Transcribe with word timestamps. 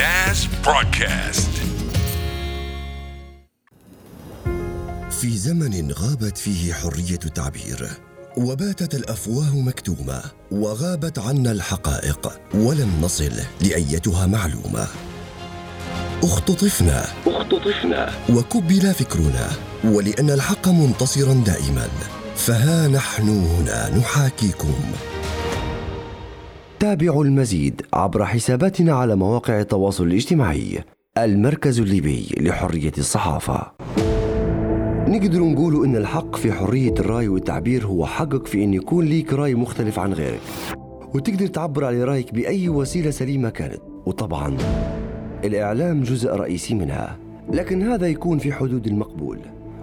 NAS 0.00 0.40
Broadcast. 0.66 1.54
في 5.10 5.36
زمن 5.36 5.92
غابت 5.92 6.38
فيه 6.38 6.72
حرية 6.72 7.18
التعبير 7.24 7.90
وباتت 8.36 8.94
الأفواه 8.94 9.54
مكتومة 9.56 10.22
وغابت 10.50 11.18
عنا 11.18 11.52
الحقائق 11.52 12.40
ولم 12.54 13.00
نصل 13.02 13.32
لأيتها 13.60 14.26
معلومة. 14.26 14.86
اختطفنا. 16.22 17.04
اختطفنا. 17.26 18.10
وكبل 18.30 18.94
فكرنا 18.94 19.50
ولأن 19.84 20.30
الحق 20.30 20.68
منتصرا 20.68 21.34
دائما 21.34 21.88
فها 22.36 22.88
نحن 22.88 23.28
هنا 23.28 23.98
نحاكيكم. 23.98 24.74
تابعوا 26.80 27.24
المزيد 27.24 27.82
عبر 27.94 28.24
حساباتنا 28.24 28.92
على 28.92 29.16
مواقع 29.16 29.60
التواصل 29.60 30.06
الاجتماعي 30.06 30.78
المركز 31.18 31.80
الليبي 31.80 32.28
لحرية 32.40 32.92
الصحافة. 32.98 33.72
نقدر 35.08 35.40
نقول 35.40 35.84
إن 35.84 35.96
الحق 35.96 36.36
في 36.36 36.52
حرية 36.52 36.94
الرأي 36.98 37.28
والتعبير 37.28 37.86
هو 37.86 38.06
حقك 38.06 38.46
في 38.46 38.64
إن 38.64 38.74
يكون 38.74 39.04
ليك 39.04 39.32
رأي 39.32 39.54
مختلف 39.54 39.98
عن 39.98 40.12
غيرك 40.12 40.40
وتقدر 41.14 41.46
تعبر 41.46 41.84
عن 41.84 42.02
رأيك 42.02 42.34
بأي 42.34 42.68
وسيلة 42.68 43.10
سليمة 43.10 43.50
كانت. 43.50 43.80
وطبعا 44.06 44.56
الإعلام 45.44 46.02
جزء 46.02 46.30
رئيسي 46.34 46.74
منها 46.74 47.16
لكن 47.52 47.82
هذا 47.82 48.06
يكون 48.06 48.38
في 48.38 48.52
حدود 48.52 48.86
المقبول 48.86 49.38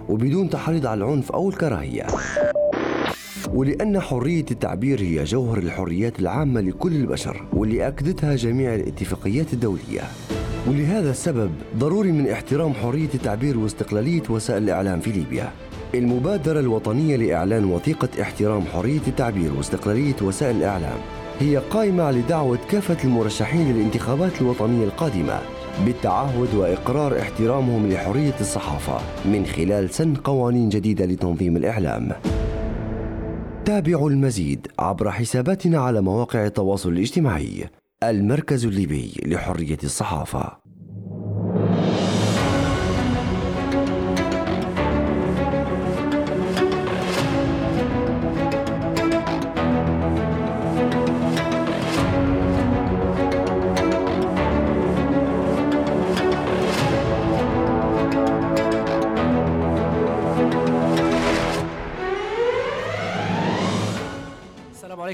وبدون 0.08 0.50
تحريض 0.50 0.86
على 0.86 1.04
العنف 1.04 1.32
أو 1.32 1.48
الكراهية. 1.48 2.06
ولأن 3.54 4.00
حرية 4.00 4.44
التعبير 4.50 5.00
هي 5.00 5.24
جوهر 5.24 5.58
الحريات 5.58 6.20
العامة 6.20 6.60
لكل 6.60 6.92
البشر 6.92 7.44
واللي 7.52 7.88
أكدتها 7.88 8.36
جميع 8.36 8.74
الاتفاقيات 8.74 9.52
الدولية. 9.52 10.02
ولهذا 10.66 11.10
السبب 11.10 11.50
ضروري 11.78 12.12
من 12.12 12.28
احترام 12.28 12.74
حرية 12.74 13.08
التعبير 13.14 13.58
واستقلالية 13.58 14.22
وسائل 14.30 14.62
الإعلام 14.62 15.00
في 15.00 15.12
ليبيا. 15.12 15.50
المبادرة 15.94 16.60
الوطنية 16.60 17.16
لإعلان 17.16 17.64
وثيقة 17.64 18.08
احترام 18.22 18.62
حرية 18.64 19.00
التعبير 19.08 19.54
واستقلالية 19.56 20.16
وسائل 20.22 20.56
الإعلام 20.56 20.98
هي 21.40 21.56
قائمة 21.56 22.10
لدعوة 22.10 22.58
كافة 22.70 23.04
المرشحين 23.04 23.72
للانتخابات 23.72 24.40
الوطنية 24.40 24.84
القادمة 24.84 25.40
بالتعهد 25.84 26.54
وإقرار 26.54 27.20
احترامهم 27.20 27.88
لحرية 27.88 28.34
الصحافة 28.40 29.00
من 29.24 29.46
خلال 29.46 29.90
سن 29.90 30.14
قوانين 30.14 30.68
جديدة 30.68 31.06
لتنظيم 31.06 31.56
الإعلام. 31.56 32.12
تابعوا 33.68 34.10
المزيد 34.10 34.66
عبر 34.78 35.10
حساباتنا 35.10 35.78
على 35.78 36.00
مواقع 36.00 36.46
التواصل 36.46 36.88
الاجتماعي 36.88 37.70
المركز 38.02 38.66
الليبي 38.66 39.12
لحرية 39.26 39.78
الصحافة. 39.84 40.57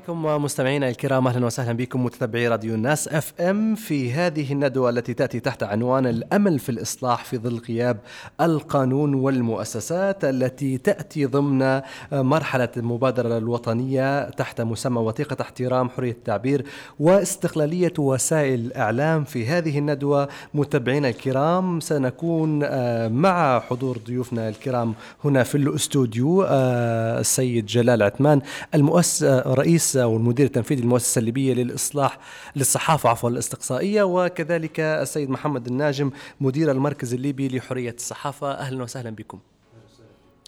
عليكم 0.08 0.44
مستمعينا 0.44 0.88
الكرام 0.88 1.26
أهلا 1.26 1.46
وسهلا 1.46 1.72
بكم 1.72 2.04
متتبعي 2.04 2.48
راديو 2.48 2.74
الناس 2.74 3.08
أف 3.08 3.40
إم 3.40 3.74
في 3.74 4.12
هذه 4.12 4.52
الندوة 4.52 4.90
التي 4.90 5.14
تأتي 5.14 5.40
تحت 5.40 5.62
عنوان 5.62 6.06
الأمل 6.06 6.58
في 6.58 6.68
الإصلاح 6.68 7.24
في 7.24 7.38
ظل 7.38 7.60
غياب 7.68 7.96
القانون 8.40 9.14
والمؤسسات 9.14 10.24
التي 10.24 10.78
تأتي 10.78 11.26
ضمن 11.26 11.80
مرحلة 12.12 12.68
المبادره 12.76 13.38
الوطنية 13.38 14.30
تحت 14.30 14.60
مسمى 14.60 15.00
وثيقة 15.00 15.36
احترام 15.40 15.88
حرية 15.88 16.12
التعبير 16.12 16.64
واستقلالية 17.00 17.92
وسائل 17.98 18.60
الإعلام 18.60 19.24
في 19.24 19.46
هذه 19.46 19.78
الندوة. 19.78 20.28
متابعينا 20.54 21.08
الكرام 21.08 21.80
سنكون 21.80 22.60
آه، 22.64 23.08
مع 23.08 23.60
حضور 23.60 23.98
ضيوفنا 24.06 24.48
الكرام 24.48 24.94
هنا 25.24 25.42
في 25.42 25.54
الأستوديو 25.54 26.42
آه، 26.42 27.20
السيد 27.20 27.66
جلال 27.66 28.02
عثمان 28.02 28.40
المؤسس 28.74 29.22
آه، 29.22 29.54
رئيس 29.96 30.12
والمدير 30.12 30.46
التنفيذي 30.46 30.82
للمؤسسة 30.82 31.18
الليبية 31.18 31.54
للإصلاح 31.54 32.18
للصحافة 32.56 33.08
عفوا 33.08 33.30
الاستقصائية. 33.30 34.02
وكذلك 34.02 34.80
السيد 34.80 35.30
محمد 35.30 35.66
الناجم 35.66 36.10
مدير 36.40 36.70
المركز 36.70 37.14
الليبي 37.14 37.48
لحرية 37.48 37.94
الصحافة. 37.94 38.52
أهلا 38.52 38.82
وسهلا 38.82 39.10
بكم. 39.10 39.38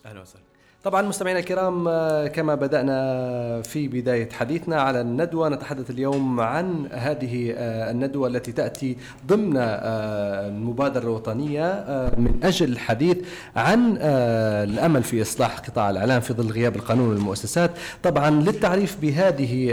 أهلا 0.07 0.21
وسهلا. 0.21 0.46
طبعا 0.87 1.03
مستمعينا 1.03 1.39
الكرام 1.41 1.89
آه، 1.89 2.27
كما 2.27 2.55
بدأنا 2.55 3.63
في 3.63 3.89
بداية 3.89 4.29
حديثنا 4.31 4.81
على 4.81 5.01
الندوة 5.01 5.49
نتحدث 5.49 5.91
اليوم 5.91 6.41
عن 6.41 6.89
هذه 6.93 7.55
آه، 7.57 7.91
الندوة 7.91 8.29
التي 8.29 8.53
تأتي 8.53 8.97
ضمن 9.27 9.57
آه، 9.57 10.49
المبادرة 10.49 11.03
الوطنية 11.03 11.85
من 12.19 12.41
أجل 12.43 12.73
الحديث 12.73 13.17
عن 13.57 13.99
الأمل 14.01 15.03
في 15.03 15.23
إصلاح 15.23 15.59
قطاع 15.59 15.91
الإعلام 15.91 16.21
في 16.21 16.35
ظل 16.35 16.51
غياب 16.51 16.77
القانون 16.77 17.09
والمؤسسات. 17.09 17.71
طبعا 18.03 18.31
للتعريف 18.31 19.01
بهذه 19.03 19.73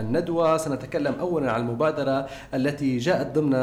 الندوة 0.00 0.56
سنتكلم 0.56 1.14
أولا 1.20 1.52
عن 1.52 1.60
المبادرة 1.60 2.26
التي 2.54 2.98
جاءت 2.98 3.38
ضمن 3.38 3.54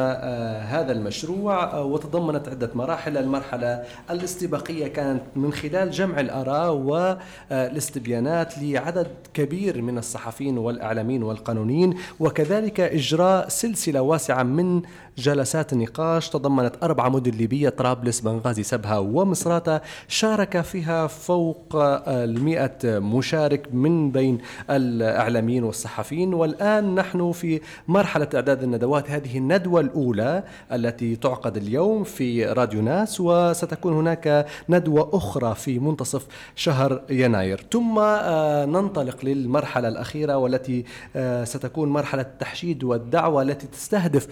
هذا 0.62 0.92
المشروع 0.92 1.80
وتضمنت 1.80 2.50
عدة 2.50 2.70
مراحل. 2.76 3.18
المرحلة 3.18 3.84
الاستباقية 4.12 4.88
كانت 4.88 5.22
من 5.36 5.54
خلال 5.54 5.92
جمع 5.92 6.20
الآراء 6.20 6.71
والاستبيانات 6.72 8.54
لعدد 8.58 9.08
كبير 9.34 9.82
من 9.82 9.98
الصحفيين 9.98 10.58
والإعلاميين 10.58 11.24
والقانونيين 11.24 11.94
وكذلك 12.20 12.80
إجراء 12.80 13.50
سلسلة 13.50 14.02
واسعة 14.02 14.44
من 14.44 14.82
جلسات 15.18 15.74
النقاش 15.74 16.30
تضمنت 16.30 16.76
أربع 16.84 17.10
مدن 17.10 17.32
ليبية 17.32 17.70
طرابلس 17.70 18.20
بنغازي 18.20 18.64
سبها 18.64 18.98
ومصراتة 18.98 19.82
شارك 20.08 20.62
فيها 20.62 21.08
فوق 21.08 21.76
المئة 22.08 23.00
مشارك 23.00 23.74
من 23.74 24.12
بين 24.12 24.38
الإعلاميين 24.70 25.64
والصحفيين. 25.64 26.34
والآن 26.34 26.96
نحن 26.96 27.32
في 27.32 27.62
مرحلة 27.88 28.28
إعداد 28.36 28.64
الندوات. 28.64 29.12
هذه 29.12 29.38
الندوة 29.38 29.82
الأولى 29.82 30.44
التي 30.72 31.16
تعقد 31.16 31.58
اليوم 31.58 32.04
في 32.04 32.46
راديو 32.46 32.82
ناس 32.82 33.22
وستكون 33.22 33.94
هناك 33.94 34.48
ندوة 34.70 35.10
أخرى 35.14 35.56
في 35.56 35.80
منتصف 35.80 36.28
شهر 36.56 37.02
يناير. 37.10 37.66
ثم 37.72 38.00
آه، 38.00 38.66
ننطلق 38.66 39.26
للمرحلة 39.26 39.88
الأخيرة 39.88 40.38
والتي 40.38 40.86
آه، 41.16 41.44
ستكون 41.44 41.90
مرحلة 41.90 42.22
التحشيد 42.22 42.84
والدعوة 42.84 43.42
التي 43.42 43.68
تستهدف 43.68 44.28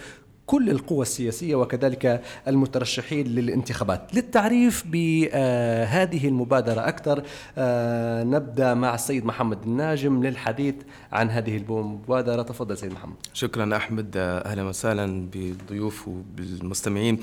كل 0.50 0.70
القوى 0.70 1.02
السياسية 1.02 1.54
وكذلك 1.54 2.22
المترشحين 2.48 3.26
للانتخابات. 3.26 4.14
للتعريف 4.14 4.84
بهذه 4.86 6.28
المبادرة 6.28 6.88
أكثر 6.88 7.22
آه، 7.58 8.24
نبدأ 8.24 8.74
مع 8.74 8.94
السيد 8.94 9.24
محمد 9.24 9.58
الناجم 9.62 10.22
للحديث 10.22 10.74
عن 11.12 11.30
هذه 11.30 11.56
المبادرة، 11.56 12.42
تفضل 12.42 12.78
سيد 12.78 12.92
محمد. 12.92 13.14
شكرا 13.34 13.76
أحمد 13.76 14.16
أهلا 14.16 14.62
وسهلا 14.62 15.28
بالضيوف 15.32 16.08
وبالمستمعين. 16.08 17.18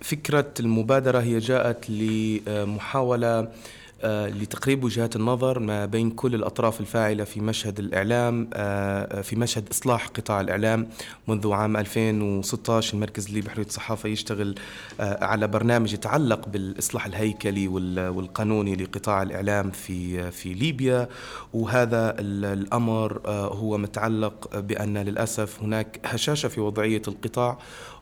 فكرة 0.00 0.50
المبادرة 0.60 1.18
هي 1.18 1.38
جاءت 1.38 1.90
لمحاولة 1.90 3.38
آه، 3.38 3.48
لتقريب 4.04 4.84
وجهات 4.84 5.16
النظر 5.16 5.58
ما 5.58 5.86
بين 5.86 6.10
كل 6.10 6.34
الأطراف 6.34 6.80
الفاعلة 6.80 7.24
في 7.24 7.40
مشهد 7.40 7.78
الإعلام 7.78 8.50
آه، 8.54 9.20
في 9.20 9.36
مشهد 9.36 9.68
إصلاح 9.70 10.06
قطاع 10.06 10.40
الإعلام 10.40 10.88
منذ 11.28 11.52
عام 11.52 11.76
2016 11.76 12.94
المركز 12.94 13.26
الليبي 13.26 13.46
بحرية 13.46 13.66
الصحافة 13.66 14.08
يشتغل 14.08 14.54
آه، 15.00 15.24
على 15.24 15.48
برنامج 15.48 15.92
يتعلق 15.92 16.48
بالإصلاح 16.48 17.06
الهيكلي 17.06 17.68
والقانوني 17.68 18.76
لقطاع 18.76 19.22
الإعلام 19.22 19.70
في 19.70 20.30
في 20.30 20.54
ليبيا. 20.54 21.08
وهذا 21.52 22.16
الأمر 22.18 23.20
هو 23.28 23.78
متعلق 23.78 24.58
بأن 24.58 24.98
للأسف 24.98 25.62
هناك 25.62 26.00
هشاشة 26.04 26.48
في 26.48 26.60
وضعية 26.60 27.02
القطاع. 27.08 27.58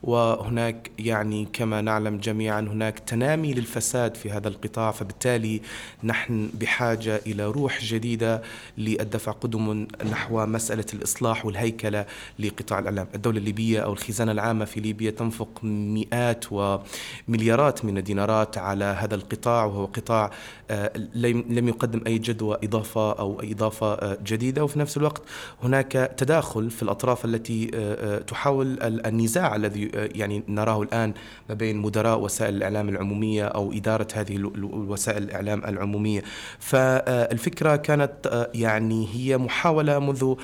وهناك 0.06 0.91
يعني 0.99 1.49
كما 1.53 1.81
نعلم 1.81 2.17
جميعا 2.17 2.61
هناك 2.61 2.99
تنامي 2.99 3.55
للفساد 3.55 4.14
في 4.14 4.31
هذا 4.31 4.49
القطاع 4.49 4.91
فبالتالي 4.91 5.61
نحن 6.05 6.50
بحاجة 6.55 7.20
إلى 7.26 7.47
روح 7.47 7.85
جديدة 7.85 8.43
للدفع 8.79 9.32
قدم 9.32 9.87
نحو 10.11 10.47
مسألة 10.47 10.85
الإصلاح 10.94 11.47
والهيكلة 11.47 12.06
لقطاع 12.38 12.79
الإعلام. 12.79 13.06
الدولة 13.14 13.38
الليبية 13.38 13.81
أو 13.81 13.93
الخزانة 13.93 14.32
العامة 14.32 14.64
في 14.64 14.81
ليبيا 14.81 15.11
تنفق 15.11 15.64
مئات 15.64 16.44
ومليارات 16.50 17.85
من 17.85 17.99
الدينارات 17.99 18.58
على 18.58 18.85
هذا 18.85 19.14
القطاع 19.14 19.64
وهو 19.64 19.85
قطاع 19.85 20.31
آه، 20.70 20.93
لم 21.14 21.69
يقدم 21.69 22.00
أي 22.06 22.19
جدوى 22.19 22.58
إضافة 22.64 23.12
أو 23.12 23.41
إضافة 23.41 23.94
آه، 23.94 24.19
جديدة. 24.25 24.64
وفي 24.64 24.79
نفس 24.79 24.97
الوقت 24.97 25.23
هناك 25.62 26.14
تداخل 26.17 26.70
في 26.70 26.82
الأطراف 26.82 27.25
التي 27.25 27.70
آه، 27.75 28.19
تحاول 28.19 28.79
النزاع 28.82 29.56
الذي 29.56 29.95
يعني 29.96 30.43
نراه 30.48 30.82
الآن 30.82 31.14
ما 31.48 31.54
بين 31.54 31.76
مدراء 31.76 32.20
وسائل 32.20 32.56
الإعلام 32.56 32.88
العمومية 32.88 33.44
أو 33.44 33.72
إدارة 33.72 34.08
هذه 34.14 34.50
وسائل 34.72 35.22
الإعلام 35.22 35.64
العمومية. 35.64 36.22
فالفكرة 36.58 37.76
كانت 37.76 38.48
يعني 38.54 39.08
هي 39.14 39.38
محاولة 39.38 39.98
منذ 39.98 40.34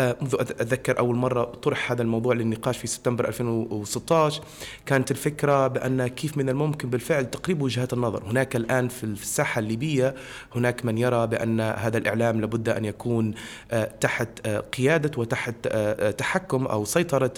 منذ 0.00 0.34
أتذكر 0.34 0.98
أول 0.98 1.16
مرة 1.16 1.44
طرح 1.44 1.92
هذا 1.92 2.02
الموضوع 2.02 2.34
للنقاش 2.34 2.78
في 2.78 2.86
سبتمبر 2.86 3.28
2016 3.28 4.42
كانت 4.86 5.10
الفكرة 5.10 5.66
بأن 5.66 6.06
كيف 6.06 6.38
من 6.38 6.48
الممكن 6.48 6.90
بالفعل 6.90 7.30
تقريب 7.30 7.62
وجهات 7.62 7.92
النظر. 7.92 8.22
هناك 8.24 8.56
الآن 8.56 8.88
في 8.88 9.04
الساحة 9.04 9.58
الليبية 9.58 10.14
هناك 10.54 10.84
من 10.84 10.98
يرى 10.98 11.26
بأن 11.26 11.60
هذا 11.60 11.98
الإعلام 11.98 12.40
لابد 12.40 12.68
أن 12.68 12.84
يكون 12.84 13.34
آه، 13.72 13.84
تحت 14.00 14.28
آه، 14.46 14.58
قيادة 14.58 15.10
وتحت 15.16 15.54
آه، 15.66 16.10
تحكم 16.10 16.66
أو 16.66 16.84
سيطرة 16.84 17.34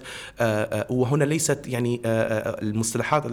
وهنا 0.91 1.25
ليست 1.55 1.67
يعني 1.67 2.01
المصطلحات 2.63 3.27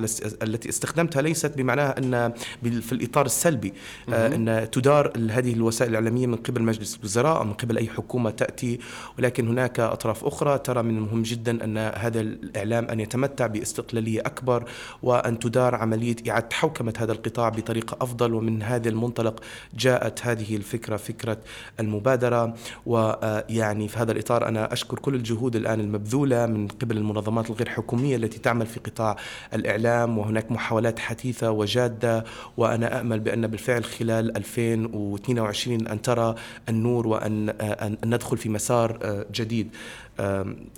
التي 0.43 0.69
استخدمتها 0.69 1.21
ليست 1.21 1.57
بمعناها 1.57 1.97
أن 1.97 2.33
في 2.63 2.91
الإطار 2.91 3.25
السلبي 3.25 3.73
أن 4.09 4.67
تدار 4.71 5.11
هذه 5.31 5.53
الوسائل 5.53 5.89
الإعلامية 5.91 6.27
من 6.27 6.35
قبل 6.35 6.61
مجلس 6.61 6.97
الوزراء 6.97 7.37
أو 7.37 7.43
من 7.43 7.53
قبل 7.53 7.77
أي 7.77 7.87
حكومة 7.87 8.29
تأتي 8.29 8.79
ولكن 9.19 9.47
هناك 9.47 9.79
أطراف 9.79 10.25
أخرى 10.25 10.57
ترى 10.57 10.83
من 10.83 10.97
المهم 10.97 11.21
جدا 11.21 11.63
أن 11.63 11.77
هذا 11.77 12.21
الإعلام 12.21 12.85
أن 12.85 12.99
يتمتع 12.99 13.47
باستقلالية 13.47 14.21
أكبر 14.21 14.63
وأن 15.03 15.39
تدار 15.39 15.75
عملية 15.75 16.15
إعادة 16.29 16.49
حوكمة 16.51 16.93
هذا 16.97 17.11
القطاع 17.11 17.49
بطريقة 17.49 17.97
أفضل 18.01 18.33
ومن 18.33 18.63
هذا 18.63 18.89
المنطلق 18.89 19.43
جاءت 19.73 20.25
هذه 20.25 20.55
الفكرة 20.55 20.97
فكرة 20.97 21.37
المبادرة. 21.79 22.53
ويعني 22.85 23.87
في 23.87 23.99
هذا 23.99 24.11
الإطار 24.11 24.47
أنا 24.47 24.73
أشكر 24.73 24.99
كل 24.99 25.15
الجهود 25.15 25.55
الآن 25.55 25.79
المبذولة 25.79 26.45
من 26.45 26.67
قبل 26.67 26.97
المنظمات 26.97 27.49
الغير 27.49 27.69
حكومية 28.11 28.15
التي 28.15 28.39
تعمل 28.39 28.65
في 28.65 28.79
قطاع 28.79 29.15
الإعلام 29.53 30.17
وهناك 30.17 30.51
محاولات 30.51 30.99
حثيثة 30.99 31.51
وجادة 31.51 32.23
وأنا 32.57 32.99
أأمل 32.99 33.19
بأن 33.19 33.47
بالفعل 33.47 33.83
خلال 33.83 34.37
2022 34.37 35.87
أن 35.87 36.01
ترى 36.01 36.35
النور 36.69 37.07
وأن 37.07 37.49
أن 37.49 37.97
ندخل 38.05 38.37
في 38.37 38.49
مسار 38.49 38.97
جديد. 39.33 39.69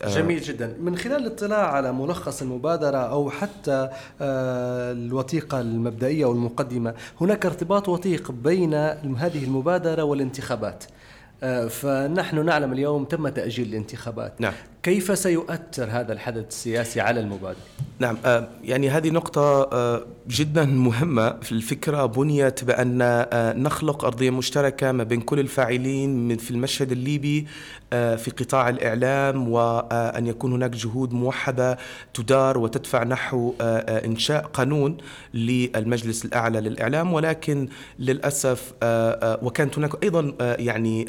جميل 0.07 0.41
جدا. 0.41 0.75
من 0.79 0.97
خلال 0.97 1.21
الاطلاع 1.21 1.71
على 1.71 1.91
ملخص 1.91 2.41
المبادرة 2.41 2.97
أو 2.97 3.29
حتى 3.29 3.89
الوثيقة 4.21 5.61
المبدئية 5.61 6.25
والمقدمة 6.25 6.93
هناك 7.21 7.45
ارتباط 7.45 7.89
وثيق 7.89 8.31
بين 8.31 8.73
هذه 9.17 9.43
المبادرة 9.43 10.03
والانتخابات. 10.03 10.83
فنحن 11.69 12.45
نعلم 12.45 12.73
اليوم 12.73 13.05
تم 13.05 13.27
تأجيل 13.27 13.67
الانتخابات 13.67 14.41
نعم. 14.41 14.53
كيف 14.83 15.19
سيؤثر 15.19 15.89
هذا 15.89 16.13
الحدث 16.13 16.47
السياسي 16.47 17.01
على 17.01 17.19
المبادرة؟ 17.19 17.57
نعم 17.99 18.17
آه، 18.25 18.47
يعني 18.63 18.89
هذه 18.89 19.09
نقطة 19.09 19.69
آه، 19.73 20.05
جدا 20.27 20.65
مهمة 20.65 21.39
في 21.41 21.51
الفكرة 21.51 22.05
بنيت 22.05 22.63
بأن 22.63 22.99
آه، 23.01 23.53
نخلق 23.53 24.05
أرضية 24.05 24.29
مشتركة 24.29 24.91
ما 24.91 25.03
بين 25.03 25.21
كل 25.21 25.39
الفاعلين 25.39 26.37
في 26.37 26.51
المشهد 26.51 26.91
الليبي 26.91 27.47
في 27.93 28.31
قطاع 28.39 28.69
الإعلام 28.69 29.49
وأن 29.49 30.27
يكون 30.27 30.53
هناك 30.53 30.71
جهود 30.71 31.13
موحدة 31.13 31.77
تدار 32.13 32.57
وتدفع 32.57 33.03
نحو 33.03 33.53
إنشاء 33.61 34.45
قانون 34.45 34.97
للمجلس 35.33 36.25
الأعلى 36.25 36.61
للإعلام. 36.61 37.13
ولكن 37.13 37.67
للأسف 37.99 38.73
وكانت 39.41 39.77
هناك 39.77 40.03
أيضا 40.03 40.33
يعني 40.39 41.05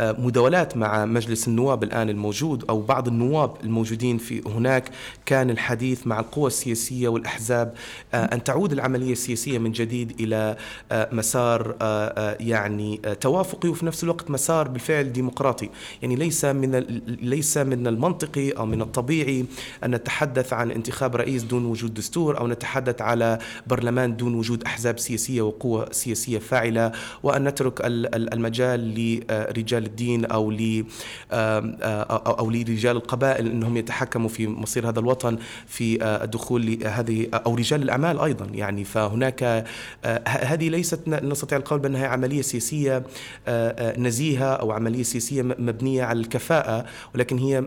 مداولات 0.00 0.76
مع 0.76 1.04
مجلس 1.04 1.48
النواب 1.48 1.82
الآن 1.82 2.10
الموجود 2.10 2.64
أو 2.70 2.80
بعض 2.80 3.08
النواب 3.08 3.56
الموجودين 3.64 4.18
في 4.18 4.42
هناك. 4.46 4.90
كان 5.26 5.50
الحديث 5.50 6.06
مع 6.06 6.20
القوى 6.20 6.46
السياسية 6.46 7.08
والأحزاب 7.08 7.74
آه، 8.14 8.24
أن 8.34 8.44
تعود 8.44 8.72
العملية 8.72 9.12
السياسية 9.12 9.58
من 9.58 9.72
جديد 9.72 10.20
إلى 10.20 10.56
آه، 10.92 11.08
مسار 11.12 11.76
آه، 11.82 12.36
يعني 12.40 13.00
توافقي 13.20 13.68
وفي 13.68 13.86
نفس 13.86 14.04
الوقت 14.04 14.30
مسار 14.30 14.68
بالفعل 14.68 15.12
ديمقراطي. 15.12 15.70
يعني 16.02 16.13
ليس 16.16 16.44
من 16.44 16.76
ليس 17.22 17.56
من 17.56 17.86
المنطقي 17.86 18.50
أو 18.50 18.66
من 18.66 18.82
الطبيعي 18.82 19.44
أن 19.84 19.90
نتحدث 19.90 20.52
عن 20.52 20.70
انتخاب 20.70 21.16
رئيس 21.16 21.42
دون 21.42 21.64
وجود 21.64 21.94
دستور 21.94 22.38
أو 22.38 22.48
نتحدث 22.48 23.02
على 23.02 23.38
برلمان 23.66 24.16
دون 24.16 24.34
وجود 24.34 24.64
أحزاب 24.64 24.98
سياسية 24.98 25.42
وقوى 25.42 25.86
سياسية 25.90 26.38
فاعلة 26.38 26.92
وأن 27.22 27.44
نترك 27.44 27.80
المجال 27.84 28.94
لرجال 28.94 29.86
الدين 29.86 30.24
أو 30.24 30.50
ل 30.50 30.84
أو 31.32 32.50
لرجال 32.50 32.84
رجال 32.84 32.96
القبائل 32.96 33.50
إنهم 33.50 33.76
يتحكموا 33.76 34.28
في 34.28 34.46
مصير 34.46 34.88
هذا 34.88 35.00
الوطن 35.00 35.38
في 35.66 36.02
آه، 36.02 36.24
الدخول 36.24 36.66
لهذه 36.66 37.26
أو 37.34 37.54
رجال 37.54 37.82
الأعمال 37.82 38.20
أيضا. 38.20 38.46
يعني 38.54 38.84
فهناك 38.84 39.42
آه، 39.42 40.28
هذه 40.28 40.68
ليست 40.68 41.08
نستطيع 41.08 41.58
القول 41.58 41.78
بأنها 41.78 42.06
عملية 42.06 42.42
سياسية 42.42 43.02
آه، 43.48 44.00
نزيهة 44.00 44.52
أو 44.54 44.72
عملية 44.72 45.02
سياسية 45.02 45.42
مبنية 45.42 46.03
على 46.04 46.20
الكفاءة 46.20 46.84
ولكن 47.14 47.38
هي 47.38 47.64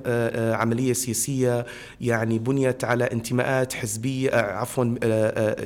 عملية 0.56 0.94
سياسية 0.94 1.66
يعني 2.02 2.40
بنيت 2.40 2.84
على 2.84 3.04
انتماءات 3.04 3.74
حزبية 3.74 4.32
عفوا 4.36 4.96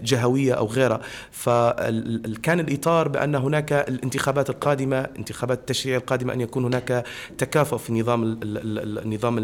جهوية 0.04 0.54
أو 0.54 0.66
غيرها. 0.66 1.02
فكان 1.32 2.60
الإطار 2.60 3.08
بأن 3.08 3.36
هناك 3.36 3.74
الانتخابات 3.74 4.50
القادمة 4.50 4.98
انتخابات 5.18 5.60
التشريع 5.60 5.98
القادمة 5.98 6.34
أن 6.34 6.42
يكون 6.42 6.66
هناك 6.66 7.06
تكافؤ 7.38 7.78
في 7.78 7.94
نظام 7.94 8.40
النظام 8.44 9.38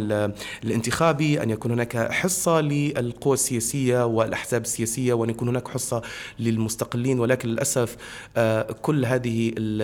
الانتخابي 0.64 1.44
أن 1.44 1.50
يكون 1.50 1.72
هناك 1.72 2.12
حصة 2.12 2.62
للقوى 2.62 3.34
السياسية 3.34 4.06
والأحزاب 4.06 4.62
السياسية 4.62 5.14
وأن 5.14 5.30
يكون 5.30 5.48
هناك 5.48 5.68
حصة 5.68 6.02
للمستقلين. 6.40 7.20
ولكن 7.20 7.50
للأسف 7.50 7.98
آه، 8.38 8.62
كل 8.82 9.06
هذه 9.06 9.50
ال 9.58 9.78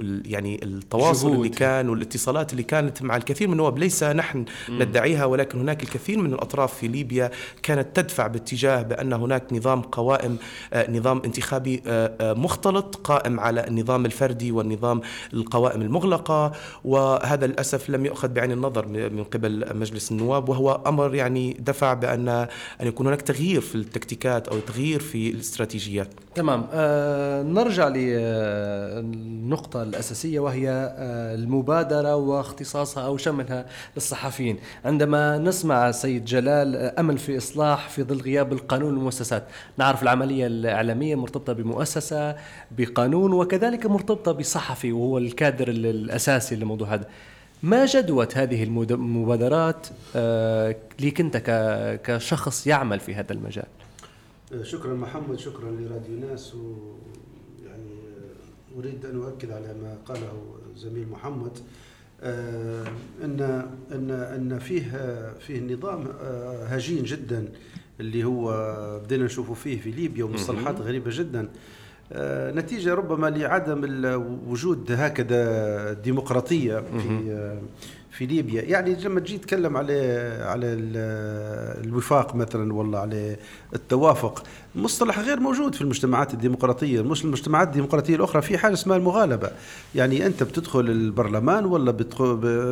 ال 0.00 0.32
يعني 0.32 0.60
التواصل 0.62 1.32
اللي 1.32 1.48
كان 1.48 1.88
والاتصالات 2.34 2.52
اللي 2.52 2.62
كانت 2.62 3.02
مع 3.02 3.16
الكثير 3.16 3.48
من 3.48 3.52
النواب. 3.52 3.78
ليس 3.78 4.02
نحن 4.02 4.44
ندعيها 4.68 5.24
ولكن 5.24 5.60
هناك 5.60 5.82
الكثير 5.82 6.18
من 6.18 6.32
الأطراف 6.32 6.74
في 6.74 6.88
ليبيا 6.88 7.30
كانت 7.62 7.96
تدفع 7.96 8.26
باتجاه 8.26 8.82
بأن 8.82 9.12
هناك 9.12 9.52
نظام 9.52 9.82
قوائم 9.82 10.36
آه، 10.72 10.90
نظام 10.90 11.22
انتخابي 11.24 11.82
آه، 11.86 12.32
مختلط 12.32 12.96
قائم 12.96 13.40
على 13.40 13.66
النظام 13.66 14.06
الفردي 14.06 14.52
والنظام 14.52 15.00
القوائم 15.32 15.82
المغلقة. 15.82 16.52
وهذا 16.84 17.46
للأسف 17.46 17.90
لم 17.90 18.06
يؤخذ 18.06 18.28
بعين 18.28 18.52
النظر 18.52 18.88
من 18.88 19.24
قبل 19.24 19.76
مجلس 19.76 20.12
النواب. 20.12 20.48
وهو 20.48 20.80
أمر 20.86 21.14
يعني 21.14 21.56
دفع 21.60 21.94
بأن 21.94 22.28
أن 22.28 22.86
يكون 22.86 23.06
هناك 23.06 23.22
تغيير 23.22 23.60
في 23.60 23.74
التكتيكات 23.74 24.48
أو 24.48 24.58
تغيير 24.58 25.00
في 25.00 25.30
الاستراتيجيات. 25.30 26.08
تمام. 26.34 26.66
آه 26.72 27.42
نرجع 27.42 27.88
للنقطة 27.88 29.82
الأساسية 29.82 30.40
وهي 30.40 30.68
آه 30.70 31.34
المبادرة 31.34 32.16
واختصاصها 32.28 33.06
أو 33.06 33.16
شملها 33.16 33.66
للصحفيين. 33.96 34.58
عندما 34.84 35.38
نسمع 35.38 35.90
سيد 35.90 36.24
جلال 36.24 36.76
أمل 36.76 37.18
في 37.18 37.36
إصلاح 37.36 37.88
في 37.88 38.02
ظل 38.02 38.20
غياب 38.20 38.52
القانون 38.52 38.94
المؤسسات 38.94 39.44
نعرف 39.76 40.02
العملية 40.02 40.46
الإعلامية 40.46 41.14
مرتبطة 41.14 41.52
بمؤسسة 41.52 42.36
بقانون 42.70 43.32
وكذلك 43.32 43.86
مرتبطة 43.86 44.32
بصحفي 44.32 44.92
وهو 44.92 45.18
الكادر 45.18 45.68
الأساسي 45.68 46.56
للموضوع 46.56 46.94
هذا. 46.94 47.08
ما 47.62 47.86
جدوى 47.86 48.28
هذه 48.34 48.62
المبادرات 48.62 49.86
آه، 50.16 50.76
ليك 51.00 51.20
أنت 51.20 51.36
كشخص 52.04 52.66
يعمل 52.66 53.00
في 53.00 53.14
هذا 53.14 53.32
المجال؟ 53.32 53.66
آه، 54.52 54.62
شكرا 54.62 54.94
محمد 54.94 55.38
شكرا 55.38 55.70
لراديو 55.70 56.18
ناس 56.30 56.54
ويعني 56.54 57.90
آه، 57.90 58.78
أريد 58.78 59.06
أن 59.06 59.22
أؤكد 59.22 59.50
على 59.50 59.74
ما 59.82 59.96
قاله 60.06 60.32
زميل 60.76 61.08
محمد. 61.08 61.58
إن 62.24 63.64
إن 63.92 64.10
إن 64.10 64.58
فيه 64.58 64.82
فيه 65.40 65.74
نظام 65.74 66.06
هجين 66.66 67.02
جدا 67.04 67.48
اللي 68.00 68.24
هو 68.24 68.50
بدينا 69.04 69.24
نشوفه 69.24 69.54
فيه 69.54 69.80
في 69.80 69.90
ليبيا 69.90 70.24
ومصطلحات 70.24 70.80
غريبة 70.80 71.10
جدا. 71.14 71.48
آه، 72.12 72.50
نتيجة 72.52 72.94
ربما 72.94 73.26
لعدم 73.30 73.80
وجود 74.48 74.92
هكذا 74.92 75.92
ديمقراطية 75.92 76.78
في 76.78 77.58
في 78.18 78.26
ليبيا. 78.26 78.62
يعني 78.62 78.94
لما 79.04 79.20
تجي 79.20 79.38
تتكلم 79.38 79.76
على 79.76 79.92
على 80.46 80.66
ال- 80.66 81.84
الوفاق 81.86 82.34
مثلا 82.34 82.72
والله 82.74 82.98
على 82.98 83.36
التوافق 83.74 84.42
مصطلح 84.74 85.18
غير 85.18 85.40
موجود 85.40 85.74
في 85.74 85.80
المجتمعات 85.82 86.34
الديمقراطية. 86.34 87.00
مش 87.02 87.24
المجتمعات 87.24 87.68
الديمقراطية 87.68 88.16
الأخرى 88.16 88.42
في 88.42 88.58
حاجة 88.58 88.72
اسمها 88.72 88.96
المغالبة. 88.96 89.50
يعني 89.94 90.26
أنت 90.26 90.42
بتدخل 90.42 90.80
البرلمان 90.80 91.64
ولا 91.64 91.90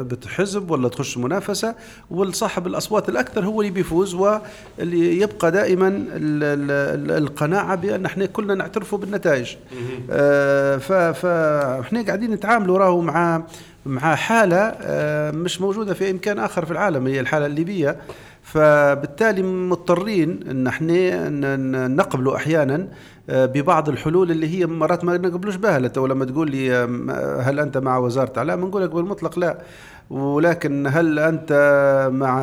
بتحزب 0.03 0.71
ولا 0.71 0.89
تخش 0.89 1.19
منافسة 1.19 1.75
والصاحب 2.11 2.67
الأصوات 2.67 3.09
الأكثر 3.09 3.45
هو 3.45 3.61
اللي 3.61 3.73
بيفوز 3.73 4.15
واللي 4.15 5.21
يبقى 5.21 5.51
دائما 5.53 5.89
ال- 5.89 6.03
ال- 6.43 6.71
ال- 7.11 7.23
القناعة 7.23 7.75
بأن 7.75 8.05
إحنا 8.07 8.27
كلنا 8.27 8.55
نعترفوا 8.55 8.99
بالنتائج. 8.99 9.57
آه، 10.11 10.77
فاحنا 11.13 12.03
قاعدين 12.03 12.31
نتعاملوا 12.31 12.79
راهو 12.79 13.01
مع 13.01 13.43
مع 13.87 14.15
حالة 14.15 14.57
آه، 14.81 15.31
مش 15.31 15.61
موجودة 15.61 15.95
في 15.95 16.05
أي 16.07 16.13
مكان 16.13 16.39
آخر 16.39 16.65
في 16.65 16.71
العالم 16.71 17.07
هي 17.07 17.21
الحالة 17.21 17.47
الليبية. 17.47 17.97
فبالتالي 18.43 19.43
مضطرين 19.43 20.41
إن 20.51 20.67
إحنا 20.67 21.29
نقبلوا 21.89 22.37
أحيانا 22.37 22.89
آه، 23.31 23.47
ببعض 23.47 23.89
الحلول 23.89 24.31
اللي 24.31 24.59
هي 24.59 24.67
مرات 24.67 25.05
ما 25.05 25.17
نقبلوش 25.17 25.57
بها. 25.57 25.79
لما 25.79 26.25
تقول 26.25 26.51
لي 26.51 26.75
هل 27.43 27.61
أنت 27.61 27.79
مع 27.79 27.99
وزارة 27.99 28.33
اعلام 28.39 28.61
نقول 28.61 28.83
لك 28.83 28.91
بالمطلق 28.91 29.39
لا. 29.39 29.59
ولكن 30.11 30.87
هل 30.87 31.19
أنت 31.19 31.53
مع 32.13 32.41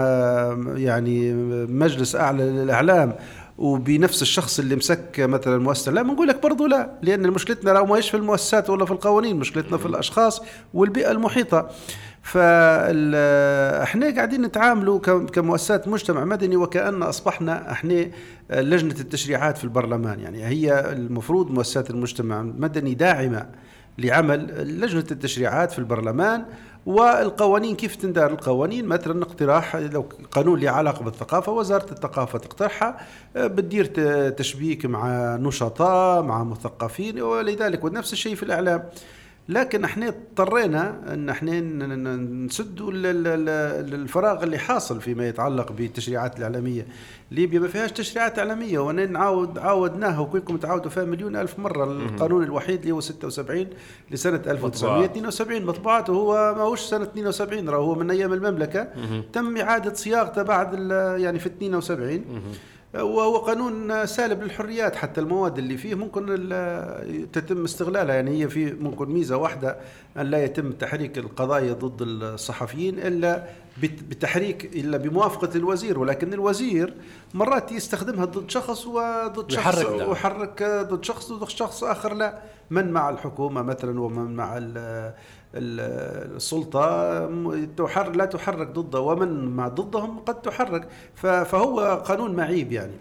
يعني 0.75 1.34
مجلس 1.66 2.16
أعلى 2.16 2.44
للإعلام 2.44 3.16
وبنفس 3.58 4.22
الشخص 4.22 4.60
اللي 4.60 4.75
مسك 4.75 5.20
مثلا 5.20 5.58
مؤسسة؟ 5.58 5.92
لا 5.92 6.01
بنقول 6.01 6.28
لك 6.28 6.44
برضه 6.44 6.68
لا 6.68 6.89
لأن 7.01 7.32
مشكلتنا 7.32 7.72
راه 7.72 7.86
ماهيش 7.86 8.10
في 8.10 8.18
المؤسسات 8.18 8.70
ولا 8.70 8.86
في 8.86 8.92
القوانين 8.92 9.36
مشكلتنا 9.36 9.78
في 9.78 9.86
الأشخاص 9.86 10.42
والبيئة 10.74 11.12
المحيطة. 11.12 11.70
فاحنا 12.22 14.16
قاعدين 14.16 14.42
نتعاملوا 14.42 15.00
كمؤسسات 15.00 15.88
مجتمع 15.88 16.25
مدني 16.25 16.56
وكأن 16.56 17.04
أصبحنا 17.04 17.72
إحنا 17.72 18.08
لجنة 18.51 18.96
التشريعات 19.00 19.58
في 19.58 19.63
البرلمان. 19.63 20.20
يعني 20.20 20.46
هي 20.46 20.92
المفروض 20.92 21.51
مؤسسات 21.51 21.89
المجتمع 21.89 22.42
المدني 22.42 22.94
داعمة 22.94 23.46
لعمل 23.98 24.68
لجنة 24.82 25.06
التشريعات 25.12 25.72
في 25.72 25.80
البرلمان 25.80 26.46
والقوانين 26.86 27.75
كيف 27.75 27.95
تندار 27.95 28.31
القوانين؟ 28.31 28.86
مثلا 28.86 29.24
اقتراح 29.24 29.75
لو 29.75 30.05
قانون 30.31 30.59
له 30.59 30.69
علاقة 30.71 31.03
بالثقافة 31.03 31.51
وزارة 31.51 31.91
الثقافة 31.91 32.39
تقترحها 32.39 32.98
آه، 33.36 33.48
بتدير 33.48 33.86
تشبيك 34.29 34.86
مع 34.86 35.36
نشطاء 35.36 36.24
مع 36.24 36.43
مثقفين 36.43 37.21
ولذلك 37.21 37.83
ونفس 37.83 38.13
الشيء 38.13 38.36
في 38.36 38.43
الإعلام. 38.43 38.83
لكن 39.50 39.84
إحنا 39.84 40.08
اضطرينا 40.08 41.13
ان 41.13 41.29
إحنا 41.29 41.60
نسدوا 41.60 42.91
ال- 42.91 43.06
ال- 43.06 43.27
ال- 43.27 43.94
الفراغ 43.94 44.44
اللي 44.44 44.58
حاصل 44.58 45.01
فيما 45.01 45.27
يتعلق 45.27 45.72
بالتشريعات 45.72 46.38
الإعلامية. 46.38 46.88
ليبيا 47.32 47.60
ما 47.60 47.68
فيهاش 47.68 47.91
تشريعات 47.91 48.39
إعلامية 48.39 48.79
وأنا 48.79 49.06
نعاود 49.06 49.58
عاودناها 49.58 50.20
وكلكم 50.20 50.58
تعاودوا 50.58 50.91
فيها 50.91 51.06
مليون 51.06 51.36
ألف 51.36 51.60
مرة. 51.60 51.84
القانون 51.84 52.44
الوحيد 52.44 52.79
اللي 52.82 52.91
هو 52.91 53.00
76 53.00 53.68
لسنة 54.12 54.41
1972 54.48 55.65
مطبوعته 55.65 56.13
هو 56.13 56.53
ماهوش 56.58 56.79
سنة 56.79 57.03
72 57.03 57.70
راه 57.70 57.77
هو 57.77 57.96
من 57.96 58.12
أيام 58.12 58.34
المملكة. 58.34 58.88
تم 59.34 59.58
إعادة 59.58 59.94
صياغته 59.94 60.41
بعد 60.44 60.74
يعني 61.22 61.39
في 61.39 61.46
72 61.48 62.24
وهو 62.93 63.38
قانون 63.38 64.05
سالب 64.05 64.43
للحريات 64.43 64.96
حتى 64.96 65.22
المواد 65.22 65.58
اللي 65.58 65.77
فيه 65.77 65.96
ممكن 65.96 66.25
تتم 67.34 67.63
استغلالها. 67.63 68.15
يعني 68.15 68.43
هي 68.43 68.50
في 68.50 68.74
ممكن 68.74 69.10
ميزة 69.10 69.38
واحدة 69.38 69.77
أن 70.17 70.25
لا 70.25 70.43
يتم 70.43 70.72
تحريك 70.72 71.17
القضايا 71.17 71.74
ضد 71.74 72.01
الصحفيين 72.01 73.00
إلا 73.00 73.43
بت- 73.84 74.03
بتحريك 74.03 74.65
إلا 74.75 74.98
بموافقة 74.98 75.50
الوزير. 75.55 76.00
ولكن 76.00 76.34
الوزير 76.34 76.93
مرات 77.34 77.72
يستخدمها 77.72 78.25
ضد 78.25 78.50
شخص 78.50 78.86
وضد 78.88 79.51
شخص 79.51 79.79
ده. 79.79 80.08
ويحرك 80.08 80.63
ضد 80.63 81.03
شخص 81.03 81.31
وضد 81.31 81.50
شخص 81.50 81.84
آخر 81.84 82.13
لا. 82.13 82.39
من 82.69 82.91
مع 82.91 83.10
الحكومة 83.10 83.62
مثلا 83.62 84.01
ومن 84.01 84.36
مع 84.36 84.58
ال- 85.56 85.79
ال- 85.79 86.36
السلطة 86.36 86.79
م- 87.27 87.65
تحر 87.77 88.12
لا 88.15 88.25
تحرك 88.25 88.68
ضده 88.68 89.00
ومن 89.01 89.46
مع 89.56 89.68
ضدهم 89.68 90.20
قد 90.20 90.41
تحرك. 90.41 90.88
فهو 91.15 92.03
قانون 92.06 92.36
معيب 92.36 92.72
يعني. 92.72 92.94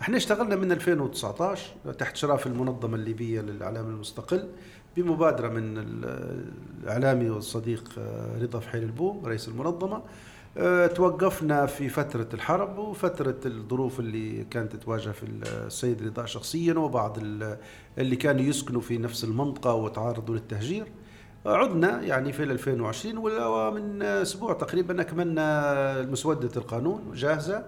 إحنا 0.00 0.16
اشتغلنا 0.16 0.56
من 0.56 0.72
2019 0.72 1.72
تحت 1.98 2.16
شراف 2.16 2.46
المنظمة 2.46 2.94
الليبية 2.94 3.40
للإعلام 3.40 3.86
المستقل 3.88 4.48
بمبادرة 4.96 5.48
من 5.48 5.78
ال- 5.78 6.44
الإعلامي 6.82 7.30
والصديق 7.30 7.90
آه، 7.98 8.42
رضا 8.42 8.58
فحيل 8.58 8.82
البوم 8.82 9.26
رئيس 9.26 9.48
المنظمة. 9.48 10.02
آه، 10.56 10.86
توقفنا 10.86 11.66
في 11.66 11.88
فترة 11.88 12.28
الحرب 12.34 12.78
وفترة 12.78 13.36
الظروف 13.46 14.00
اللي 14.00 14.44
كانت 14.44 14.76
تواجه 14.76 15.10
في 15.10 15.26
السيد 15.26 16.02
رضا 16.02 16.24
شخصيا 16.26 16.74
وبعض 16.74 17.18
ال- 17.22 17.56
اللي 17.98 18.16
كانوا 18.16 18.42
يسكنوا 18.42 18.80
في 18.80 18.98
نفس 18.98 19.24
المنطقة 19.24 19.74
وتعرضوا 19.74 20.34
للتهجير. 20.34 20.86
عدنا 21.46 22.02
يعني 22.02 22.32
في 22.32 22.42
2020 22.42 23.16
ومن 23.18 24.02
أسبوع 24.02 24.52
تقريبا 24.52 25.00
أكملنا 25.00 26.02
مسوده 26.02 26.50
القانون 26.56 27.12
جاهزة. 27.14 27.64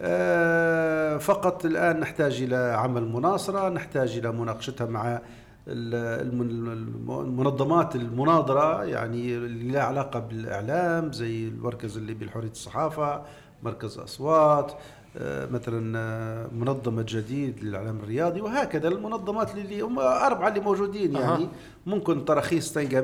آه، 0.00 1.16
فقط 1.16 1.64
الآن 1.64 2.00
نحتاج 2.00 2.42
إلى 2.42 2.56
عمل 2.56 3.04
مناصرة 3.12 3.68
نحتاج 3.68 4.16
إلى 4.18 4.32
مناقشتها 4.32 4.86
مع 4.86 5.20
ال- 5.68 6.20
الم- 6.26 7.20
المنظمات 7.20 7.96
المناظرة 7.96 8.84
يعني 8.84 9.36
اللي 9.36 9.72
لها 9.72 9.82
علاقة 9.82 10.18
بالإعلام 10.20 11.12
زي 11.12 11.48
المركز 11.48 11.96
الليبي 11.96 12.24
لحريه 12.24 12.50
الصحافة 12.50 13.22
مركز 13.62 13.98
أصوات. 13.98 14.72
مثلا 15.20 15.98
آه، 15.98 16.48
منظمة 16.52 17.04
جديد 17.08 17.64
للاعلام 17.64 17.98
الرياضي 17.98 18.40
وهكذا 18.40 18.88
المنظمات 18.88 19.54
اللي 19.54 19.80
هم 19.80 19.98
أربعة 19.98 20.48
اللي 20.48 20.60
موجودين 20.60 21.12
يعني 21.12 21.44
أها. 21.44 21.48
ممكن 21.86 22.24
تراخيص 22.24 22.72
تلقى 22.72 23.02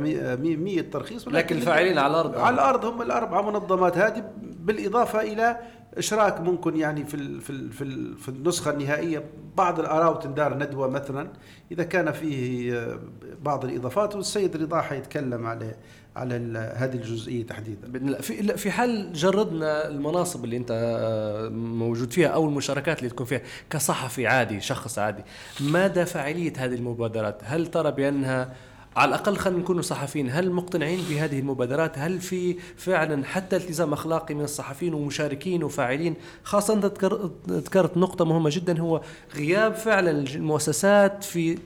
100 0.57 0.81
ترخيص 0.81 1.29
لكن 1.29 1.57
الفاعلين 1.57 1.99
على 1.99 2.11
الأرض. 2.11 2.39
على 2.39 2.55
الأرض 2.55 2.85
هم 2.85 3.03
الاربع 3.03 3.43
منظمات 3.43 3.99
هذه 3.99 4.31
بالإضافة 4.43 5.21
إلى 5.21 5.57
إشراك 5.99 6.41
ممكن 6.41 6.77
يعني 6.77 7.05
في 7.05 7.41
في 7.41 7.71
في, 7.71 8.15
في 8.17 8.29
النسخة 8.29 8.71
النهائية 8.71 9.25
بعض 9.57 9.81
الاراء 9.81 10.13
وتندار 10.13 10.55
ندوه 10.55 10.89
مثلا 10.89 11.29
إذا 11.73 11.85
كان 11.85 12.13
فيه 12.13 12.75
آه، 12.79 12.99
بعض 13.43 13.65
الإضافات 13.65 14.17
والسيد 14.17 14.57
رضا 14.57 14.81
حيتكلم 14.81 15.47
على 15.47 15.75
على 16.17 16.35
هذه 16.77 16.95
الجزئية 16.95 17.47
تحديدا. 17.47 18.21
في 18.21 18.57
في 18.57 18.71
حال 18.71 19.13
جردنا 19.13 19.89
المناصب 19.89 20.45
اللي 20.45 20.57
انت 20.57 20.71
آه، 20.71 21.49
موجود 21.49 22.13
فيها 22.13 22.29
أو 22.29 22.49
المشاركات 22.49 22.99
اللي 22.99 23.11
تكون 23.11 23.27
فيها 23.27 23.41
كصحفي 23.71 24.27
عادي 24.27 24.61
شخص 24.61 24.99
عادي. 24.99 25.23
مدى 25.61 26.05
فاعلية 26.05 26.53
هذه 26.57 26.75
المبادرات؟ 26.75 27.41
هل 27.45 27.67
ترى 27.67 27.91
بأنها 27.93 28.55
على 28.97 29.09
الأقل 29.09 29.37
خلينا 29.37 29.61
نكون 29.61 29.83
صحفيين 29.83 30.31
هل 30.31 30.51
مقتنعين 30.51 31.01
بهذه 31.11 31.39
المبادرات؟ 31.39 31.99
هل 31.99 32.21
في 32.21 32.57
فعلا 32.77 33.25
حتى 33.25 33.57
التزام 33.57 33.93
أخلاقي 33.93 34.35
من 34.35 34.45
الصحفيين 34.45 34.95
ومشاركين 34.95 35.65
وفاعلين؟ 35.65 36.15
خاصة 36.43 36.75
انت 36.75 36.85
ذكر- 36.85 37.31
ذكرت 37.49 37.97
نقطة 37.97 38.25
مهمة 38.25 38.51
جدا 38.53 38.81
هو 38.81 39.01
غياب 39.37 39.75
فعلا 39.75 40.11
المؤسسات 40.11 41.25
في 41.25 41.59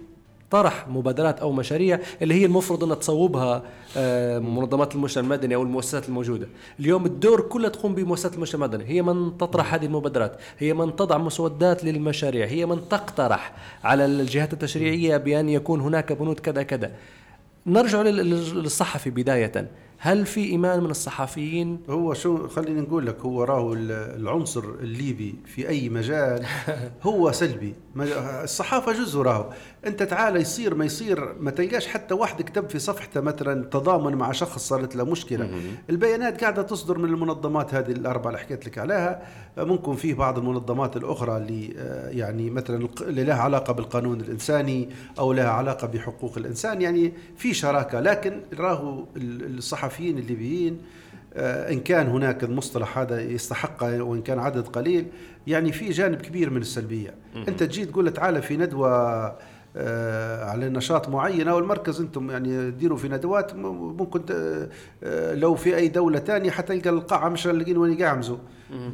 طرح 0.50 0.88
مبادرات 0.88 1.40
أو 1.40 1.52
مشاريع 1.52 2.00
اللي 2.22 2.34
هي 2.34 2.44
المفروض 2.46 2.84
انها 2.84 2.94
تصوبها 2.96 3.62
آه، 3.96 4.38
منظمات 4.38 4.94
المجتمع 4.94 5.24
المدني 5.24 5.54
أو 5.54 5.62
المؤسسات 5.62 6.08
الموجودة، 6.08 6.46
اليوم 6.80 7.06
الدور 7.06 7.40
كله 7.40 7.68
تقوم 7.68 7.94
بمؤسسات 7.94 8.34
المجتمع 8.34 8.66
المدني، 8.66 8.90
هي 8.90 9.02
من 9.02 9.38
تطرح 9.38 9.74
هذه 9.74 9.86
المبادرات، 9.86 10.36
هي 10.58 10.74
من 10.74 10.96
تضع 10.96 11.18
مسودات 11.18 11.84
للمشاريع، 11.84 12.46
هي 12.46 12.66
من 12.66 12.88
تقترح 12.88 13.52
على 13.84 14.04
الجهات 14.04 14.52
التشريعية 14.52 15.16
بأن 15.16 15.48
يكون 15.48 15.80
هناك 15.80 16.12
بنود 16.12 16.40
كذا 16.40 16.62
كذا. 16.62 16.90
نرجع 17.66 18.02
لل- 18.02 18.16
لل- 18.30 18.62
للصحفي 18.62 19.10
بداية، 19.10 19.68
هل 19.98 20.26
في 20.26 20.44
إيمان 20.44 20.80
من 20.84 20.90
الصحفيين 20.90 21.78
هو 21.90 22.14
شو 22.14 22.48
خليني 22.48 22.80
نقول 22.80 23.06
لك 23.06 23.20
هو 23.20 23.44
راهو 23.44 23.72
ال- 23.72 23.92
العنصر 24.20 24.64
الليبي 24.80 25.34
في 25.46 25.68
أي 25.68 25.88
مجال 25.88 26.46
هو 27.02 27.32
سلبي. 27.32 27.74
الصحافة 28.42 28.92
جزء 28.92 29.20
راهو. 29.20 29.50
أنت 29.86 30.02
تعال 30.02 30.36
يصير 30.36 30.74
ما 30.74 30.84
يصير 30.84 31.34
ما 31.40 31.50
تلقاش 31.50 31.86
حتى 31.86 32.14
واحد 32.14 32.42
كتب 32.42 32.68
في 32.70 32.78
صفحته 32.78 33.20
مثلا 33.20 33.64
تضامن 33.64 34.14
مع 34.14 34.32
شخص 34.32 34.68
صارت 34.68 34.96
له 34.96 35.04
مشكلة. 35.04 35.50
البيانات 35.90 36.40
قاعدة 36.40 36.62
تصدر 36.62 36.98
من 36.98 37.04
المنظمات 37.08 37.74
هذه 37.74 37.90
الأربعة 37.92 38.28
اللي 38.30 38.38
حكيت 38.40 38.66
لك 38.66 38.78
عليها. 38.78 39.22
ممكن 39.58 39.94
فيه 39.96 40.14
بعض 40.14 40.38
المنظمات 40.38 40.96
الأخرى 40.96 41.36
اللي 41.36 41.74
آه، 41.78 42.08
يعني 42.10 42.50
مثلا 42.50 42.88
اللي 43.00 43.24
لها 43.24 43.36
علاقة 43.42 43.72
بالقانون 43.72 44.20
الإنساني 44.20 44.88
أو 45.18 45.32
لها 45.32 45.48
علاقة 45.48 45.86
بحقوق 45.86 46.38
الإنسان. 46.38 46.82
يعني 46.82 47.12
في 47.36 47.54
شراكة 47.54 48.00
لكن 48.00 48.40
راهو 48.58 49.04
ال- 49.16 49.42
الصحفيين 49.86 50.18
الليبيين 50.18 50.78
آه، 51.34 51.72
إن 51.72 51.80
كان 51.80 52.06
هناك 52.06 52.44
المصطلح 52.44 52.98
هذا 52.98 53.20
يستحق 53.20 53.82
وإن 53.82 54.22
كان 54.22 54.38
عدد 54.38 54.66
قليل 54.66 55.06
يعني 55.46 55.72
في 55.72 55.88
جانب 55.90 56.22
كبير 56.22 56.50
من 56.50 56.60
السلبية. 56.60 57.14
أنت 57.48 57.62
تجي 57.62 57.84
تقول 57.84 58.12
تعالى 58.12 58.42
في 58.42 58.56
ندوة 58.56 59.36
آه، 59.78 60.44
على 60.44 60.68
نشاط 60.68 61.08
معينه 61.08 61.54
والمركز 61.54 62.00
أنتم 62.00 62.30
يعني 62.30 62.70
ديروا 62.70 62.98
في 62.98 63.08
ندوات 63.08 63.54
ممكن 63.54 64.22
آه، 65.04 65.34
لو 65.34 65.54
في 65.54 65.76
أي 65.76 65.88
دولة 65.88 66.18
ثانية 66.18 66.50
حتلقى 66.50 66.90
القاعة 66.90 67.28
مش 67.28 67.46
لاقين 67.46 67.76
وين 67.76 67.92
يقعمزوا 67.92 68.38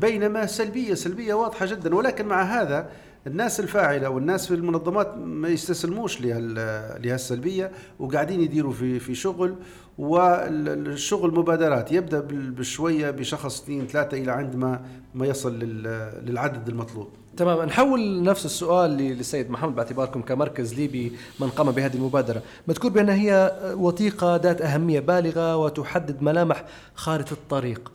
بينما 0.01 0.47
سلبية 0.47 0.95
سلبية 0.95 1.35
واضحة 1.35 1.67
جدا 1.67 1.95
ولكن 1.95 2.27
مع 2.27 2.43
هذا 2.43 2.89
الناس 3.27 3.61
الفاعلة 3.61 4.09
والناس 4.09 4.47
في 4.47 4.55
المنظمات 4.55 5.15
ما 5.17 5.49
يستسلموش 5.49 6.21
لهال- 6.21 7.03
لهالسلبيه 7.07 7.71
وقاعدين 7.99 8.41
يديروا 8.41 8.73
في 8.73 8.99
في 8.99 9.15
شغل 9.15 9.55
والشغل 9.99 11.35
مبادرات. 11.35 11.93
يبدأ 11.93 12.21
بشوية 12.31 13.11
بشخص 13.11 13.63
اثنين 13.63 13.87
ثلاثة 13.87 14.17
إلى 14.19 14.33
عند 14.33 14.57
ما 14.57 14.81
ما 15.15 15.27
يصل 15.27 15.59
لل- 15.59 16.13
للعدد 16.27 16.69
المطلوب. 16.69 17.09
تمام 17.37 17.63
نحول 17.63 18.23
نفس 18.23 18.45
السؤال 18.45 18.91
للسيد 18.91 19.51
محمد 19.51 19.75
باعتباركم 19.75 20.23
كمركز 20.23 20.75
ليبي 20.75 21.13
من 21.41 21.49
قام 21.49 21.71
بهذه 21.71 21.95
المبادرة. 21.95 22.43
مذكور 22.69 22.91
بأن 22.91 23.09
هي 23.09 23.53
وثيقة 23.77 24.37
ذات 24.37 24.63
أهمية 24.63 25.01
بالغة 25.01 25.57
وتحدد 25.57 26.23
ملامح 26.23 26.65
خارطة 26.95 27.33
الطريق. 27.33 27.93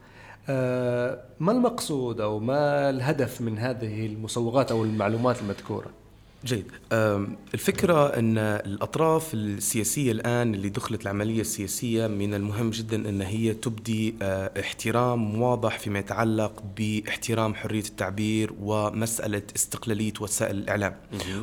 ما 1.40 1.52
المقصود 1.52 2.22
أو 2.22 2.40
ما 2.40 2.90
الهدف 2.90 3.42
من 3.42 3.60
هذه 3.60 4.06
المصوغات 4.06 4.72
أو 4.72 4.84
المعلومات 4.84 5.42
المذكورة؟ 5.42 6.07
جيد. 6.46 6.66
الفكرة 7.54 8.08
أن 8.08 8.38
الأطراف 8.38 9.34
السياسية 9.34 10.12
الآن 10.12 10.54
اللي 10.54 10.70
دخلت 10.70 11.02
العملية 11.02 11.42
السياسية 11.42 12.08
من 12.08 12.34
المهم 12.34 12.70
جدا 12.70 13.10
أن 13.10 13.22
هي 13.22 13.54
تبدي 13.54 14.16
أه، 14.22 14.52
احترام 14.60 15.42
واضح 15.42 15.80
فيما 15.80 16.00
يتعلق 16.00 16.64
باحترام 16.78 17.56
حرية 17.56 17.84
التعبير 17.84 18.54
ومسألة 18.62 19.42
استقلالية 19.56 20.14
وسائل 20.22 20.58
الإعلام. 20.58 20.96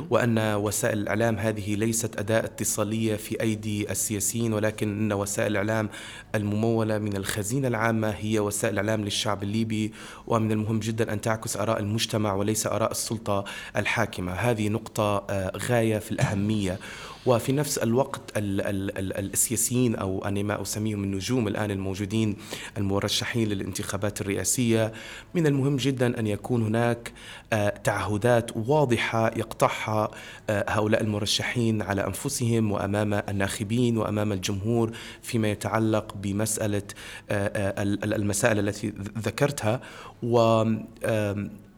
وأن 0.09 0.39
وسائل 0.55 0.97
الإعلام 0.97 1.35
هذه 1.37 1.75
ليست 1.75 2.19
أداة 2.19 2.45
اتصالية 2.45 3.15
في 3.15 3.41
أيدي 3.41 3.91
السياسيين 3.91 4.53
ولكن 4.53 4.87
أن 4.99 5.13
وسائل 5.13 5.51
الإعلام 5.51 5.89
الممولة 6.35 6.97
من 6.97 7.15
الخزينة 7.15 7.67
العامة 7.67 8.09
هي 8.09 8.39
وسائل 8.39 8.73
الإعلام 8.73 9.03
للشعب 9.03 9.43
الليبي 9.43 9.93
ومن 10.27 10.51
المهم 10.51 10.79
جدا 10.79 11.13
أن 11.13 11.21
تعكس 11.21 11.57
آراء 11.57 11.79
المجتمع 11.79 12.33
وليس 12.33 12.67
آراء 12.67 12.91
السلطة 12.91 13.45
الحاكمة. 13.77 14.31
هذه 14.31 14.69
نقطة 14.69 14.84
آه، 15.29 15.51
غاية 15.57 15.97
في 15.99 16.11
الأهمية. 16.11 16.79
وفي 17.25 17.51
نفس 17.51 17.77
الوقت 17.77 18.21
ال 18.37 18.61
ال 18.61 18.97
ال 19.17 19.33
السياسيين 19.33 19.95
أو 19.95 20.25
أنا 20.25 20.43
ما 20.43 20.61
أسميهم 20.61 21.03
النجوم 21.03 21.47
الآن 21.47 21.71
الموجودين 21.71 22.35
المرشحين 22.77 23.47
للانتخابات 23.49 24.21
الرئاسية 24.21 24.93
من 25.33 25.47
المهم 25.47 25.75
جدا 25.77 26.19
أن 26.19 26.27
يكون 26.27 26.63
هناك 26.63 27.11
آه، 27.53 27.69
تعهدات 27.69 28.51
واضحة 28.57 29.27
يقطعها 29.37 30.11
آه، 30.49 30.65
هؤلاء 30.69 31.01
المرشحين 31.01 31.81
على 31.81 32.07
أنفسهم 32.07 32.71
وأمام 32.71 33.13
الناخبين 33.13 33.97
وأمام 33.97 34.31
الجمهور 34.31 34.91
فيما 35.21 35.51
يتعلق 35.51 36.15
بمسألة 36.17 36.81
آه، 37.29 37.81
ال- 37.83 38.03
ال- 38.03 38.13
المسائل 38.13 38.59
التي 38.59 38.93
ذكرتها. 39.19 39.81
و 40.23 40.63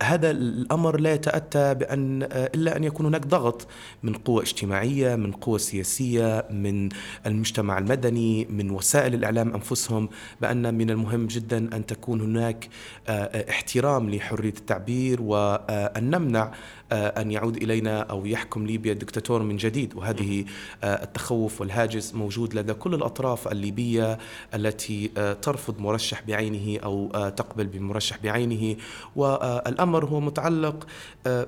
هذا 0.03 0.31
الأمر 0.31 0.99
لا 0.99 1.13
يتأتى 1.13 1.73
بأن 1.73 2.23
إلا 2.31 2.77
أن 2.77 2.83
يكون 2.83 3.05
هناك 3.05 3.25
ضغط 3.27 3.67
من 4.03 4.13
قوى 4.13 4.41
اجتماعية، 4.43 5.15
من 5.15 5.31
قوى 5.41 5.59
سياسية، 5.59 6.45
من 6.51 6.89
المجتمع 7.25 7.77
المدني، 7.77 8.45
من 8.45 8.71
وسائل 8.71 9.13
الإعلام 9.13 9.53
أنفسهم 9.53 10.09
بأن 10.41 10.73
من 10.73 10.89
المهم 10.89 11.27
جدا 11.27 11.57
أن 11.57 11.85
تكون 11.85 12.21
هناك 12.21 12.69
آه، 13.07 13.49
احترام 13.49 14.09
لحرية 14.09 14.53
التعبير 14.57 15.21
وأن 15.21 16.09
نمنع 16.09 16.51
آه، 16.91 17.21
أن 17.21 17.31
يعود 17.31 17.57
إلينا 17.57 17.99
أو 18.01 18.25
يحكم 18.25 18.67
ليبيا 18.67 18.93
دكتاتور 18.93 19.43
من 19.43 19.57
جديد. 19.57 19.95
وهذه 19.95 20.45
آه، 20.83 21.03
التخوف 21.03 21.61
والهاجس 21.61 22.15
موجود 22.15 22.53
لدى 22.53 22.73
كل 22.73 22.93
الأطراف 22.93 23.47
الليبية 23.47 24.17
التي 24.53 25.11
آه، 25.17 25.33
ترفض 25.33 25.79
مرشح 25.79 26.21
بعينه 26.27 26.79
آه، 26.83 27.29
تقبل 27.29 27.67
بمرشح 27.67 28.17
بعينه. 28.23 28.75
والامر 29.15 30.05
هو 30.05 30.19
متعلق 30.19 30.87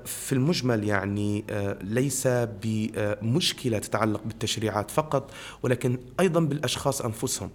في 0.06 0.32
المجمل 0.32 0.84
يعني 0.84 1.44
ليس 1.82 2.28
بمشكلة 2.64 3.80
تتعلق 3.80 4.22
بالتشريعات 4.26 4.92
فقط 4.92 5.32
ولكن 5.64 5.98
أيضا 6.20 6.40
بالأشخاص 6.40 7.02
أنفسهم. 7.02 7.50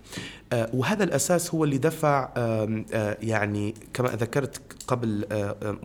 آه، 0.52 0.70
وهذا 0.74 1.04
الأساس 1.04 1.54
هو 1.54 1.64
اللي 1.64 1.78
دفع 1.78 2.28
يعني 3.22 3.74
كما 3.94 4.08
ذكرت 4.08 4.60
قبل 4.86 5.24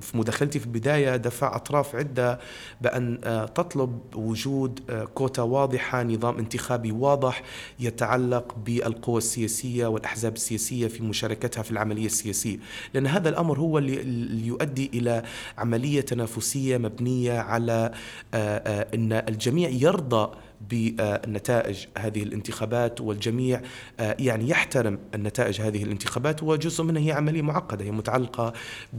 في 0.02 0.18
مداخلتي 0.18 0.60
في 0.60 0.66
البداية 0.66 1.16
دفع 1.16 1.56
أطراف 1.56 1.89
عدة 1.96 2.40
بأن 2.82 3.20
آه، 3.24 3.46
تطلب 3.46 4.00
وجود 4.16 4.80
آه، 4.90 5.04
كوتا 5.04 5.42
واضحة 5.42 6.04
نظام 6.04 6.38
انتخابي 6.38 6.92
واضح 6.92 7.44
يتعلق 7.80 8.56
بالقوى 8.66 9.18
السياسية 9.18 9.88
والأحزاب 9.88 10.34
السياسية 10.34 10.88
في 10.88 11.04
مشاركتها 11.04 11.62
في 11.62 11.72
العملية 11.72 12.06
السياسية. 12.06 12.58
لأن 12.94 13.08
هذا 13.08 13.30
الأمر 13.30 13.60
هو 13.60 13.78
اللي 13.78 14.48
يؤدي 14.48 14.92
إلى 14.94 15.24
عملية 15.58 16.02
تنافسية 16.02 16.78
مبنية 16.78 17.40
على 17.40 17.92
آه، 18.34 18.88
إن 18.94 19.14
الجميع 19.14 19.70
يرضى 19.70 20.32
بنتائج 20.72 21.86
هذه 21.98 22.24
الانتخابات 22.24 23.02
والجميع 23.02 23.62
آه، 24.00 24.16
يعني 24.20 24.50
يحترم 24.50 25.00
النتائج 25.16 25.62
هذه 25.62 25.84
الانتخابات. 25.84 26.44
وجزء 26.44 26.84
منها 26.84 27.02
هي 27.02 27.12
عملية 27.12 27.42
معقدة 27.42 27.86
هي 27.86 27.92
متعلقة 27.92 28.54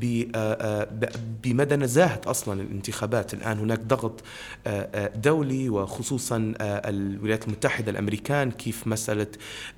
آه، 0.05 0.25
آه، 0.37 0.89
بمدى 1.45 1.77
نزاهة 1.77 2.21
أصلا 2.27 2.61
الانتخابات. 2.63 3.35
الآن 3.35 3.59
هناك 3.59 3.81
ضغط 3.81 4.23
دولي 5.17 5.69
وخصوصا 5.69 6.55
الولايات 6.61 7.45
المتحدة 7.47 7.91
الأمريكان 7.91 8.51
كيف 8.51 8.87
مسألة 8.87 9.27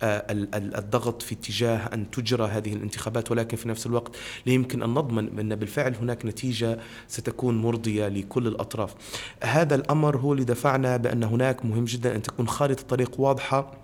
ال- 0.02 0.54
ال- 0.54 0.76
الضغط 0.76 1.22
في 1.22 1.34
اتجاه 1.34 1.76
أن 1.76 2.10
تجرى 2.10 2.46
هذه 2.48 2.72
الانتخابات. 2.72 3.30
ولكن 3.30 3.56
في 3.56 3.68
نفس 3.68 3.86
الوقت 3.86 4.16
لا 4.46 4.52
يمكن 4.52 4.82
أن 4.82 4.90
نضمن 4.90 5.38
أن 5.38 5.56
بالفعل 5.56 5.94
هناك 5.94 6.26
نتيجة 6.26 6.78
ستكون 7.08 7.62
مرضية 7.62 8.08
لكل 8.08 8.46
الأطراف. 8.46 8.94
هذا 9.42 9.74
الأمر 9.74 10.16
هو 10.16 10.32
اللي 10.32 10.44
دفعنا 10.44 10.96
بأن 10.96 11.24
هناك 11.24 11.64
مهم 11.72 11.84
جدا 11.84 12.16
أن 12.16 12.22
تكون 12.22 12.48
خارطة 12.48 12.82
طريق 12.82 13.20
واضحة 13.20 13.81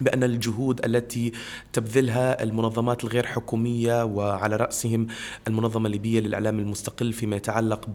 بأن 0.00 0.24
الجهود 0.24 0.84
التي 0.84 1.32
تبذلها 1.72 2.42
المنظمات 2.42 3.04
الغير 3.04 3.26
حكومية 3.26 4.04
وعلى 4.04 4.56
رأسهم 4.56 5.06
المنظمة 5.48 5.86
الليبية 5.86 6.20
للإعلام 6.20 6.58
المستقل 6.58 7.12
فيما 7.12 7.36
يتعلق 7.36 7.86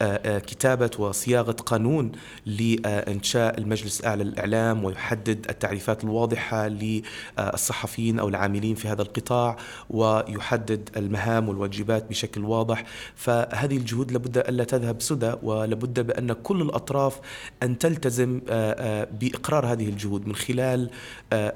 بكتابة 0.00 0.90
وصياغة 0.98 1.52
قانون 1.52 2.12
لإنشاء 2.46 3.58
المجلس 3.58 4.00
الأعلى 4.00 4.24
للإعلام 4.24 4.84
ويحدد 4.84 5.46
التعريفات 5.50 6.04
الواضحة 6.04 6.68
للصحفيين 6.68 8.18
أو 8.18 8.28
العاملين 8.28 8.74
في 8.74 8.88
هذا 8.88 9.02
القطاع 9.02 9.56
ويحدد 9.90 10.90
المهام 10.96 11.48
والواجبات 11.48 12.08
بشكل 12.08 12.44
واضح. 12.44 12.84
فهذه 13.14 13.76
الجهود 13.76 14.12
لابد 14.12 14.38
ألا 14.38 14.64
تذهب 14.64 15.02
سدى 15.02 15.32
ولابد 15.42 16.00
بأن 16.00 16.32
كل 16.32 16.62
الأطراف 16.62 17.20
أن 17.62 17.78
تلتزم 17.78 18.40
آه، 18.48 18.72
آه، 18.72 19.08
بإقرار 19.20 19.66
هذه 19.66 19.88
الجهود 19.88 20.26
من 20.26 20.34
خلال 20.34 20.90
آه، 20.90 20.92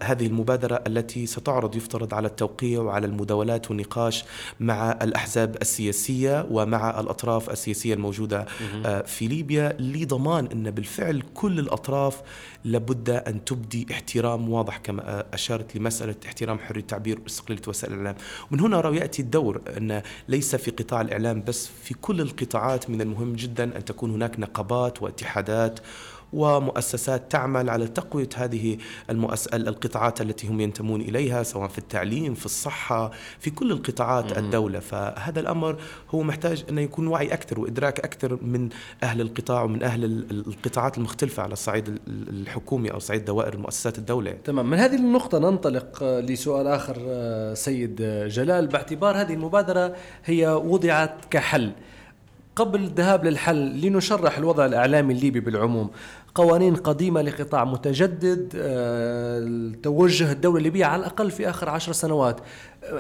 هذه 0.02 0.26
المبادرة 0.26 0.83
التي 0.87 1.26
ستعرض 1.26 1.76
يفترض 1.76 2.14
على 2.14 2.28
التوقيع 2.28 2.81
وعلى 2.81 3.07
المداولات 3.07 3.70
والنقاش 3.70 4.24
مع 4.61 4.98
الأحزاب 5.02 5.57
السياسية 5.62 6.46
ومع 6.50 7.00
الأطراف 7.00 7.50
السياسية 7.50 7.94
الموجودة 7.94 8.46
آه، 8.87 9.02
في 9.02 9.26
ليبيا 9.26 9.76
لضمان 9.78 10.46
أن 10.46 10.70
بالفعل 10.70 11.22
كل 11.35 11.59
الأطراف 11.59 12.22
لابد 12.64 13.11
أن 13.11 13.44
تبدي 13.44 13.87
احترام 13.90 14.48
واضح 14.48 14.76
كما 14.76 15.18
آه، 15.18 15.26
أشارت 15.33 15.76
لمسألة 15.76 16.14
احترام 16.26 16.59
حرية 16.59 16.81
التعبير 16.81 17.20
واستقلالية 17.20 17.62
وسائل 17.68 17.92
الإعلام. 17.92 18.16
ومن 18.50 18.61
هنا 18.61 18.90
يأتي 18.90 19.22
الدور 19.22 19.61
أن 19.76 20.02
ليس 20.28 20.57
في 20.57 20.70
قطاع 20.70 21.00
الإعلام 21.00 21.42
بس 21.42 21.70
في 21.83 21.94
كل 21.94 22.20
القطاعات 22.20 22.90
من 22.90 23.00
المهم 23.00 23.33
جدا 23.33 23.76
أن 23.76 23.85
تكون 23.85 24.11
هناك 24.11 24.40
نقابات 24.40 25.02
واتحادات 25.02 25.81
ومؤسسات 26.32 27.32
تعمل 27.32 27.70
على 27.70 27.86
تقوية 27.86 28.28
هذه 28.36 28.78
المؤس... 29.10 29.46
القطاعات 29.46 30.20
التي 30.20 30.46
هم 30.48 30.60
ينتمون 30.60 31.00
إليها 31.00 31.42
سواء 31.42 31.68
في 31.68 31.78
التعليم 31.78 32.34
في 32.34 32.46
الصحة 32.46 33.10
في 33.38 33.50
كل 33.50 33.72
القطاعات 33.72 34.38
الدولة. 34.38 34.78
فهذا 34.78 35.40
الأمر 35.40 35.76
هو 36.10 36.22
محتاج 36.22 36.64
أن 36.70 36.78
يكون 36.78 37.06
وعي 37.06 37.32
أكثر 37.32 37.60
وإدراك 37.60 38.00
أكثر 38.00 38.38
من 38.42 38.68
أهل 39.02 39.20
القطاع 39.20 39.62
ومن 39.62 39.82
أهل 39.82 40.04
ال- 40.04 40.44
القطاعات 40.48 40.98
المختلفة 40.98 41.42
على 41.42 41.52
الصعيد 41.52 41.88
ال- 41.88 42.00
الحكومي 42.28 42.92
أو 42.92 42.98
صعيد 42.98 43.24
دوائر 43.24 43.56
مؤسسات 43.58 43.98
الدولة. 43.98 44.32
تمام. 44.44 44.70
من 44.70 44.78
هذه 44.78 44.94
النقطة 44.96 45.38
ننطلق 45.38 46.02
آه، 46.02 46.20
لسؤال 46.20 46.66
آخر 46.66 46.96
آه، 47.00 47.54
سيد 47.54 47.98
آه، 48.02 48.28
جلال. 48.28 48.66
باعتبار 48.66 49.20
هذه 49.20 49.32
المبادرة 49.34 49.94
هي 50.24 50.46
وضعت 50.48 51.14
كحل. 51.30 51.72
قبل 52.56 52.80
الذهاب 52.80 53.24
للحل 53.24 53.80
لنشرح 53.80 54.38
الوضع 54.38 54.66
الإعلامي 54.66 55.14
الليبي 55.14 55.40
بالعموم. 55.40 55.90
قوانين 56.34 56.74
قديمة 56.74 57.22
لقطاع 57.22 57.64
متجدد 57.64 58.52
آه، 58.56 59.72
توجه 59.82 60.32
الدولة 60.32 60.58
الليبية 60.58 60.84
على 60.84 61.00
الأقل 61.00 61.30
في 61.30 61.50
آخر 61.50 61.68
عشر 61.68 61.92
سنوات. 61.92 62.40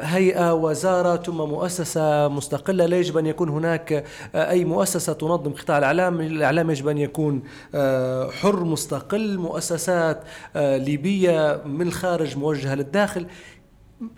هيئة 0.00 0.54
وزارة 0.54 1.16
ثم 1.16 1.36
مؤسسة 1.36 2.28
مستقلة. 2.28 2.86
لا 2.86 2.96
يجب 2.96 3.18
أن 3.18 3.26
يكون 3.26 3.48
هناك 3.48 4.04
آه، 4.34 4.50
أي 4.50 4.64
مؤسسة 4.64 5.12
تنظم 5.12 5.52
قطاع 5.52 5.78
الإعلام. 5.78 6.20
الإعلام 6.20 6.70
يجب 6.70 6.88
أن 6.88 6.98
يكون 6.98 7.42
آه، 7.74 8.30
حر 8.30 8.64
مستقل. 8.64 9.38
مؤسسات 9.38 10.22
ليبية 10.56 11.62
من 11.66 11.86
الخارج 11.86 12.36
موجهة 12.36 12.74
للداخل. 12.74 13.26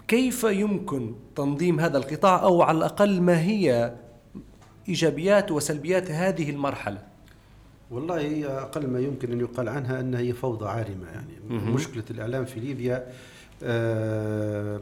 كيف 0.09 0.45
يمكن 0.45 1.15
تنظيم 1.37 1.81
هذا 1.81 1.99
القطاع؟ 1.99 2.43
أو 2.43 2.63
على 2.63 2.79
الأقل 2.79 3.21
ما 3.21 3.41
هي 3.41 3.93
إيجابيات 4.89 5.51
وسلبيات 5.51 6.11
هذه 6.11 6.51
المرحلة؟ 6.51 6.99
والله 7.91 8.21
هي 8.21 8.47
أقل 8.47 8.87
ما 8.87 9.01
يمكن 9.01 9.33
أن 9.33 9.41
يقال 9.41 9.69
عنها 9.69 10.01
أنها 10.01 10.21
هي 10.21 10.33
فوضى 10.33 10.69
عارمة 10.69 11.07
يعني. 11.15 11.73
مشكلة 11.73 12.05
الإعلام 12.11 12.45
في 12.45 12.61
ليبيا 12.61 13.07
آه، 13.63 14.81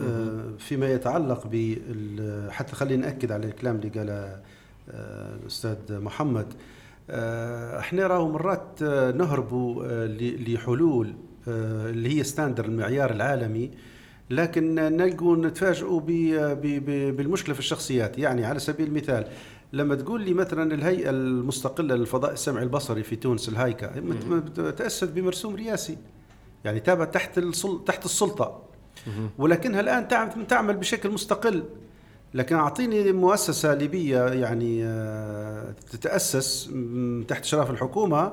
آه، 0.00 0.50
فيما 0.58 0.92
يتعلق 0.92 1.46
ب 1.46 1.76
حتى 2.50 2.72
خلينا 2.72 3.06
نأكد 3.06 3.32
على 3.32 3.46
الكلام 3.46 3.76
اللي 3.76 3.88
قاله 3.88 4.40
آه، 4.90 5.36
الأستاذ 5.42 5.76
محمد 5.90 6.54
إحنا 7.78 8.06
راهو 8.06 8.28
مرات 8.28 8.82
نهربوا 9.16 9.84
لحلول 10.16 11.14
اللي 11.48 12.18
هي 12.18 12.24
ستاندر 12.24 12.64
المعيار 12.64 13.10
العالمي 13.10 13.70
لكن 14.32 14.74
نلقوا 14.74 15.36
نتفاجئوا 15.36 16.00
بالمشكلة 17.10 17.54
في 17.54 17.60
الشخصيات. 17.60 18.18
يعني 18.18 18.44
على 18.44 18.58
سبيل 18.58 18.86
المثال 18.86 19.26
لما 19.72 19.94
تقول 19.94 20.22
لي 20.22 20.34
مثلا 20.34 20.74
الهيئة 20.74 21.10
المستقلة 21.10 21.94
للفضاء 21.94 22.32
السمعي 22.32 22.62
البصري 22.62 23.02
في 23.02 23.16
تونس 23.16 23.48
الهايكا 23.48 23.92
تأسست 24.70 25.08
بمرسوم 25.08 25.56
رئاسي. 25.56 25.96
يعني 26.64 26.80
تابع 26.80 27.04
تحت 27.04 27.38
تحت 27.86 28.04
السلطة. 28.04 28.62
ولكنها 29.38 29.80
الآن 29.80 30.08
تعمل 30.48 30.76
بشكل 30.76 31.10
مستقل. 31.10 31.64
لكن 32.34 32.56
أعطيني 32.56 33.12
مؤسسة 33.12 33.74
ليبية 33.74 34.26
يعني 34.26 34.84
آه، 34.84 35.74
تتأسس 35.90 36.70
تحت 37.28 37.42
إشراف 37.44 37.70
الحكومة 37.70 38.32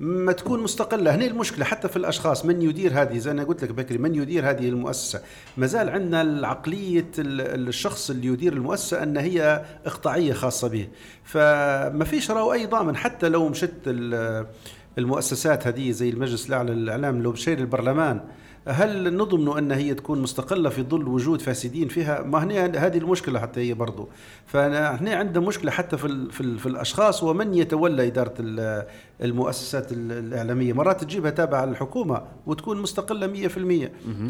ما 0.00 0.32
تكون 0.32 0.62
مستقلة. 0.62 1.14
هنا 1.14 1.26
المشكلة 1.26 1.64
حتى 1.64 1.88
في 1.88 1.96
الأشخاص. 1.96 2.44
من 2.44 2.62
يدير 2.62 3.02
هذه؟ 3.02 3.18
زي 3.18 3.30
أنا 3.30 3.44
قلت 3.44 3.64
لك 3.64 3.70
بكري 3.70 3.98
من 3.98 4.14
يدير 4.14 4.50
هذه 4.50 4.68
المؤسسة؟ 4.68 5.20
ما 5.56 5.66
زال 5.66 5.88
عندنا 5.88 6.22
العقلية 6.22 7.10
الشخص 7.18 8.10
اللي 8.10 8.26
يدير 8.26 8.52
المؤسسة 8.52 9.02
أن 9.02 9.16
هي 9.16 9.64
إقطاعية 9.86 10.32
خاصة 10.32 10.68
به. 10.68 10.88
فما 11.24 12.04
فيش 12.04 12.30
راهو 12.30 12.52
أي 12.52 12.66
ضامن. 12.66 12.96
حتى 12.96 13.28
لو 13.28 13.48
مشت 13.48 13.72
المؤسسات 14.98 15.66
هذه 15.66 15.90
زي 15.90 16.08
المجلس 16.08 16.48
الأعلى 16.48 16.74
للإعلام 16.74 17.22
لو 17.22 17.32
مشي 17.32 17.52
البرلمان 17.52 18.20
هل 18.68 19.16
نضمن 19.16 19.58
أن 19.58 19.72
هي 19.72 19.94
تكون 19.94 20.22
مستقلة 20.22 20.70
في 20.70 20.82
ظل 20.82 21.08
وجود 21.08 21.40
فاسدين 21.40 21.88
فيها؟ 21.88 22.22
ما 22.22 22.44
هنا 22.44 22.86
هذه 22.86 22.98
المشكلة 22.98 23.40
حتى 23.40 23.60
هي 23.60 23.74
برضو. 23.74 24.08
فاحنا 24.46 25.14
عندنا 25.14 25.46
مشكلة 25.46 25.70
حتى 25.70 25.96
في 25.96 26.28
في, 26.30 26.58
في 26.58 26.66
الأشخاص 26.66 27.22
ومن 27.22 27.54
يتولى 27.54 28.06
إدارة 28.06 28.34
المؤسسات 29.22 29.92
الإعلامية. 29.92 30.72
مرات 30.72 31.04
تجيبها 31.04 31.30
تابعة 31.30 31.64
للحكومة 31.64 32.22
وتكون 32.46 32.82
مستقلة 32.82 33.48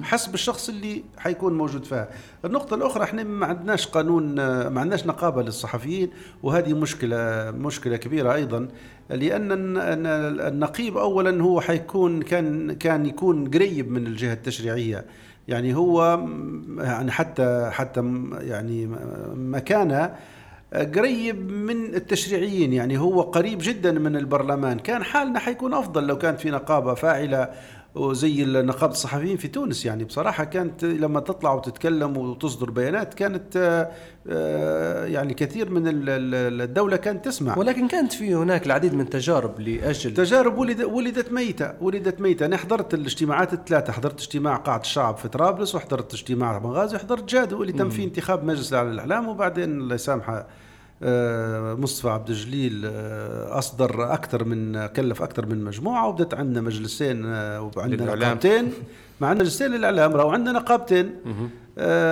100% 0.02 0.04
حسب 0.04 0.34
الشخص 0.34 0.68
اللي 0.68 1.02
حيكون 1.18 1.58
موجود 1.58 1.84
فيها. 1.84 2.08
النقطة 2.44 2.74
الأخرى 2.74 3.04
إحنا 3.04 3.24
ما 3.24 3.46
عندناش 3.46 3.86
قانون 3.86 4.34
ما 4.68 4.80
عندناش 4.80 5.06
نقابة 5.06 5.42
للصحفيين 5.42 6.10
وهذه 6.42 6.74
مشكلة 6.74 7.50
مشكلة 7.50 7.96
كبيرة 7.96 8.34
أيضا 8.34 8.68
لأن 9.10 9.48
النقيب 10.40 10.96
اولا 10.96 11.42
هو 11.42 11.60
حيكون 11.60 12.22
كان 12.22 12.72
كان 12.72 13.06
يكون 13.06 13.50
قريب 13.50 13.90
من 13.90 14.06
الجهة 14.06 14.32
التشريعية. 14.32 15.04
يعني 15.48 15.74
هو 15.74 16.26
يعني 16.78 17.10
حتى 17.10 17.70
حتى 17.72 18.24
يعني 18.40 18.86
مكانه 19.34 20.14
قريب 20.76 21.50
من 21.50 21.94
التشريعيين 21.94 22.72
يعني 22.72 22.98
هو 22.98 23.22
قريب 23.22 23.58
جدا 23.62 23.92
من 23.92 24.16
البرلمان. 24.16 24.78
كان 24.78 25.02
حالنا 25.02 25.38
حيكون 25.38 25.74
أفضل 25.74 26.06
لو 26.06 26.18
كانت 26.18 26.40
في 26.40 26.50
نقابة 26.50 26.94
فاعلة 26.94 27.50
وزي 27.94 28.44
نقابة 28.44 28.92
الصحفيين 28.92 29.36
في 29.36 29.48
تونس. 29.48 29.86
يعني 29.86 30.04
بصراحة 30.04 30.44
كانت 30.44 30.84
لما 30.84 31.20
تطلع 31.20 31.52
وتتكلم 31.52 32.16
وتصدر 32.16 32.70
بيانات 32.70 33.14
كانت 33.14 33.56
آه، 34.28 35.04
يعني 35.06 35.34
كثير 35.34 35.70
من 35.70 35.82
الدولة 35.86 36.96
كانت 36.96 37.24
تسمع. 37.24 37.58
ولكن 37.58 37.88
كانت 37.88 38.12
في 38.12 38.34
هناك 38.34 38.66
العديد 38.66 38.94
من 38.94 39.00
التجارب 39.00 39.60
لأجل 39.60 40.14
تجارب 40.14 40.58
ولد 40.58 40.82
ولدت 40.82 41.32
ميتة 41.32 41.72
ولدت 41.80 42.20
ميتة. 42.20 42.46
أنا 42.46 42.56
حضرت 42.56 42.94
الاجتماعات 42.94 43.52
الثلاثة. 43.52 43.92
حضرت 43.92 44.20
اجتماع 44.20 44.56
قاعة 44.56 44.80
الشعب 44.80 45.16
في 45.16 45.28
طرابلس 45.28 45.74
وحضرت 45.74 46.14
اجتماع 46.14 46.58
بنغازي 46.58 46.96
وحضرت 46.96 47.28
جادو 47.28 47.62
اللي 47.62 47.72
تم 47.72 47.90
فيه 47.90 48.04
انتخاب 48.04 48.44
مجلس 48.44 48.72
الإعلام 48.72 49.28
وبعدين 49.28 49.80
الله 49.80 49.94
يسامحه 49.94 50.36
آه، 50.38 50.46
مصطفى 51.02 52.08
عبد 52.08 52.30
الجليل 52.30 52.82
آه، 52.86 53.58
أصدر 53.58 54.12
أكثر 54.12 54.44
من 54.44 54.86
كلف 54.86 55.22
أكثر 55.22 55.46
من 55.46 55.64
مجموعة 55.64 56.08
وبدت 56.08 56.34
عندنا 56.34 56.60
مجلسين 56.60 57.26
آه، 57.26 57.70
وعندنا 57.76 58.14
نقابتين. 58.14 58.72
مع 59.20 59.34
مجلسين 59.34 59.70
للإعلام 59.70 60.12
راهو 60.12 60.30
عندنا 60.30 60.58
نقابتين. 60.58 61.10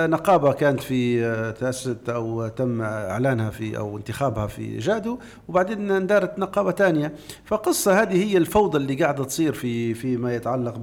نقابة 0.07 0.53
كانت 0.53 0.79
في 0.79 1.21
تأسست 1.59 2.09
أو 2.09 2.47
تم 2.47 2.81
إعلانها 2.81 3.49
في 3.49 3.77
أو 3.77 3.97
انتخابها 3.97 4.47
في 4.47 4.77
جادو 4.77 5.19
وبعدين 5.47 5.91
اندارت 5.91 6.39
نقابة 6.39 6.71
ثانية 6.71 7.13
فقصة 7.45 8.01
هذه 8.01 8.23
هي 8.23 8.37
الفوضى 8.37 8.77
اللي 8.77 8.95
قاعدة 8.95 9.23
تصير 9.23 9.53
في 9.53 9.93
فيما 9.93 10.35
يتعلق 10.35 10.77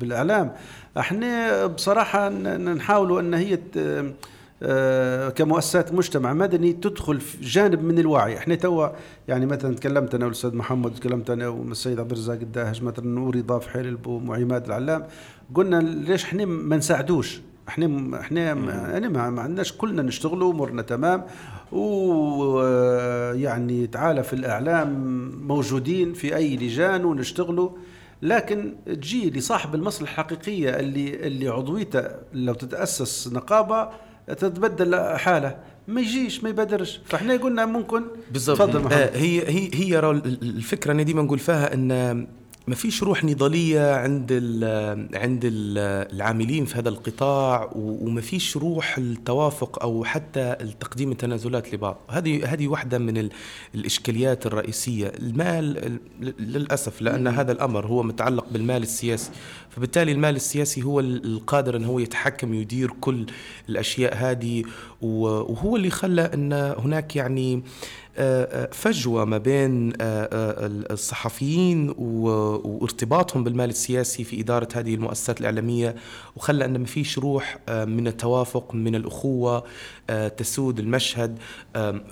بالإعلام. 0.00 0.52
إحنا 0.98 1.66
بصراحة 1.66 2.28
نحاولوا 2.28 3.20
أن 3.20 3.34
هي 3.34 3.58
آه، 3.76 4.12
كمؤسسات 5.34 5.92
مجتمع 5.92 6.32
مدني 6.32 6.72
تدخل 6.72 7.20
في 7.20 7.44
جانب 7.44 7.84
من 7.84 7.98
الوعي. 7.98 8.36
إحنا 8.36 8.54
توا 8.54 8.88
يعني 9.28 9.46
مثلا 9.46 9.74
تكلمت 9.76 10.14
أنا 10.14 10.24
والأستاذ 10.24 10.56
محمد 10.56 10.94
تكلمت 10.94 11.30
أنا 11.30 11.48
والسيد 11.48 12.00
عبد 12.00 12.10
الرزاق 12.10 12.38
الداهج 12.40 12.82
مثلا 12.82 13.06
نوري 13.06 13.40
ضاف 13.40 13.66
حلب 13.66 14.06
وعماد 14.06 14.66
العلام. 14.66 15.06
قلنا 15.54 15.76
ليش 15.80 16.24
إحنا 16.24 16.44
ما 16.44 16.76
نساعدوش؟ 16.76 17.40
إحنا 17.68 18.20
إحنا 18.20 18.40
يعني 18.90 19.08
ما, 19.08 19.30
ما 19.30 19.42
عندناش 19.42 19.72
كلنا 19.72 20.02
نشتغلوا 20.02 20.52
أمورنا 20.52 20.82
تمام. 20.82 21.24
ويعني 22.52 23.86
تعالى 23.86 24.22
في 24.22 24.32
الإعلام 24.32 24.88
موجودين 25.46 26.12
في 26.12 26.36
أي 26.36 26.56
لجان 26.56 27.04
ونشتغلوا. 27.04 27.70
لكن 28.22 28.74
تجي 28.86 29.30
لصاحب 29.30 29.74
المصلحة 29.74 30.12
الحقيقية 30.12 30.70
اللي 30.70 31.26
اللي 31.26 31.48
عضويته 31.48 32.04
لو 32.32 32.54
تتأسس 32.54 33.32
نقابة 33.32 33.88
تتبدل 34.34 35.16
حالة. 35.16 35.56
ما 35.88 36.00
يجيش 36.00 36.44
ما 36.44 36.50
يبادرش. 36.50 37.00
فإحنا 37.04 37.36
قلنا 37.36 37.66
ممكن. 37.66 38.02
بالضبط. 38.30 38.60
آه 38.92 39.16
هي 39.16 39.48
هي 39.48 39.70
هي 39.74 40.10
الفكرة 40.42 40.92
أنا 40.92 41.02
ديما 41.02 41.22
نقول 41.22 41.38
فيها 41.38 41.74
إن 41.74 42.26
ما 42.68 42.74
فيش 42.74 43.02
روح 43.02 43.24
نضالية 43.24 43.94
عند 43.94 44.28
ال 44.30 45.16
عند 45.16 45.44
ال 45.44 45.78
العاملين 46.14 46.64
في 46.64 46.78
هذا 46.78 46.88
القطاع 46.88 47.70
وما 47.74 48.20
فيش 48.20 48.56
روح 48.56 48.98
التوافق 48.98 49.82
أو 49.82 50.04
حتى 50.04 50.56
تقديم 50.80 51.12
التنازلات 51.12 51.74
لبعض. 51.74 51.98
هذه 52.08 52.52
هذه 52.52 52.68
واحدة 52.68 52.98
من 52.98 53.28
الإشكاليات 53.74 54.46
الرئيسية. 54.46 55.12
المال 55.18 55.98
للأسف 56.38 57.02
لأن 57.02 57.26
هذا 57.26 57.52
الأمر 57.52 57.86
هو 57.86 58.02
متعلق 58.02 58.46
بالمال 58.50 58.82
السياسي. 58.82 59.30
فبالتالي 59.70 60.12
المال 60.12 60.36
السياسي 60.36 60.82
هو 60.82 61.00
القادر 61.00 61.76
إن 61.76 61.84
هو 61.84 61.98
يتحكم 61.98 62.50
ويدير 62.50 62.90
كل 63.00 63.26
الأشياء 63.68 64.16
هذه 64.16 64.64
وهو 65.02 65.76
اللي 65.76 65.90
خلى 65.90 66.22
إن 66.22 66.52
هناك 66.52 67.16
يعني 67.16 67.62
فجوة 68.72 69.24
ما 69.24 69.38
بين 69.38 69.92
آه، 70.00 70.28
آه، 70.32 70.66
الصحفيين 70.90 71.94
وارتباطهم 71.98 73.44
بالمال 73.44 73.70
السياسي 73.70 74.24
في 74.24 74.40
إدارة 74.40 74.68
هذه 74.74 74.94
المؤسسات 74.94 75.40
الإعلامية 75.40 75.94
وخلى 76.36 76.64
أن 76.64 76.78
ما 76.78 76.86
فيش 76.86 77.18
روح 77.18 77.58
آه، 77.68 77.84
من 77.84 78.06
التوافق 78.06 78.74
من 78.74 78.94
الأخوة. 78.94 79.64
تسود 80.36 80.78
المشهد. 80.78 81.38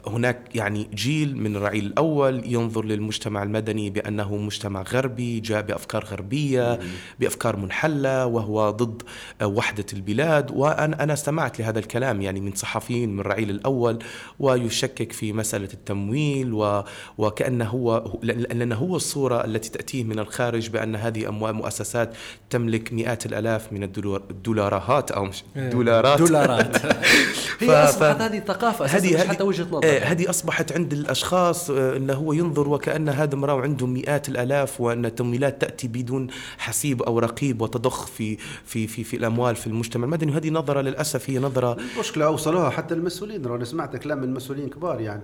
هناك 0.07 0.49
يعني 0.55 0.91
جيل 0.95 1.37
من 1.37 1.57
الرعيل 1.57 1.87
الأول 1.87 2.43
ينظر 2.45 2.85
للمجتمع 2.85 3.43
المدني 3.43 3.91
بأنه 3.91 4.37
مجتمع 4.37 4.83
غربي 4.83 5.41
جاء 5.41 5.63
بأفكار 5.63 6.05
غربية 6.05 6.79
بأفكار 7.21 7.57
منحلة 7.57 8.27
وهو 8.27 8.71
ضد 8.71 9.03
وحدة 9.43 9.87
البلاد. 9.93 10.51
وأنا 10.51 11.03
أنا 11.03 11.13
استمعت 11.13 11.61
لهذا 11.61 11.79
الكلام 11.79 12.23
يعني 12.23 12.41
من 12.41 12.53
صحفيين 12.55 13.13
من 13.13 13.21
الرعيل 13.21 13.51
الأول 13.51 13.99
ويشكك 14.39 15.13
في 15.13 15.33
مسألة 15.33 15.69
التم 15.75 15.97
تمويل 15.97 16.55
و 16.55 16.85
وكأنه 17.19 17.65
هو 17.65 18.19
لأن 18.23 18.73
هو 18.73 18.97
الصورة 18.97 19.45
التي 19.45 19.71
تأتيه 19.71 20.05
من 20.05 20.19
الخارج 20.19 20.69
بأن 20.69 20.97
هذه 20.97 21.29
أموال 21.29 21.55
مؤسسات 21.55 22.15
تملك 22.51 22.93
مئات 22.93 23.27
الآلاف 23.27 23.73
من 23.73 23.83
الدولارات 23.83 25.11
أو 25.11 25.25
مش 25.25 25.45
إيه. 25.57 25.71
دولارات. 25.71 26.19
دولارات. 26.19 26.77
هي 27.61 27.86
اصبحت 27.89 28.21
هذه 28.21 28.39
ثقافه 28.39 28.85
هذه 28.85 29.23
هذه 29.23 29.29
حتى 29.29 29.43
وجهة 29.43 29.67
نظر 29.73 29.85
آه، 29.85 29.99
هذه 29.99 30.31
أصبحت 30.31 30.73
عند 30.73 30.93
الأشخاص 30.93 31.71
آه، 31.71 31.97
إنه 31.97 32.15
هو 32.15 32.33
ينظر 32.33 32.69
وكأن 32.69 33.09
هذا 33.09 33.35
امرأة 33.35 33.61
عنده 33.61 33.87
مئات 33.87 34.29
الآلاف 34.29 34.81
وأن 34.81 35.07
التمويلات 35.07 35.61
تأتي 35.61 35.89
بدون 35.89 36.27
حسيب 36.59 37.03
أو 37.03 37.19
رقيب 37.19 37.61
وتضخ 37.63 38.07
في 38.07 38.37
في 38.65 38.87
في 38.87 39.05
في 39.05 39.17
الأموال 39.17 39.57
في 39.57 39.67
المجتمع. 39.67 40.05
المدني 40.05 40.33
وهذه 40.33 40.51
نظرة 40.51 40.81
للأسف 40.81 41.31
هي 41.31 41.39
نظرة 41.39 41.77
المشكلة 41.95 42.27
أوصلوها 42.27 42.71
حتى 42.71 42.95
المسؤولين 42.95 43.47
أنا 43.47 43.65
سمعت 43.65 43.97
كلام 43.97 44.19
من 44.19 44.35
مسؤولين 44.35 44.69
كبار 44.69 45.01
يعني. 45.01 45.23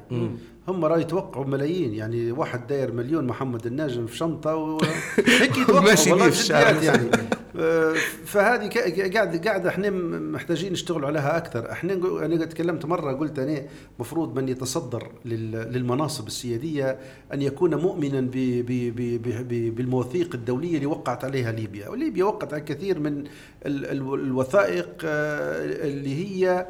هم 0.68 0.84
راه 0.84 0.98
يتوقعوا 0.98 1.44
ملايين 1.46 1.94
يعني 1.94 2.32
واحد 2.32 2.66
داير 2.66 2.92
مليون 2.92 3.26
محمد 3.26 3.66
الناجم 3.66 4.06
في 4.06 4.16
شنطة 4.16 4.56
و... 4.56 4.78
هيك 5.40 5.58
يتوقعوا 5.58 5.80
ماشي 5.84 6.10
والله 6.10 6.24
بيه 6.24 6.32
في 6.32 6.40
الشارع. 6.40 6.82
يعني. 6.82 7.10
آه، 7.58 7.94
فهذه 8.24 8.68
قاعد 9.14 9.46
قاعد 9.46 9.66
إحنا 9.66 9.90
محتاجين 10.20 10.72
نشتغل 10.72 11.04
عليها 11.04 11.36
أكثر. 11.36 11.70
إحنا 11.72 11.92
أنا 12.24 12.44
تكلمت 12.44 12.86
مرة 12.86 13.12
قلت 13.12 13.38
أنا 13.38 13.62
مفروض 13.98 14.36
من 14.38 14.48
يتصدر 14.48 15.10
لل- 15.24 15.72
للمناصب 15.72 16.26
السيادية 16.26 16.98
أن 17.34 17.42
يكون 17.42 17.74
مؤمنا 17.74 18.20
ب- 18.20 18.30
ب- 18.30 18.66
ب- 18.96 19.22
ب- 19.22 19.48
ب- 19.48 19.74
بالمواثيق 19.74 20.34
الدولية 20.34 20.74
اللي 20.76 20.86
وقعت 20.86 21.24
عليها 21.24 21.52
ليبيا. 21.52 21.88
وليبيا 21.88 22.24
وقعت 22.24 22.52
على 22.54 22.62
كثير 22.62 22.98
من 22.98 23.18
ال- 23.66 23.86
ال- 23.86 24.14
الوثائق 24.14 24.88
آه، 25.04 25.64
اللي 25.88 26.14
هي 26.14 26.66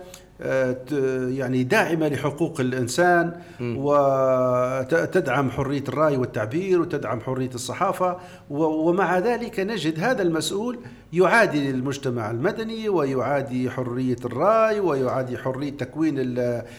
يعني 1.38 1.62
داعمة 1.64 2.08
لحقوق 2.08 2.60
الإنسان 2.60 3.32
وتدعم 3.60 5.50
حرية 5.50 5.84
الرأي 5.88 6.16
والتعبير 6.16 6.80
وتدعم 6.80 7.20
حرية 7.20 7.50
الصحافة 7.54 8.16
ومع 8.50 9.18
ذلك 9.18 9.60
نجد 9.60 10.00
هذا 10.00 10.22
المسؤول 10.22 10.78
يعادي 11.12 11.70
المجتمع 11.70 12.30
المدني 12.30 12.88
ويعادي 12.88 13.70
حرية 13.70 14.16
الرأي 14.24 14.80
ويعادي 14.80 15.38
حرية 15.38 15.70
تكوين 15.70 16.14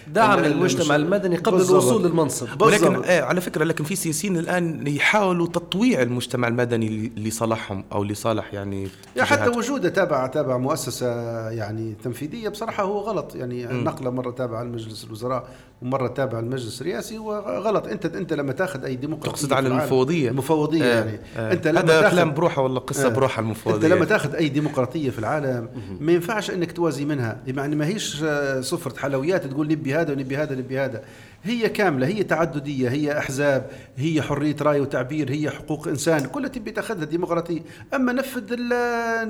دعم 0.07 0.39
ال- 0.39 0.45
المجتمع 0.45 0.95
المدني 0.95 1.35
قبل 1.35 1.57
بالضبط. 1.57 1.81
الوصول 1.83 2.03
للمنصب. 2.05 2.61
ولكن 2.61 2.95
آه 3.05 3.21
على 3.21 3.41
فكرة 3.41 3.63
لكن 3.63 3.83
في 3.83 3.95
سياسيين 3.95 4.37
الآن 4.37 4.87
يحاولوا 4.87 5.47
تطويع 5.47 6.01
المجتمع 6.01 6.47
المدني 6.47 7.11
لصالحهم 7.17 7.83
أو 7.91 8.03
لصالح 8.03 8.53
يعني 8.53 8.87
يا 9.15 9.23
حتى. 9.23 9.49
وجوده 9.49 9.89
تابع 9.89 10.27
تابع 10.27 10.57
مؤسسة 10.57 11.07
يعني 11.49 11.95
تنفيذية 12.03 12.49
بصراحة 12.49 12.83
هو 12.83 12.99
غلط 12.99 13.35
يعني 13.35 13.52
النقله 13.61 14.09
مرة 14.09 14.31
تابعة 14.31 14.63
لمجلس 14.63 15.03
الوزراء 15.03 15.47
ومرة 15.81 16.07
تابعة 16.07 16.41
للمجلس 16.41 16.81
الرئاسي 16.81 17.17
وغلط. 17.17 17.87
انت 17.87 18.05
أنت 18.05 18.33
لما 18.33 18.51
تاخذ 18.53 18.83
أي 18.85 18.95
ديمقراطية 18.95 19.31
تقصد 19.31 19.53
على 19.53 19.61
في 19.61 19.67
العالم- 19.67 19.81
المفوضية. 19.83 20.29
المفوضية 20.29 20.83
آه، 20.83 20.95
يعني. 21.05 21.19
آه. 21.37 21.53
أنت 21.53 21.67
لما 21.67 21.79
هذا 21.99 22.09
كلام 22.09 22.33
بروحه 22.33 22.61
ولا 22.61 22.79
قصة 22.79 23.05
آه. 23.05 23.09
بروحها 23.09 23.41
المفوضية؟ 23.43 23.77
أنت 23.77 23.85
لما 23.85 24.05
تاخذ 24.05 24.35
أي 24.35 24.49
ديمقراطية 24.49 25.09
في 25.09 25.19
العالم 25.19 25.69
ما 25.99 26.11
ينفعش 26.11 26.51
إنك 26.51 26.71
توازي 26.71 27.05
منها. 27.05 27.37
يعني 27.47 27.75
ما 27.75 27.85
هيش 27.87 28.23
آه، 28.23 28.61
صفرة 28.61 28.99
حلويات 28.99 29.45
تقول 29.47 29.67
نبي 29.67 29.95
هذا 29.95 30.13
ونبي 30.13 30.37
هذا 30.37 30.55
ونبي 30.55 30.79
هذا. 30.79 31.01
هي 31.43 31.69
كاملة 31.69 32.07
هي 32.07 32.23
تعددية 32.23 32.89
هي 32.89 33.17
أحزاب 33.17 33.69
هي 33.97 34.21
حرية 34.21 34.55
رأي 34.61 34.79
وتعبير 34.79 35.31
هي 35.31 35.49
حقوق 35.49 35.87
إنسان 35.87 36.25
كلها 36.25 36.49
تبي 36.49 36.71
تأخذها 36.71 37.05
ديمقراطية. 37.05 37.59
أما 37.93 38.13
نفذ 38.13 38.53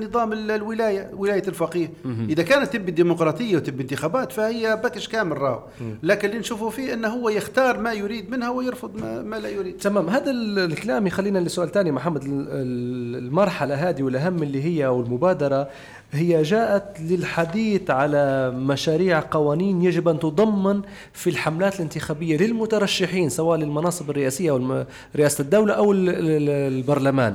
نظام 0.06 0.32
ال- 0.32 0.50
الولاية 0.50 1.10
ولاية 1.14 1.42
الفقيه. 1.48 1.90
إذا 2.28 2.42
كانت 2.42 2.72
تبي 2.72 2.90
ديمقراطيه 2.92 3.56
وتبي 3.56 3.82
انتخابات 3.82 4.32
فهي 4.32 4.80
باكج 4.82 5.06
كامل 5.06 5.38
راهو 5.38 5.62
لكن 6.02 6.28
اللي 6.28 6.38
نشوفه 6.40 6.68
فيه 6.70 6.94
إنه 6.94 7.08
هو 7.08 7.28
يختار 7.28 7.78
ما 7.80 7.92
يريد 7.92 8.30
منها 8.30 8.50
ويرفض 8.50 8.96
ما, 8.96 9.22
ما 9.22 9.36
لا 9.36 9.48
يريد. 9.48 9.76
تمام. 9.76 10.08
هذا 10.08 10.30
ال- 10.30 10.58
الكلام 10.58 11.06
يخلينا 11.06 11.38
لسؤال 11.38 11.72
ثاني 11.72 11.92
محمد. 11.92 12.22
ال- 12.22 12.30
ال- 12.50 13.24
المرحلة 13.24 13.74
هذه 13.88 14.02
والأهم 14.02 14.42
اللي 14.42 14.62
هي 14.64 14.86
والمبادرة 14.86 15.68
هي 16.14 16.42
جاءت 16.42 17.00
للحديث 17.00 17.90
على 17.90 18.50
مشاريع 18.50 19.22
قوانين 19.30 19.82
يجب 19.82 20.08
أن 20.08 20.18
تضمن 20.18 20.80
في 21.12 21.30
الحملات 21.30 21.74
الانتخابية 21.76 22.36
للمترشحين 22.36 23.28
سواء 23.28 23.58
للمناصب 23.58 24.10
الرئاسية 24.10 24.50
أو 24.50 24.84
رئاسة 25.16 25.42
الدولة 25.42 25.74
أو 25.74 25.92
ال- 25.92 26.08
ال- 26.08 26.50
البرلمان. 26.78 27.34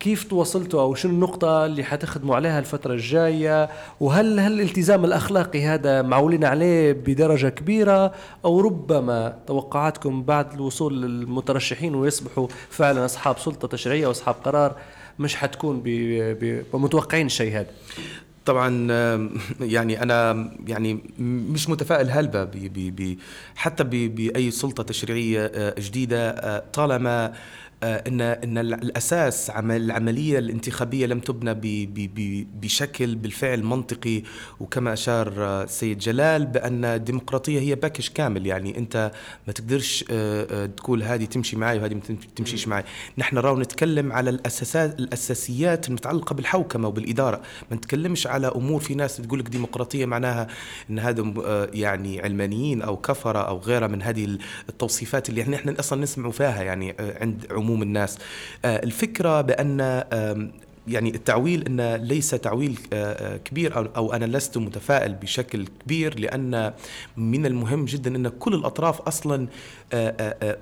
كيف 0.00 0.24
تواصلتوا 0.24 0.80
أو 0.82 0.94
شنو 0.94 1.12
النقطة 1.12 1.66
اللي 1.66 1.84
حتخدموا 1.84 2.36
عليها 2.36 2.58
الفترة 2.58 2.92
الجاية؟ 2.94 3.68
وهل 4.00 4.40
هل 4.40 4.52
الالتزام 4.52 5.04
الأخلاقي 5.04 5.62
هذا 5.64 6.02
معولين 6.02 6.44
عليه 6.44 6.92
بدرجة 6.92 7.48
كبيرة؟ 7.48 8.12
أو 8.44 8.60
ربما 8.60 9.36
توقعاتكم 9.46 10.22
بعد 10.22 10.52
الوصول 10.52 11.02
للمترشحين 11.02 11.94
ويصبحوا 11.94 12.46
فعلا 12.70 13.04
أصحاب 13.04 13.38
سلطة 13.38 13.68
تشريعية 13.68 14.06
واصحاب 14.06 14.34
قرار 14.44 14.76
مش 15.22 15.36
حتكون 15.36 15.82
متوقعين 16.74 17.26
الشيء 17.26 17.52
هذا. 17.52 17.70
طبعا 18.44 18.88
يعني 19.60 20.02
أنا 20.02 20.50
يعني 20.66 20.98
مش 21.18 21.68
متفائل 21.68 22.10
هلبة 22.10 22.44
ب 22.44 22.50
ب 22.50 22.96
ب 22.96 23.18
حتى 23.56 23.84
بأي 23.84 24.50
سلطة 24.50 24.82
تشريعية 24.82 25.50
آه، 25.54 25.74
جديدة 25.78 26.30
آه، 26.30 26.62
طالما 26.72 27.32
ان 27.84 28.20
إن 28.20 28.58
ال- 28.58 28.74
الأساس 28.74 29.50
عمل 29.50 29.76
العملية 29.76 30.38
الانتخابية 30.38 31.06
لم 31.06 31.20
تبنى 31.20 31.54
بشكل 32.60 33.14
بالفعل 33.14 33.62
منطقي 33.62 34.22
وكما 34.60 34.92
أشار 34.92 35.32
آه، 35.38 35.62
السيد 35.64 35.98
جلال 35.98 36.46
بأن 36.46 36.84
الديمقراطية 36.84 37.60
هي 37.60 37.74
باكج 37.74 38.08
كامل. 38.08 38.46
يعني 38.46 38.78
أنت 38.78 39.12
ما 39.46 39.52
تقدرش 39.52 40.04
آه، 40.10 40.46
آه، 40.50 40.66
تقول 40.66 41.02
هذه 41.02 41.24
تمشي 41.24 41.56
معي 41.56 41.78
وهذه 41.78 41.94
ما 41.94 42.00
تم- 42.00 42.16
تمشيش 42.36 42.68
معي. 42.68 42.84
نحن 43.18 43.38
راو 43.38 43.58
نتكلم 43.58 44.12
على 44.12 44.30
الاساسات 44.30 44.98
الأساسيات 44.98 45.88
المتعلقة 45.88 46.34
بالحوكمة 46.34 46.88
وبالإدارة. 46.88 47.42
ما 47.70 47.76
نتكلمش 47.76 48.26
على 48.26 48.46
أمور 48.46 48.80
في 48.80 48.94
ناس 48.94 49.16
تقول 49.16 49.38
لك 49.38 49.48
ديمقراطية 49.48 50.06
معناها 50.06 50.46
إن 50.90 50.98
هذا 50.98 51.32
آه، 51.44 51.68
يعني 51.74 52.20
علمانيين 52.20 52.82
أو 52.82 52.96
كفرة 52.96 53.38
أو 53.38 53.58
غيرها 53.58 53.86
من 53.88 54.02
هذه 54.02 54.38
التوصيفات 54.68 55.28
اللي 55.28 55.42
إحنا 55.42 55.56
إحنا 55.56 55.74
أصلا 55.80 56.02
نسمع 56.02 56.30
فيها 56.30 56.62
يعني 56.62 56.94
آه، 57.00 57.18
عند 57.20 57.46
عموم 57.50 57.71
الناس. 57.82 58.18
آه، 58.64 58.82
الفكرة 58.84 59.40
بأن 59.40 59.80
آم، 60.12 60.52
يعني 60.88 61.14
التعويل 61.14 61.64
إن 61.66 61.94
ليس 61.94 62.30
تعويل 62.30 62.78
آه، 62.92 63.12
آه، 63.34 63.36
كبير 63.36 63.78
أو 63.96 64.12
أنا 64.12 64.24
لست 64.24 64.58
متفائل 64.58 65.14
بشكل 65.14 65.66
كبير 65.84 66.18
لأن 66.18 66.72
من 67.16 67.46
المهم 67.46 67.84
جدا 67.84 68.16
إن 68.16 68.28
كل 68.28 68.54
آه، 68.54 69.48
آه، 69.48 69.48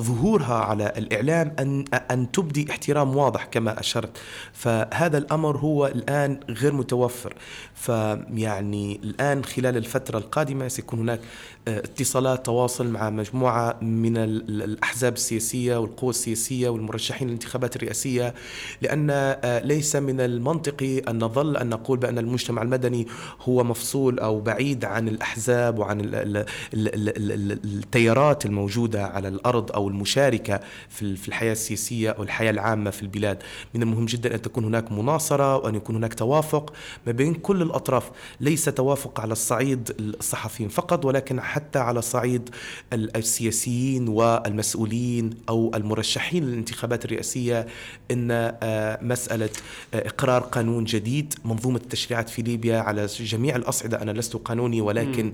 ظهورها 0.02 0.54
على 0.54 0.92
الإعلام 0.96 1.52
أن 1.58 1.84
أن 2.10 2.32
تبدي 2.32 2.70
احترام 2.70 3.16
واضح 3.16 3.44
كما 3.44 3.80
أشرت. 3.80 4.10
فهذا 4.52 5.18
الأمر 5.18 5.56
هو 5.56 5.86
الآن 5.86 6.40
غير 6.50 6.72
متوفر. 6.72 7.34
فيعني 7.74 9.00
الآن 9.04 9.44
خلال 9.44 9.76
الفترة 9.76 10.18
القادمة 10.18 10.68
سيكون 10.68 10.98
هناك 10.98 11.20
آه، 11.68 11.78
اتصالات 11.78 12.46
تواصل 12.46 12.86
مع 12.90 13.10
مجموعة 13.10 13.76
من 13.82 14.16
ال- 14.16 14.62
الأحزاب 14.62 15.12
السياسية 15.12 15.76
والقوى 15.76 16.10
السياسية 16.10 16.68
والمرشحين 16.68 17.28
للانتخابات 17.28 17.76
الرئاسية 17.76 18.34
لأن 18.82 19.08
آه، 19.10 19.58
ليس 19.64 19.96
من 19.96 20.20
المنطقي 20.20 20.98
أن 20.98 21.18
نظل 21.24 21.56
أن 21.56 21.68
نقول 21.68 21.98
بأن 21.98 22.18
المجتمع 22.18 22.62
المدني 22.62 23.06
هو 23.42 23.64
مفصول 23.64 24.18
أو 24.18 24.40
بعيد 24.40 24.84
عن 24.84 25.08
الأحزاب 25.08 25.78
وعن 25.78 26.00
ال- 26.00 26.14
ال- 26.14 26.36
ال- 26.74 26.88
ال- 27.16 27.32
ال- 27.32 27.52
التيارات 27.64 28.46
الموجودة 28.46 29.06
على 29.20 29.28
الأرض 29.28 29.72
أو 29.72 29.88
المشاركة 29.88 30.60
في 30.88 31.02
ال- 31.02 31.16
في 31.16 31.28
الحياة 31.28 31.52
السياسية 31.52 32.10
أو 32.10 32.22
الحياة 32.22 32.50
العامة 32.50 32.90
في 32.90 33.02
البلاد. 33.02 33.38
من 33.74 33.82
المهم 33.82 34.06
جدا 34.06 34.34
أن 34.34 34.42
تكون 34.42 34.64
هناك 34.64 34.92
مناصرة 34.92 35.56
وأن 35.56 35.74
يكون 35.74 35.96
هناك 35.96 36.14
توافق 36.14 36.72
ما 37.06 37.12
بين 37.12 37.34
كل 37.34 37.62
الأطراف. 37.62 38.10
ليس 38.40 38.64
توافق 38.64 39.20
على 39.20 39.32
الصعيد 39.32 39.90
الصحفيين 40.00 40.68
فقط 40.68 41.04
ولكن 41.04 41.40
حتى 41.40 41.78
على 41.78 42.02
صعيد 42.02 42.50
ال- 42.92 43.16
السياسيين 43.16 44.08
والمسؤولين 44.08 45.30
أو 45.48 45.70
المرشحين 45.74 46.44
للانتخابات 46.44 47.04
الرئاسية 47.04 47.66
إن 48.10 48.28
آه، 48.30 48.98
مسألة 49.02 49.48
آه، 49.94 50.08
إقرار 50.08 50.42
قانون 50.42 50.84
جديد. 50.84 51.34
منظومة 51.44 51.76
التشريعات 51.76 52.28
في 52.28 52.42
ليبيا 52.42 52.78
على 52.78 53.06
جميع 53.06 53.56
الأصعدة 53.56 54.02
أنا 54.02 54.10
لست 54.10 54.36
قانوني 54.36 54.80
ولكن 54.80 55.32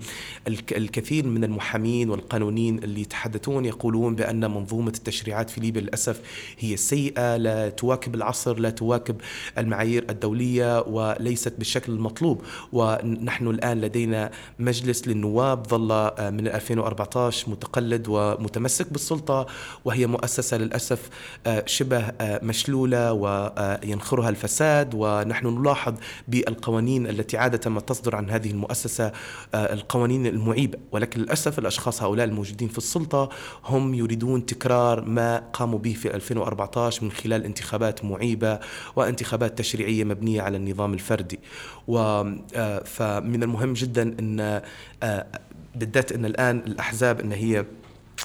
الك- 0.48 0.72
الكثير 0.76 1.26
من 1.26 1.44
المحامين 1.44 2.10
والقانونيين 2.10 2.78
اللي 2.78 3.00
يتحدثون 3.00 3.64
يقولون 3.76 4.14
بأن 4.14 4.50
منظومة 4.50 4.88
التشريعات 4.88 5.50
في 5.50 5.60
ليبيا 5.60 5.80
للأسف 5.80 6.20
هي 6.58 6.76
سيئة 6.76 7.36
لا 7.36 7.68
تواكب 7.68 8.14
العصر 8.14 8.58
لا 8.58 8.70
تواكب 8.70 9.16
المعايير 9.58 10.06
الدولية 10.10 10.80
وليست 10.80 11.54
بالشكل 11.58 11.92
المطلوب. 11.92 12.42
ونحن 12.72 13.46
الآن 13.46 13.80
لدينا 13.80 14.30
مجلس 14.58 15.08
للنواب 15.08 15.66
ظل 15.66 16.10
من 16.32 16.48
2014 16.48 17.50
متقلد 17.50 18.06
ومتمسك 18.08 18.92
بالسلطة 18.92 19.46
وهي 19.84 20.06
مؤسسة 20.06 20.56
للأسف 20.56 21.08
آه، 21.46 21.64
شبه 21.66 22.12
مشلولة 22.20 23.12
وينخرها 23.12 24.28
الفساد. 24.28 24.46
فساد 24.46 24.94
ونحن 24.94 25.46
نلاحظ 25.46 25.94
بالقوانين 26.28 27.06
التي 27.06 27.36
عادة 27.38 27.70
ما 27.70 27.80
تصدر 27.80 28.16
عن 28.16 28.30
هذه 28.30 28.50
المؤسسة 28.50 29.12
القوانين 29.54 30.26
المعيبة. 30.26 30.78
ولكن 30.92 31.20
للأسف 31.20 31.58
الأشخاص 31.58 32.02
هؤلاء 32.02 32.26
الموجودين 32.26 32.68
في 32.68 32.78
السلطة 32.78 33.28
هم 33.68 33.94
يريدون 33.94 34.46
تكرار 34.46 35.04
ما 35.04 35.38
قاموا 35.52 35.78
به 35.78 35.92
في 35.92 36.14
2014 36.14 37.04
من 37.04 37.10
خلال 37.12 37.44
انتخابات 37.44 38.04
معيبة 38.04 38.58
وانتخابات 38.96 39.58
تشريعية 39.58 40.04
مبنية 40.04 40.42
على 40.42 40.56
النظام 40.56 40.94
الفردي. 40.94 41.40
و 41.88 41.98
آه، 42.54 42.82
فمن 42.84 43.42
المهم 43.42 43.72
جدا 43.72 44.02
أن 44.02 44.62
آه، 45.02 45.26
بالذات 45.74 46.12
أن 46.12 46.24
الآن 46.24 46.62
الأحزاب 46.66 47.20
أن 47.20 47.32
هي 47.32 47.64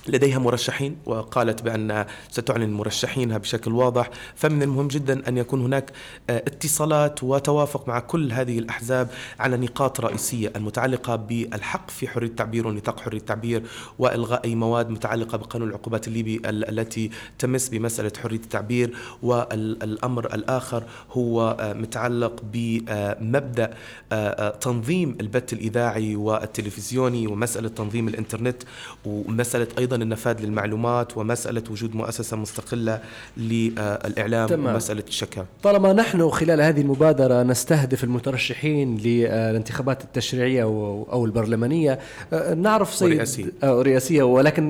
لديها 0.08 0.40
مرشحين 0.40 0.98
وقالت 1.06 1.62
بأن 1.62 2.06
ستعلن 2.30 2.74
مرشحينها 2.74 3.38
بشكل 3.38 3.72
واضح. 3.72 4.10
فمن 4.36 4.64
المهم 4.64 4.88
جدا 4.88 5.28
أن 5.28 5.38
يكون 5.38 5.62
هناك 5.62 5.92
آه، 6.30 6.38
اتصالات 6.38 7.24
وتوافق 7.24 7.88
مع 7.88 8.00
كل 8.00 8.32
هذه 8.32 8.60
الأحزاب 8.60 9.10
على 9.40 9.58
نقاط 9.58 10.00
رئيسية 10.00 10.54
المتعلقة 10.56 11.16
بالحق 11.16 11.90
في 11.90 12.08
حرية 12.08 12.28
التعبير 12.28 12.68
ونطاق 12.68 13.00
حرية 13.00 13.18
التعبير 13.18 13.64
وإلغاء 14.00 14.46
أي 14.46 14.56
مواد 14.56 14.90
متعلقة 14.90 15.38
بقانون 15.38 15.70
العقوبات 15.70 16.08
الليبي 16.08 16.42
التي 16.46 17.12
تمس 17.40 17.70
بمسألة 17.70 18.12
حرية 18.24 18.38
التعبير. 18.38 18.96
والأمر 19.24 20.26
الآخر 20.34 20.84
هو 21.12 21.58
آه، 21.60 21.74
متعلق 21.74 22.42
بمبدأ 22.54 23.74
آه، 24.12 24.50
تنظيم 24.50 25.18
البث 25.22 25.54
الإذاعي 25.54 26.16
والتلفزيوني 26.16 27.28
ومسألة 27.28 27.70
تنظيم 27.70 28.08
الإنترنت 28.08 28.64
ومسألة 29.06 29.68
أيضا 29.82 29.96
النفاذ 29.96 30.42
للمعلومات 30.42 31.18
ومسألة 31.18 31.64
وجود 31.72 31.96
مؤسسة 31.96 32.38
مستقلة 32.38 33.00
للإعلام 33.38 34.48
تمام. 34.48 34.74
ومسألة 34.74 35.04
الشكاوى. 35.08 35.46
طالما 35.64 35.94
نحن 35.94 36.30
خلال 36.30 36.62
هذه 36.62 36.82
المبادرة 36.82 37.44
نستهدف 37.44 38.04
المترشحين 38.04 38.98
للانتخابات 38.98 40.04
التشريعية 40.04 40.64
أو 40.64 41.26
البرلمانية 41.26 42.00
آه، 42.34 42.54
نعرف 42.54 42.94
سيد 42.94 43.18
رئاسيه 43.18 43.46
آه، 43.64 43.82
رئاسيه 43.82 44.24
ولكن 44.24 44.70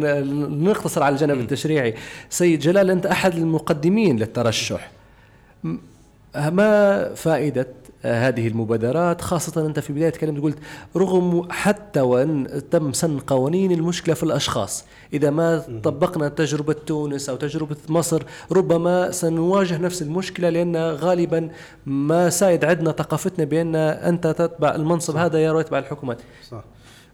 نقتصر 0.63 1.04
على 1.04 1.13
الجانب 1.13 1.38
م. 1.38 1.39
التشريعي. 1.39 1.95
سيد 2.30 2.60
جلال 2.60 2.89
أنت 2.89 3.06
أحد 3.06 3.36
المقدمين 3.36 4.19
للترشح. 4.19 4.91
ما 6.36 7.13
فائدة 7.13 7.67
هذه 8.04 8.48
المبادرات 8.48 9.22
خاصة 9.22 9.66
أنت 9.66 9.80
في 9.80 9.94
بداية 9.94 10.10
كلامك 10.10 10.42
قلت 10.42 10.58
رغم 10.96 11.52
حتى 11.52 12.02
وأن 12.02 12.62
تم 12.72 12.94
سن 12.94 13.20
قوانين 13.20 13.72
المشكلة 13.72 14.16
في 14.16 14.24
الأشخاص. 14.24 14.86
إذا 15.14 15.30
ما 15.30 15.58
طبقنا 15.84 16.30
تجربة 16.30 16.74
تونس 16.74 17.30
أو 17.30 17.36
تجربة 17.36 17.76
مصر 17.90 18.24
ربما 18.52 19.12
سنواجه 19.12 19.78
نفس 19.78 20.02
المشكلة 20.02 20.50
لأن 20.50 20.76
غالبا 20.78 21.50
ما 21.86 22.30
سايد 22.30 22.66
عندنا 22.66 22.92
ثقافتنا 22.92 23.46
بأن 23.46 23.76
أنت 23.76 24.28
تتبع 24.28 24.76
المنصب 24.76 25.14
صح. 25.14 25.20
هذا 25.20 25.40
يا 25.40 25.60
يتبع 25.60 25.80
الحكومات. 25.80 26.22
صح. 26.50 26.64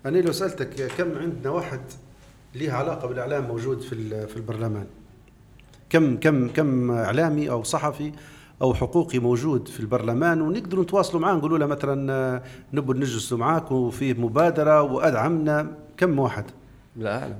أنا 0.06 0.17
لو 0.17 0.32
سألتك 0.32 0.91
كم 0.97 1.17
عندنا 1.17 1.50
واحد 1.50 1.80
ليه 2.56 2.71
علاقة 2.71 3.08
بالإعلام 3.08 3.47
موجود 3.47 3.82
في 3.82 4.28
في 4.28 4.38
البرلمان؟ 4.38 4.86
كم 5.89 6.17
كم 6.17 6.47
كم 6.47 6.91
إعلامي 6.91 7.50
أو 7.50 7.63
صحفي 7.63 8.12
أو 8.62 8.74
حقوقي 8.74 9.20
موجود 9.20 9.67
في 9.67 9.80
البرلمان 9.80 10.41
ونقدروا 10.41 10.84
نتواصلوا 10.84 11.22
معاه 11.22 11.36
نقولوا 11.36 11.58
له 11.58 11.65
مثلا 11.65 12.13
آه، 12.13 12.41
نبغى 12.74 13.00
نجلسوا 13.00 13.38
معاك 13.38 13.72
وفي 13.72 14.13
مبادرة 14.13 14.82
وأدعمنا. 14.82 15.67
كم 15.98 16.20
واحد؟ 16.20 16.46
لا 16.96 17.22
أعلم 17.22 17.34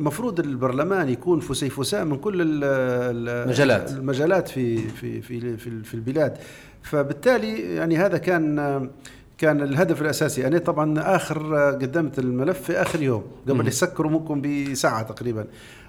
المفروض 0.00 0.40
البرلمان 0.40 1.08
يكون 1.08 1.40
فسيفساء 1.40 2.04
من 2.04 2.16
كل 2.16 2.34
المجالات 2.38 3.92
المجالات 3.92 4.48
في 4.48 4.78
في 4.88 5.22
في 5.22 5.56
في, 5.56 5.82
في 5.82 5.94
البلاد. 5.94 6.36
فبالتالي 6.82 7.74
يعني 7.74 7.96
هذا 7.96 8.18
كان 8.18 8.90
كان 9.38 9.62
الهدف 9.62 10.02
الأساسي. 10.02 10.46
أنا 10.46 10.58
طبعا 10.58 11.16
آخر 11.16 11.56
قدمت 11.70 12.18
الملف 12.18 12.62
في 12.62 12.72
آخر 12.82 13.02
يوم 13.02 13.22
قبل 13.48 13.68
يسكروا 13.68 14.10
ممكن 14.10 14.42
بساعة 14.42 15.02
تقريبا. 15.02 15.46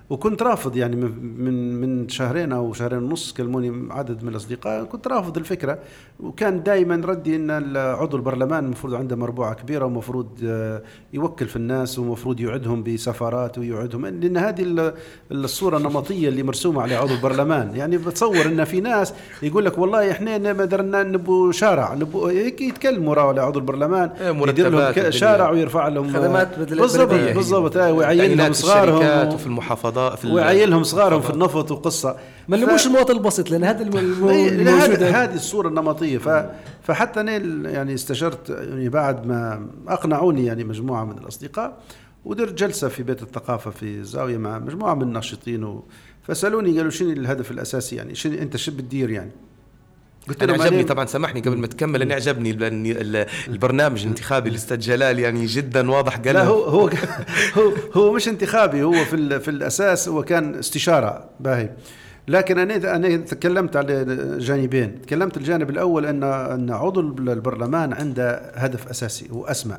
وكنت 0.09 0.43
رافض 0.43 0.77
يعني 0.77 0.95
من 0.95 1.81
من 1.81 2.09
شهرين 2.09 2.51
أو 2.51 2.73
شهرين 2.73 3.03
ونص 3.03 3.33
كلموني 3.33 3.93
عدد 3.93 4.23
من 4.23 4.29
الأصدقاء 4.29 4.83
كنت 4.83 5.07
رافض 5.07 5.37
الفكرة. 5.37 5.77
وكان 6.19 6.63
دائما 6.63 7.01
ردي 7.05 7.35
إن 7.35 7.77
عضو 7.77 8.17
البرلمان 8.17 8.65
المفروض 8.65 8.93
عنده 8.93 9.15
مربوعة 9.15 9.53
كبيرة 9.53 9.85
ومفروض 9.85 10.27
آه، 10.43 10.81
يوكل 11.13 11.45
في 11.47 11.55
الناس 11.55 11.99
ومفروض 11.99 12.39
يوعدهم 12.39 12.83
بسفارات 12.83 13.57
ويوعدهم 13.57 14.05
لأن 14.05 14.37
هذه 14.37 14.93
الصورة 15.31 15.77
النمطية 15.77 16.29
اللي 16.29 16.43
مرسومة 16.43 16.81
على 16.81 16.95
عضو 16.95 17.13
البرلمان. 17.13 17.75
يعني 17.75 17.97
بتصور 17.97 18.45
إن 18.45 18.63
في 18.63 18.81
ناس 18.81 19.13
يقول 19.43 19.65
لك 19.65 19.77
والله 19.77 20.11
إحنا 20.11 20.53
ما 20.53 20.65
درنا 20.65 21.03
نبو 21.03 21.51
شارع 21.51 21.93
نبو 21.93 22.25
هيك 22.25 22.61
يتكلموا 22.61 23.15
على 23.15 23.41
عضو 23.41 23.59
البرلمان 23.59 24.09
إيه، 24.09 24.49
يدير 24.49 24.69
لهم 24.69 25.11
شارع 25.11 25.49
ويرفع 25.49 25.87
لهم 25.87 26.13
خدمات 26.13 26.59
بالضبط 26.59 27.13
بالضبط. 27.13 27.75
ويعين 27.77 28.37
لهم 28.37 28.53
صغارهم. 28.53 29.33
وفي 29.33 29.45
المحافظات. 29.47 29.94
الفضاء 29.95 30.15
في 30.15 30.27
ويعيلهم 30.27 30.83
صغارهم 30.83 31.21
في 31.21 31.29
النفط 31.29 31.71
وقصه 31.71 32.17
ما 32.47 32.55
اللي 32.55 32.67
ف... 32.67 32.69
مش 32.69 32.87
المواطن 32.87 33.13
البسيط 33.13 33.51
لأن 33.51 33.63
هذا 33.63 33.83
الموجود 33.83 35.03
هذه 35.03 35.35
الصورة 35.35 35.67
النمطية. 35.67 36.17
ف... 36.17 36.45
فحتى 36.83 37.19
أنا 37.19 37.37
يعني 37.69 37.93
استشرت 37.93 38.49
يعني 38.49 38.89
بعد 38.89 39.27
ما 39.27 39.67
أقنعوني 39.87 40.45
يعني 40.45 40.63
مجموعة 40.63 41.03
من 41.05 41.17
الأصدقاء 41.17 41.77
ودرت 42.25 42.53
جلسة 42.53 42.87
في 42.87 43.03
بيت 43.03 43.21
الثقافة 43.21 43.71
في 43.71 43.83
الزاويه 43.83 44.37
مع 44.37 44.59
مجموعة 44.59 44.93
من 44.93 45.01
الناشطين 45.01 45.63
و... 45.63 45.83
فسألوني 46.23 46.77
قالوا 46.77 46.91
شنو 46.91 47.09
الهدف 47.09 47.51
الأساسي 47.51 47.95
يعني؟ 47.95 48.15
شنو 48.15 48.33
أنت 48.33 48.57
شو 48.57 48.71
بتدير 48.71 49.09
يعني؟ 49.09 49.31
قلت 50.29 50.43
له 50.43 50.53
عجبني 50.53 50.83
طبعا 50.83 51.05
سامحني 51.05 51.41
قبل 51.41 51.57
ما 51.57 51.67
تكمل 51.67 52.01
أنا 52.01 52.15
عجبني 52.15 52.51
البرنامج 53.47 54.01
الانتخابي 54.01 54.49
الاستاذ 54.49 54.79
جلال 54.79 55.19
يعني 55.19 55.45
جدا 55.45 55.91
واضح 55.91 56.17
قال 56.17 56.33
لا 56.33 56.43
هو 56.43 56.63
هو 56.63 56.89
هو, 57.57 57.71
هو 57.93 58.13
مش 58.13 58.27
انتخابي 58.27 58.83
هو 58.83 59.05
في 59.05 59.39
في 59.39 59.51
الأساس 59.51 60.09
هو 60.09 60.23
كان 60.23 60.55
استشارة 60.55 61.29
باهي. 61.39 61.69
لكن 62.27 62.59
أنا 62.59 62.95
أنا 62.95 63.17
تكلمت 63.17 63.75
على 63.75 64.05
جانبين. 64.39 65.01
تكلمت 65.01 65.37
الجانب 65.37 65.69
الأول 65.69 66.05
ان 66.05 66.23
أن 66.23 66.71
عضو 66.71 67.01
البرلمان 67.01 67.93
عنده 67.93 68.51
هدف 68.55 68.87
أساسي 68.87 69.27
وأسمى. 69.31 69.77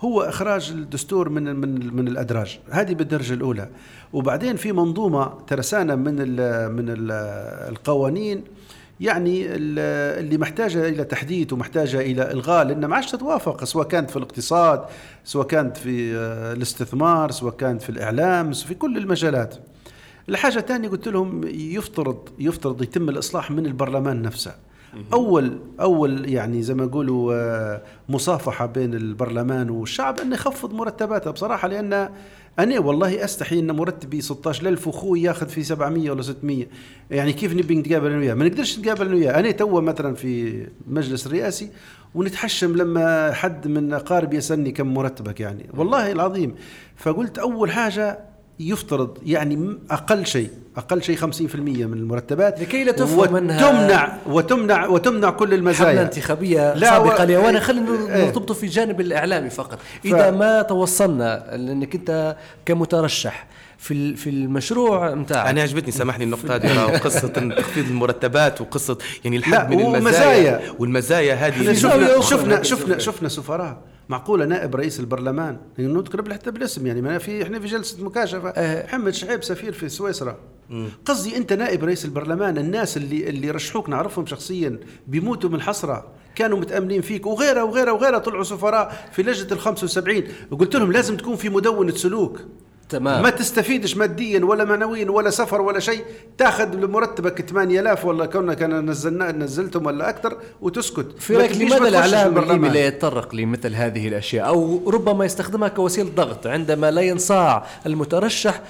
هو 0.00 0.22
إخراج 0.22 0.70
الدستور 0.70 1.28
من 1.28 1.56
من 1.56 1.94
من 1.96 2.08
الأدراج. 2.08 2.60
هذه 2.70 2.94
بالدرجة 2.94 3.34
الأولى. 3.34 3.68
وبعدين 4.12 4.56
في 4.56 4.72
منظومة 4.72 5.32
ترسانه 5.46 5.94
من 5.94 6.16
ال 6.18 6.72
من 6.72 6.88
ال 6.88 7.10
القوانين 7.70 8.44
يعني 9.00 9.46
اللي 9.46 10.38
محتاجة 10.38 10.88
إلى 10.88 11.04
تحديث 11.04 11.52
ومحتاجة 11.52 12.00
إلى 12.00 12.32
إلغاء 12.32 12.64
لأن 12.64 12.84
ما 12.84 12.96
عادش 12.96 13.10
تتوافق 13.10 13.64
سواء 13.64 13.88
كانت 13.88 14.10
في 14.10 14.16
الاقتصاد 14.16 14.84
سواء 15.24 15.46
كانت 15.46 15.76
في 15.76 16.16
آه، 16.16 16.52
الاستثمار 16.52 17.30
سواء 17.30 17.54
كانت 17.54 17.82
في 17.82 17.90
الإعلام 17.90 18.52
في 18.52 18.74
كل 18.74 18.96
المجالات. 18.96 19.56
الحاجة 20.28 20.58
الثانية 20.58 20.88
قلت 20.88 21.08
لهم 21.08 21.44
يفترض 21.48 22.28
يفترض 22.38 22.82
يتم 22.82 23.08
الإصلاح 23.08 23.50
من 23.50 23.66
البرلمان 23.66 24.22
نفسه. 24.22 24.54
أول 25.12 25.58
أول 25.80 26.28
يعني 26.28 26.62
زي 26.62 26.74
ما 26.74 26.84
يقولوا 26.84 27.34
آه، 27.34 27.82
مصافحة 28.08 28.66
بين 28.66 28.94
البرلمان 28.94 29.70
والشعب 29.70 30.20
انه 30.20 30.34
يخفض 30.34 30.74
مرتباته 30.74 31.30
بصراحة 31.30 31.68
لأن 31.68 32.08
أنا 32.58 32.78
والله 32.78 33.24
أستحي 33.24 33.58
إن 33.58 33.70
مرتبي 33.70 34.20
16000 34.20 34.86
وأخوي 34.86 35.22
ياخذ 35.22 35.48
في 35.48 35.62
700 35.62 36.10
ولا 36.10 36.22
600 36.22 36.66
يعني 37.10 37.32
كيف 37.32 37.54
نبي 37.54 37.74
نتقابل 37.74 38.06
أنا 38.06 38.18
وياه؟ 38.18 38.34
ما 38.34 38.48
نقدرش 38.48 38.78
نتقابل 38.78 39.06
أنا 39.06 39.14
وياه. 39.14 39.38
أنا 39.40 39.50
تو 39.50 39.80
مثلا 39.80 40.14
في 40.14 40.66
مجلس 40.88 41.26
الرئاسي 41.26 41.70
ونتحشم 42.14 42.76
لما 42.76 43.32
حد 43.32 43.68
من 43.68 43.92
اقاربي 43.92 44.36
يسألني 44.36 44.72
كم 44.72 44.94
مرتبك 44.94 45.40
يعني. 45.40 45.66
والله 45.76 46.12
العظيم. 46.12 46.54
فقلت 46.96 47.38
أول 47.38 47.70
حاجة 47.70 48.33
يفترض 48.60 49.18
يعني 49.26 49.78
أقل 49.90 50.26
شيء 50.26 50.50
أقل 50.76 51.02
شيء 51.02 51.16
50% 51.16 51.24
من 51.56 51.98
المرتبات. 51.98 52.60
لكي 52.60 52.84
لا 52.84 52.92
تفهم 52.92 53.18
وتمنع 53.18 54.18
وتمنع 54.26 54.86
وتمنع 54.86 55.30
كل 55.30 55.54
المزايا. 55.54 55.90
حملة 55.90 56.02
انتخابية 56.02 56.80
سابقه 56.80 57.38
و... 57.38 57.46
وانا 57.46 57.60
خلينا 57.60 58.14
إيه. 58.14 58.24
نرتبطه 58.24 58.54
في 58.54 58.62
الجانب 58.62 59.00
الإعلامي 59.00 59.50
فقط. 59.50 59.78
إذا 60.04 60.30
ف... 60.30 60.34
ما 60.34 60.62
توصلنا 60.62 61.56
لأنك 61.56 61.94
أنت 61.94 62.36
كمترشح 62.66 63.46
في 63.78 64.16
في 64.16 64.30
المشروع 64.30 65.14
نتاعك 65.14 65.48
أنا 65.48 65.62
عجبتني 65.62 65.92
سامحني 65.92 66.24
النقطة 66.24 66.54
هذه 66.54 66.96
قصة 67.04 67.28
تخفيض 67.28 67.86
المرتبات 67.86 68.60
وقصة 68.60 68.98
يعني 69.24 69.36
الحد 69.36 69.74
من 69.74 69.94
المزايا. 69.94 70.60
والمزايا 70.78 71.34
هذه 71.34 71.72
شفنا 71.72 72.20
شفنا 72.20 72.62
شفنا 72.62 72.98
شفنا 72.98 73.28
سفراء. 73.28 73.93
معقولة 74.08 74.44
نائب 74.44 74.76
رئيس 74.76 75.00
البرلمان. 75.00 75.58
نذكر 75.78 76.32
حتى 76.34 76.50
بالاسم 76.50 76.86
يعني 76.86 77.02
ما 77.02 77.18
في 77.18 77.42
إحنا 77.42 77.60
في 77.60 77.66
جلسة 77.66 78.04
مكاشفة. 78.04 78.48
أه. 78.48 78.84
محمد 78.86 79.14
شعيب 79.14 79.44
سفير 79.44 79.72
في 79.72 79.88
سويسرا. 79.88 80.36
قصدي 81.04 81.36
أنت 81.36 81.52
نائب 81.52 81.84
رئيس 81.84 82.04
البرلمان 82.04 82.58
الناس 82.58 82.96
اللي 82.96 83.28
اللي 83.28 83.50
رشحوك 83.50 83.88
نعرفهم 83.88 84.26
شخصيا 84.26 84.78
بيموتوا 85.06 85.50
من 85.50 85.56
الحسرة. 85.56 86.06
كانوا 86.34 86.58
متأملين 86.58 87.00
فيك 87.00 87.26
وغيرها 87.26 87.62
وغيرها 87.62 87.92
وغيرها 87.92 88.18
طلعوا 88.18 88.44
سفراء 88.44 89.08
في 89.12 89.22
لجنة 89.22 89.52
ال 89.52 89.58
75 89.58 90.22
وقلت 90.50 90.76
لهم 90.76 90.92
لازم 90.92 91.16
تكون 91.16 91.36
في 91.36 91.48
مدونة 91.48 91.92
سلوك. 91.92 92.40
تمام. 92.88 93.22
ما 93.22 93.30
تستفيدش 93.30 93.96
ماديا 93.96 94.44
ولا 94.44 94.64
معنويا 94.64 95.10
ولا 95.10 95.30
سفر 95.30 95.60
ولا 95.60 95.80
شيء 95.80 96.04
تاخذ 96.38 96.86
مرتبك 96.86 97.40
8000 97.50 98.04
ولا 98.04 98.26
كنا 98.26 98.54
كان 98.54 98.90
نزلنا 98.90 99.32
نزلتم 99.32 99.86
ولا 99.86 100.08
أكثر 100.08 100.36
وتسكت 100.60 101.06
في 101.18 101.36
رايك 101.36 101.56
لماذا 101.56 101.88
الإعلام. 101.88 102.38
الليبي 102.38 102.68
لا 102.68 102.86
يتطرق 102.86 103.34
لمثل 103.34 103.74
هذه 103.74 104.08
الأشياء 104.08 104.48
أو 104.48 104.90
ربما 104.90 105.24
يستخدمها 105.24 105.68
كوسيلة 105.68 106.10
ضغط 106.16 106.46
عندما 106.46 106.90
لا 106.90 107.00
ينصاع 107.02 107.66
المترشح 107.86 108.60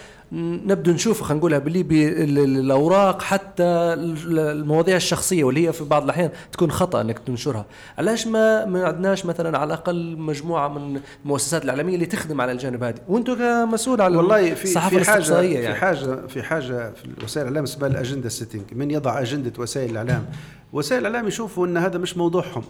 نبدو 0.66 0.90
نشوف 0.92 1.23
خلينا 1.23 1.38
نقولها 1.38 1.59
بالليبي 1.59 2.09
ال- 2.09 2.38
ال- 2.38 2.59
الأوراق 2.59 3.23
حتى 3.23 3.62
ال- 3.64 4.38
المواضيع 4.38 4.97
الشخصية 4.97 5.44
واللي 5.44 5.68
هي 5.68 5.73
في 5.73 5.85
بعض 5.85 6.05
الأحيان 6.05 6.31
تكون 6.53 6.70
خطأ 6.73 7.01
إنك 7.01 7.18
تنشرها. 7.18 7.64
علاش 7.99 8.27
ما 8.27 8.64
ما 8.64 8.85
عندناش 8.87 9.27
مثلا 9.27 9.59
على 9.59 9.66
الأقل 9.66 10.16
مجموعة 10.18 10.68
من 10.68 11.01
المؤسسات 11.25 11.64
الإعلامية 11.64 11.94
اللي 11.94 12.07
تخدم 12.07 12.40
على 12.40 12.53
الجانب 12.53 12.83
هذا؟ 12.85 12.99
وأنتم 13.09 13.35
كمسؤول 13.35 14.01
على 14.01 14.16
والله 14.16 14.55
في 14.55 14.64
الصحافه 14.64 14.99
في 14.99 15.05
حاجة 15.05 15.16
الاستقصائية 15.16 15.57
في 15.57 15.62
يعني. 15.62 15.75
حاجة 15.77 16.27
في 16.27 16.42
حاجة 16.42 16.90
في 16.92 17.25
وسائل 17.25 17.47
الإعلام 17.47 17.64
اسمها 17.64 17.88
الأجندة 17.88 18.29
setting 18.28 18.62
من 18.73 18.90
يضع 18.90 19.20
أجندة 19.20 19.53
وسائل 19.59 19.90
الإعلام؟ 19.90 20.25
وسائل 20.73 21.07
الإعلام 21.07 21.28
يشوفوا 21.28 21.66
إن 21.66 21.76
هذا 21.76 21.99
مش 21.99 22.16
موضوعهم. 22.16 22.62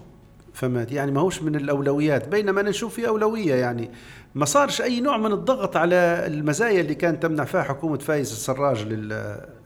فهمت 0.55 0.93
يعني 0.93 1.13
ما 1.13 1.21
هوش 1.21 1.43
من 1.43 1.57
الأولويات 1.57 2.29
بينما 2.29 2.61
أنا 2.61 2.71
نشوف 2.71 2.95
في 2.95 3.09
أولوية 3.09 3.55
يعني. 3.55 3.91
ما 4.35 4.45
صارش 4.45 4.83
أي 4.83 5.01
نوع 5.01 5.17
من 5.17 5.33
الضغط 5.33 5.77
على 5.77 5.97
المزايا 6.27 6.81
اللي 6.81 6.95
كانت 6.95 7.23
تمنع 7.23 7.45
فيها 7.45 7.63
حكومة 7.63 7.99
فايز 7.99 8.33
السراج 8.33 8.83
لل 8.83 9.09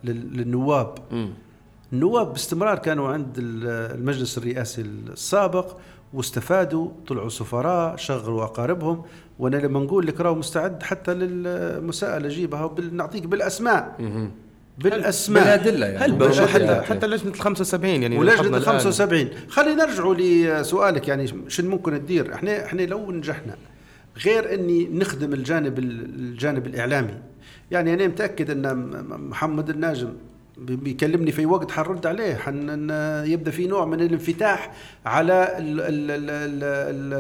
لل- 0.05 0.37
للنواب. 0.37 0.95
النواب 1.93 2.33
باستمرار 2.33 2.79
كانوا 2.79 3.09
عند 3.09 3.39
ال- 3.39 3.95
المجلس 3.99 4.39
الرئاسي 4.39 4.81
السابق 4.83 5.77
واستفادوا 6.15 6.89
طلعوا 7.07 7.29
سفراء 7.29 7.97
شغلوا 7.97 8.45
أقاربهم. 8.45 9.03
وأنا 9.39 9.57
لما 9.57 9.81
نقول 9.81 10.07
لك 10.07 10.21
راهو 10.21 10.35
مستعد 10.35 10.83
حتى 10.83 11.15
للمساءلة 11.15 12.29
جيبها 12.29 12.75
نعطيك 12.93 13.27
بالأسماء. 13.27 13.97
بالأسماء. 14.79 15.45
بالادله 15.45 15.87
يعني. 15.87 16.15
هل. 16.15 16.49
حتى 16.49 16.83
حتى 16.83 17.07
لجنة 17.07 17.31
ال 17.31 17.41
75 17.41 18.03
يعني 18.03 18.19
ولجنه 18.19 18.41
ال 18.41 18.47
الآن. 18.47 18.63
75 18.63 19.29
خلينا 19.49 19.85
نرجعوا 19.85 20.15
لسؤالك 20.15 21.09
يعني 21.09 21.27
شنو 21.49 21.71
ممكن 21.71 21.95
ندير 21.95 22.35
إحنا 22.35 22.65
إحنا 22.65 22.83
لو 22.83 23.11
نجحنا 23.13 23.57
غير 24.25 24.55
إني 24.55 24.89
نخدم 24.93 25.33
الجانب 25.33 25.79
الجانب 25.79 26.67
الإعلامي. 26.67 27.15
يعني 27.71 27.95
أنا 27.95 28.07
متأكد 28.07 28.51
إن 28.51 28.95
محمد 29.31 29.71
الناجم 29.71 30.13
بيكلمني 30.59 31.33
في 31.33 31.47
وقت 31.47 31.71
حنرد 31.71 32.07
عليه. 32.07 32.35
حن 32.35 32.91
يبدأ 33.27 33.51
في 33.51 33.67
نوع 33.67 33.85
من 33.85 34.01
الانفتاح 34.01 34.73
على 35.07 35.59
ال- 35.59 35.81
ال- 35.81 36.11
ال- 36.11 36.31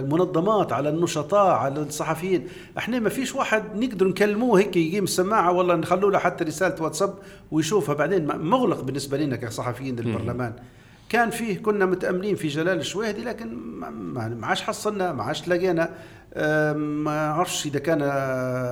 ال- 0.00 0.04
المنظمات 0.04 0.72
على 0.72 0.88
النشطاء 0.88 1.50
على 1.54 1.80
الصحفيين. 1.82 2.46
إحنا 2.78 2.98
ما 2.98 3.08
فيش 3.08 3.34
واحد 3.34 3.62
نقدر 3.76 4.08
نكلموه 4.08 4.58
هيك 4.60 4.76
يقيم 4.76 5.04
السماعه 5.04 5.52
والله 5.52 5.74
نخلوا 5.76 6.10
له 6.10 6.18
حتى 6.18 6.44
رسالة 6.44 6.82
واتساب 6.82 7.14
ويشوفها. 7.50 7.94
بعدين 7.94 8.26
مغلق 8.26 8.80
بالنسبة 8.80 9.18
لنا 9.18 9.36
كصحفيين 9.36 9.96
للبرلمان 9.96 10.52
كان 11.08 11.30
فيه 11.30 11.58
كنا 11.58 11.86
متأملين 11.86 12.36
في 12.36 12.48
جلال 12.48 12.78
الشويهدي 12.78 13.24
لكن 13.24 13.56
ما- 13.56 14.46
عادش 14.46 14.62
حصلنا 14.62 15.12
ما 15.12 15.22
عادش 15.22 15.48
لقينا. 15.48 15.90
ما 16.76 17.30
أعرفش 17.30 17.66
إذا 17.66 17.78
كان 17.78 18.00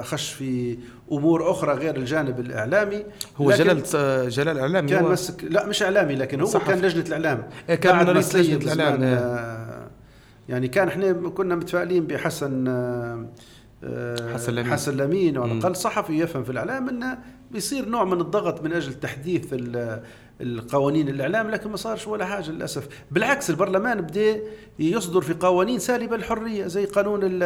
خش 0.02 0.32
في 0.32 0.78
أمور 1.12 1.50
أخرى 1.50 1.74
غير 1.74 1.96
الجانب 1.96 2.40
الإعلامي 2.40 3.04
هو 3.36 3.50
جلال 3.52 3.82
جلال 4.30 4.58
اعلامي 4.58 4.88
كان 4.88 5.04
هو 5.04 5.12
مسك 5.12 5.44
لا 5.44 5.66
مش 5.66 5.82
إعلامي 5.82 6.14
لكن 6.14 6.40
هو 6.40 6.46
صحفي. 6.46 6.66
كان 6.66 6.78
لجنة 6.80 7.04
الإعلام 7.06 7.48
إيه، 7.68 7.74
كان 7.74 7.96
من 7.98 8.08
رئيس 8.10 8.36
الإعلام، 8.36 8.60
زمان، 8.60 9.02
إيه. 9.02 9.14
آه، 9.18 9.86
يعني 10.48 10.68
كان 10.68 10.88
إحنا 10.88 11.12
كنا 11.12 11.54
متفائلين 11.56 12.06
بحسن 12.06 12.68
آه، 12.68 13.26
آه، 13.84 14.34
حسن 14.34 14.52
لمين. 14.52 14.72
حسن 14.72 14.96
لمين 14.96 15.38
وعلى. 15.38 15.52
الأقل 15.52 15.76
صحفي 15.76 16.20
يفهم 16.20 16.44
في 16.44 16.50
الإعلام 16.50 16.88
إنه 16.88 17.18
بيصير 17.50 17.88
نوع 17.88 18.04
من 18.04 18.20
الضغط 18.20 18.62
من 18.62 18.72
أجل 18.72 18.94
تحديث 18.94 19.46
ال- 19.52 20.02
القوانين 20.40 21.08
الإعلام 21.08 21.50
لكن 21.50 21.70
ما 21.70 21.76
صارش 21.76 22.06
ولا 22.06 22.24
حاجة 22.24 22.50
للأسف. 22.50 22.88
بالعكس 23.10 23.50
البرلمان 23.50 24.00
بدا 24.00 24.40
يصدر 24.78 25.20
في 25.20 25.34
قوانين 25.40 25.78
سالبة 25.78 26.16
للحرية 26.16 26.66
زي 26.66 26.84
قانون 26.84 27.20
ال- 27.22 27.42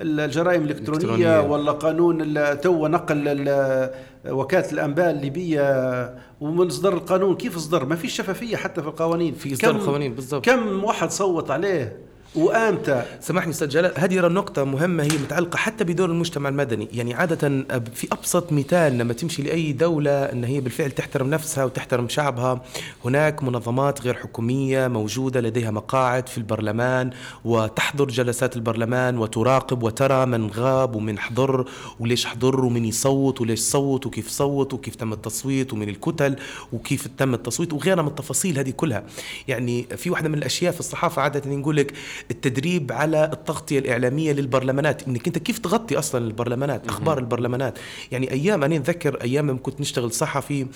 ال- 0.00 0.20
الجرائم 0.20 0.62
الإلكترونية. 0.64 1.40
ولا 1.40 1.72
قانون 1.72 2.34
تو 2.60 2.86
نقل 2.86 3.22
ال- 3.28 3.90
وكالة 4.28 4.72
الأنباء 4.72 5.10
الليبية. 5.10 6.14
ومن 6.40 6.66
اصدار 6.66 6.92
القانون 6.94 7.36
كيف 7.36 7.56
اصدر 7.56 7.84
ما 7.84 7.96
فيش 7.96 8.16
شفافية 8.16 8.56
حتى 8.56 8.82
في 8.82 8.88
القوانين. 8.88 9.34
في 9.34 9.52
إصدار 9.52 9.72
كم- 9.72 9.78
القوانين 9.78 10.14
بالضبط. 10.14 10.44
كم 10.44 10.84
واحد 10.84 11.10
صوت 11.10 11.50
عليه؟ 11.50 11.96
وامتى 12.34 13.04
سامحني 13.20 13.50
أستاذ 13.50 13.68
جلال 13.68 13.92
هذه 13.96 14.20
نقطة 14.20 14.64
مهمة 14.64 15.02
هي 15.02 15.08
متعلقة 15.08 15.56
حتى 15.56 15.84
بدور 15.84 16.10
المجتمع 16.10 16.48
المدني، 16.48 16.88
يعني 16.92 17.14
عادة 17.14 17.48
في 17.94 18.08
أبسط 18.12 18.52
مثال 18.52 18.98
لما 18.98 19.12
تمشي 19.12 19.42
لأي 19.42 19.72
دولة 19.72 20.10
أن 20.10 20.44
هي 20.44 20.60
بالفعل 20.60 20.90
تحترم 20.90 21.30
نفسها 21.30 21.64
وتحترم 21.64 22.08
شعبها، 22.08 22.62
هناك 23.04 23.42
منظمات 23.42 24.02
غير 24.02 24.14
حكومية 24.14 24.88
موجودة 24.88 25.40
لديها 25.40 25.70
مقاعد 25.70 26.28
في 26.28 26.38
البرلمان 26.38 27.10
وتحضر 27.44 28.08
جلسات 28.08 28.56
البرلمان 28.56 29.18
وتراقب 29.18 29.82
وترى 29.82 30.26
من 30.26 30.50
غاب 30.50 30.96
ومن 30.96 31.18
حضر 31.18 31.68
وليش 32.00 32.26
حضر 32.26 32.64
ومن 32.64 32.84
يصوت 32.84 33.40
وليش 33.40 33.60
صوت 33.60 34.06
وكيف 34.06 34.28
صوت 34.28 34.74
وكيف 34.74 34.94
تم 34.94 35.12
التصويت 35.12 35.72
ومن 35.72 35.88
الكتل 35.88 36.36
وكيف 36.72 37.08
تم 37.18 37.34
التصويت 37.34 37.72
وغيرها 37.72 38.02
من 38.02 38.08
التفاصيل 38.08 38.58
هذه 38.58 38.70
كلها. 38.70 39.04
يعني 39.48 39.86
في 39.96 40.10
واحدة 40.10 40.28
من 40.28 40.38
الأشياء 40.38 40.72
في 40.72 40.80
الصحافة 40.80 41.22
عادة 41.22 41.50
نقول 41.50 41.76
لك 41.76 41.92
التدريب 42.30 42.92
على 42.92 43.30
التغطية 43.32 43.78
الإعلامية 43.78 44.32
للبرلمانات. 44.32 45.08
إنك 45.08 45.26
أنت 45.26 45.38
كيف 45.38 45.58
تغطي 45.58 45.98
أصلا 45.98 46.26
البرلمانات؟ 46.26 46.88
أخبار 46.88 47.18
البرلمانات. 47.18 47.78
يعني 48.12 48.30
أيام 48.32 48.64
أنا 48.64 48.76
أتذكر 48.76 49.18
أيام 49.22 49.48
لما 49.50 49.58
كنت 49.58 49.80
نشتغل 49.80 50.12
صحفي 50.12 50.66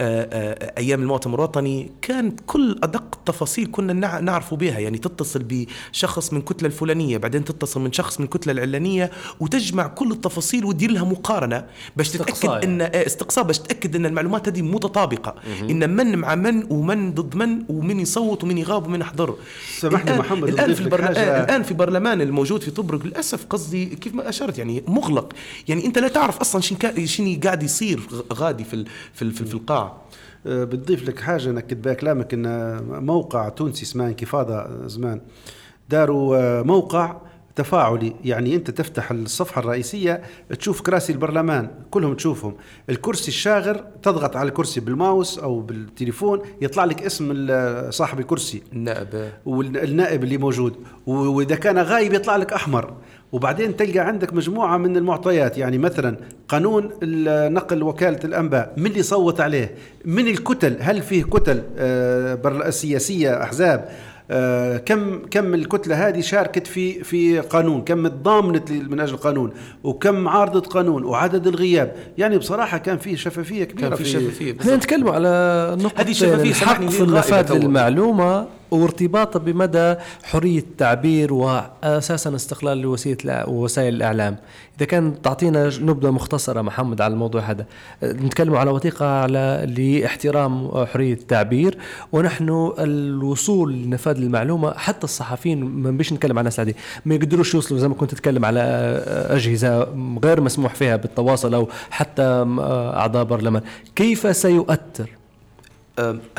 آه، 0.00 0.28
آه، 0.32 0.72
أيام 0.78 1.02
المؤتمر 1.02 1.34
الوطني 1.38 1.90
كان 2.02 2.30
كل 2.46 2.78
أدق 2.82 3.04
التفاصيل 3.14 3.68
كنا 3.72 3.92
نع- 3.92 4.20
نعرف 4.20 4.54
بها. 4.54 4.78
يعني 4.78 4.98
تتصل 4.98 5.42
بشخص 5.92 6.32
من 6.32 6.40
كتلة 6.42 6.66
الفلانية 6.66 7.16
بعدين 7.16 7.44
تتصل 7.44 7.80
من 7.80 7.92
شخص 7.92 8.20
من 8.20 8.24
الكتلة 8.24 8.52
العلانية 8.52 9.10
وتجمع 9.40 9.86
كل 9.86 10.12
التفاصيل 10.12 10.64
وتدير 10.64 10.90
لها 10.90 11.04
مقارنة. 11.04 11.66
باش 11.96 12.08
تتأكد 12.10 12.30
استقصاء 12.32 12.64
أن 12.64 12.80
آه، 12.80 12.86
استقصاء. 13.06 13.44
باش 13.44 13.58
تتأكد 13.58 13.96
أن 13.96 14.06
المعلومات 14.06 14.48
هذه 14.48 14.62
متطابقة. 14.62 15.34
إن 15.70 15.90
من 15.96 16.18
مع 16.18 16.34
من 16.34 16.66
ومن 16.72 17.14
ضد 17.14 17.36
من 17.36 17.64
ومن 17.68 18.00
يصوت 18.00 18.44
ومن 18.44 18.58
يغاب 18.58 18.86
ومن 18.86 19.00
يحضر. 19.00 19.34
سامحني 19.78 20.18
محمد، 20.18 20.48
الآن 20.48 20.64
نضيف 20.64 20.76
في 20.78 20.83
لك 20.86 20.92
البرل... 20.92 21.04
حاجة. 21.04 21.18
آه، 21.18 21.44
الآن 21.44 21.62
في 21.62 21.74
برلمان 21.74 22.20
الموجود 22.20 22.62
في 22.62 22.70
طبرق 22.70 23.06
للأسف 23.06 23.46
قصدي 23.46 23.86
كيف 23.86 24.14
ما 24.14 24.28
أشرت 24.28 24.58
يعني 24.58 24.84
مغلق 24.88 25.32
يعني 25.68 25.86
أنت 25.86 25.98
لا 25.98 26.08
تعرف 26.08 26.56
كا... 26.76 27.06
شنو 27.06 27.40
قاعد 27.44 27.62
يصير 27.62 28.00
غادي 28.32 28.64
في 28.64 28.74
ال... 28.74 28.86
في. 29.14 29.30
في. 29.30 29.44
في 29.44 29.54
القاع 29.54 29.96
آه، 30.46 30.64
بتضيف 30.64 31.08
لك 31.08 31.20
حاجة 31.20 31.50
نكد 31.50 31.82
بها 31.82 31.94
كلامك 31.94 32.34
إن 32.34 32.76
موقع 33.04 33.48
تونسي 33.48 33.82
اسمه 33.82 34.06
انكفاضة 34.06 34.86
زمان 34.86 35.20
داروا 35.90 36.36
آه، 36.36 36.62
موقع 36.62 37.16
تفاعلي 37.56 38.14
يعني 38.24 38.54
أنت 38.54 38.70
تفتح 38.70 39.10
الصفحة 39.10 39.60
الرئيسية 39.60 40.22
تشوف 40.58 40.80
كراسي 40.80 41.12
البرلمان 41.12 41.70
كلهم 41.90 42.14
تشوفهم. 42.14 42.54
الكرسي 42.90 43.28
الشاغر 43.28 43.84
تضغط 44.02 44.36
على 44.36 44.48
الكرسي 44.48 44.80
بالماوس 44.80 45.38
أو 45.38 45.60
بالتليفون 45.60 46.42
يطلع 46.60 46.84
لك 46.84 47.02
اسم 47.02 47.48
صاحب 47.90 48.20
الكرسي. 48.20 48.62
النائب. 48.72 49.30
والنائب 49.46 50.24
اللي 50.24 50.38
موجود. 50.38 50.76
وإذا 51.06 51.54
كان 51.54 51.78
غايب 51.78 52.12
يطلع 52.12 52.36
لك 52.36 52.52
أحمر. 52.52 52.94
وبعدين 53.32 53.76
تلقى 53.76 53.98
عندك 53.98 54.34
مجموعة 54.34 54.76
من 54.76 54.96
المعطيات 54.96 55.58
يعني 55.58 55.78
مثلا 55.78 56.16
قانون 56.48 56.90
نقل 57.52 57.82
وكالة 57.82 58.20
الأنباء 58.24 58.72
من 58.76 58.86
اللي 58.86 59.02
صوت 59.02 59.40
عليه؟ 59.40 59.74
من 60.04 60.28
الكتل؟ 60.28 60.76
هل 60.80 61.02
فيه 61.02 61.24
كتل 61.24 61.62
آه، 61.78 62.34
أحزاب؟ 63.42 63.88
آه، 63.88 64.13
كم 64.86 65.18
كم 65.30 65.54
الكتلة 65.54 66.08
هذه 66.08 66.20
شاركت 66.20 66.66
في 66.66 67.04
في 67.04 67.40
قانون 67.40 67.82
كم 67.82 68.08
تضامنت 68.08 68.72
من 68.72 69.00
أجل 69.00 69.14
القانون 69.14 69.52
وكم 69.84 70.28
عارضه 70.28 70.60
قانون 70.60 71.04
وعدد 71.04 71.46
الغياب 71.46 71.92
يعني 72.18 72.38
بصراحة 72.38 72.78
كان 72.78 72.98
فيه 72.98 73.16
شفافية 73.16 73.64
كبيرة 73.64 73.88
كان 73.88 73.98
في 73.98 74.04
شفافية 74.04 74.56
إحنا. 74.60 74.76
نتكلم 74.76 75.08
على 75.08 75.76
نقطة 75.80 76.00
هذه 76.00 76.10
الشفافية 76.10 76.50
الحق 76.50 76.66
سامحني 76.66 76.88
في 76.90 77.02
غير 77.02 77.14
غائبة 77.14 77.68
وارتباطها 78.70 79.38
بمدى 79.38 79.94
حرية 80.22 80.58
التعبير 80.58 81.32
وأساسا 81.32 82.34
استقلال 82.34 82.98
الإع- 82.98 83.48
وسائل 83.48 83.94
الإعلام. 83.94 84.36
إذا 84.78 84.86
كان 84.86 85.22
تعطينا 85.22 85.70
نبذة 85.80 86.10
مختصرة 86.10 86.62
محمد 86.62 87.00
على 87.00 87.12
الموضوع 87.14 87.40
هذا 87.42 87.66
نتكلم 88.02 88.54
على 88.56 88.70
وثيقة 88.70 89.06
على 89.06 89.66
لاحترام 89.78 90.70
حرية 90.86 91.12
التعبير 91.12 91.78
ونحن 92.12 92.72
الوصول 92.78 93.72
لنفاذ 93.72 94.16
المعلومة 94.16 94.72
حتى 94.72 95.04
الصحفيين 95.04 95.64
ما 95.64 95.90
بيش 95.90 96.12
نتكلم 96.12 96.38
عن 96.38 96.46
العادية 96.46 96.74
ما 97.04 97.14
يقدروش 97.14 97.54
يوصلوا 97.54 97.80
زي 97.80 97.88
ما 97.88 97.94
كنت 97.94 98.10
تتكلم 98.10 98.44
على 98.44 98.60
أجهزة 99.30 99.88
غير 100.24 100.40
مسموح 100.40 100.74
فيها 100.74 100.96
بالتواصل 100.96 101.54
أو 101.54 101.68
حتى 101.90 102.22
أعضاء 102.96 103.24
برلمان. 103.24 103.62
كيف 103.96 104.36
سيؤثر 104.36 105.10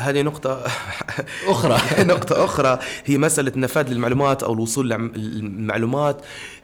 هذه 0.00 0.22
نقطة 0.22 0.62
أخرى. 1.46 2.04
نقطة 2.04 2.44
أخرى. 2.44 2.78
هي 3.04 3.18
مسألة 3.18 3.52
نفاذ 3.56 3.88
للمعلومات 3.88 4.42
أو 4.42 4.52
الوصول 4.52 4.90
للمعلومات. 4.90 6.20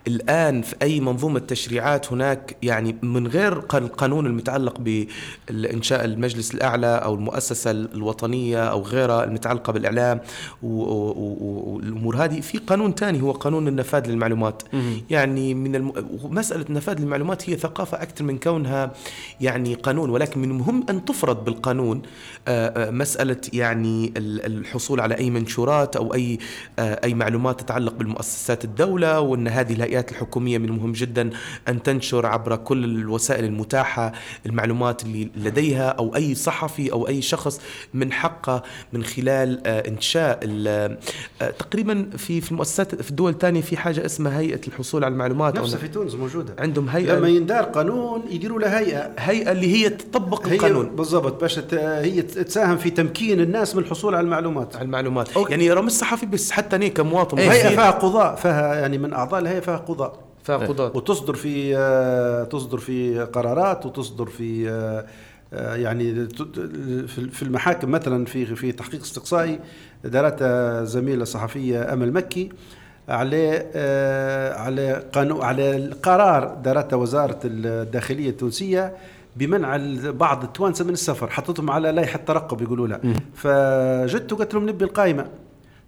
الآن 0.07 0.62
في 0.62 0.74
أي 0.82 1.00
منظومة 1.00 1.38
تشريعات 1.38 2.12
هناك 2.12 2.57
يعني 2.62 2.96
من 3.03 3.26
غير 3.26 3.55
قان- 3.55 3.82
القانون 3.84 4.26
المتعلق 4.26 4.80
بانشاء 4.80 6.05
المجلس 6.05 6.55
الأعلى 6.55 6.86
أو 6.86 7.14
المؤسسة 7.14 7.70
الوطنية 7.70 8.64
أو 8.64 8.82
غيرها 8.82 9.24
المتعلقة 9.24 9.72
بالإعلام 9.72 10.20
و- 10.62 10.66
و- 10.82 11.11
و- 11.40 11.74
والأمور 11.74 12.16
هذه 12.24 12.40
في 12.40 12.59
قانون 12.59 12.94
ثاني 12.94 13.22
هو 13.22 13.30
قانون 13.32 13.68
النفاذ 13.68 14.07
للمعلومات. 14.11 14.62
يعني 15.11 15.55
من 15.55 15.76
الم... 15.76 15.92
مساله 16.30 16.64
النفاذ 16.68 16.98
للمعلومات 17.00 17.50
هي 17.50 17.57
ثقافة 17.57 18.03
أكثر 18.03 18.24
من 18.24 18.38
كونها 18.38 18.92
يعني 19.40 19.74
قانون 19.74 20.11
ولكن 20.11 20.40
من 20.40 20.50
المهم 20.50 20.84
أن 20.90 21.05
تفرض 21.05 21.44
بالقانون 21.44 22.03
آه، 22.48 22.88
آه، 22.88 22.90
مسألة 22.90 23.36
يعني 23.53 24.12
ال- 24.16 24.46
الحصول 24.46 25.00
على 25.00 25.14
أي 25.18 25.30
منشورات 25.30 25.96
أو 25.96 26.14
أي 26.14 26.38
آه، 26.78 27.00
أي 27.05 27.14
معلومات 27.14 27.61
تتعلق 27.61 27.94
بالمؤسسات 27.94 28.64
الدولة 28.64 29.20
وأن 29.20 29.48
هذه 29.48 29.72
الهيئات 29.93 30.12
الحكومية 30.12 30.59
من 30.59 30.64
المهم 30.64 30.93
جدا 30.93 31.30
أن 31.68 31.82
تنشر 31.82 32.26
عبر 32.26 32.57
كل 32.57 32.84
الوسائل 32.84 33.45
المتاحة 33.45 34.12
المعلومات 34.47 35.03
اللي 35.03 35.30
لديها 35.36 35.88
أو 35.88 36.16
أي 36.16 36.34
صحفي 36.34 36.93
أو 36.93 37.09
أي 37.09 37.22
شخص 37.22 37.61
من 37.95 38.12
حقه 38.12 38.62
من 38.93 39.05
خلال 39.05 39.66
آه، 39.66 39.88
إنشاء 39.88 40.40
آه، 40.66 40.99
تقريبا 41.59 42.11
في 42.16 42.40
في 42.40 42.53
المؤسسات 42.53 43.03
في 43.03 43.11
الدول 43.11 43.32
الثانية 43.32 43.61
في 43.61 43.76
حاجة 43.76 44.07
اسمها 44.07 44.38
هيئة 44.38 44.61
الحصول 44.68 45.05
على 45.05 45.12
المعلومات. 45.12 45.59
نفسها 45.59 45.78
في 45.78 45.88
تونس 45.88 46.14
موجودة. 46.14 46.55
عندهم 46.59 46.88
هيئة 46.88 47.14
لما 47.14 47.28
يندار 47.28 47.62
قانون 47.62 48.22
يديروا 48.30 48.61
له 48.61 48.78
هيئة. 48.78 49.11
هيئة 49.18 49.53
اللي 49.53 49.72
هي 49.72 49.88
تطبق 49.88 50.47
هي 50.47 50.55
القانون. 50.55 50.97
بالضبط 50.97 51.40
باش 51.40 51.59
هي 51.74 52.22
تساهم 52.22 52.76
في 52.76 52.90
تمكين 52.90 53.40
الناس 53.40 53.76
من 53.76 53.82
الحصول 53.82 54.14
على 54.14 54.24
المعلومات. 54.24 54.76
على 54.76 54.84
المعلومات. 54.84 55.28
يعني 55.51 55.72
رمز 55.72 55.93
صحفي 55.93 56.26
بس 56.26 56.51
حتى 56.51 56.76
أنا 56.76 56.88
كمواطن 56.88 57.38
هيئة 57.38 57.68
فيها 57.68 57.90
قضاء 57.90 58.34
فيها 58.34 58.74
يعني 58.74 58.99
من 58.99 59.12
أعضاء 59.12 59.40
الهيئة 59.40 59.61
فيها 59.61 59.76
قضاء. 59.88 60.18
فيها 60.42 60.56
قضاة 60.56 60.92
وتصدر 60.94 61.34
في 61.34 61.74
تصدر 62.50 62.78
في 62.78 63.20
قرارات 63.20 63.86
وتصدر 63.86 64.26
في 64.26 64.64
يعني 65.52 66.28
في 67.08 67.42
المحاكم 67.42 67.90
مثلا 67.90 68.24
في 68.24 68.46
في 68.46 68.72
تحقيق 68.72 69.00
استقصائي. 69.00 69.58
دارتها 70.04 70.84
زميلة 70.84 71.24
صحفية 71.24 71.92
أمل 71.92 72.12
مكي 72.12 72.52
على 73.08 73.66
على 74.56 75.04
قانون 75.12 75.42
على 75.42 75.76
القرار 75.76 76.54
دارته 76.64 76.96
وزارة 76.96 77.40
الداخلية 77.44 78.30
التونسية 78.30 78.96
بمنع 79.36 79.78
بعض 80.10 80.44
التوانسة 80.44 80.84
من 80.84 80.92
السفر 80.92 81.30
حطتهم 81.30 81.70
على 81.70 81.92
لائحة 81.92 82.18
ترقب 82.26 82.62
يقولوا 82.62 82.88
لها 82.88 83.00
فجدت 83.34 84.32
وقلت 84.32 84.54
لهم 84.54 84.68
نبي 84.68 84.84
القائمة. 84.84 85.26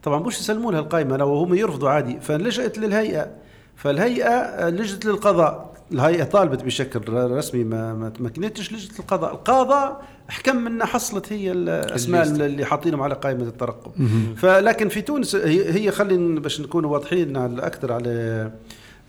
طبعا 0.03 0.21
مش 0.21 0.41
يسلموا 0.41 0.73
لها 0.73 0.81
القائمة 0.81 1.17
لو 1.17 1.35
هم 1.35 1.55
يرفضوا 1.55 1.91
عادي. 1.91 2.21
فلجأت 2.21 2.79
للهيئة. 2.79 3.44
فالهيئة 3.77 4.69
لجت 4.69 5.05
للقضاء 5.05 5.75
الهيئة 5.93 6.25
طالبت 6.25 6.65
بشكل 6.65 7.01
رسمي 7.13 7.65
ما 7.65 7.95
ما 7.95 8.09
تمكنتش 8.09 8.73
للقضاء 8.73 9.33
القضاء. 9.33 10.03
حكم 10.29 10.57
منها 10.57 10.87
حصلت 10.87 11.33
هي 11.33 11.53
الاسماء. 11.53 12.23
اللي 12.27 12.65
حاطينهم 12.65 13.03
على 13.03 13.15
قائمة 13.15 13.43
الترقب. 13.43 13.93
فلكن 14.37 14.89
في 14.89 15.03
تونس 15.03 15.37
هي 15.37 15.73
هي 15.73 15.91
خلينا 15.91 16.41
باش 16.41 16.61
نكونوا 16.61 16.91
واضحين 16.91 17.37
على 17.37 17.67
أكثر 17.67 17.93
على 17.93 18.51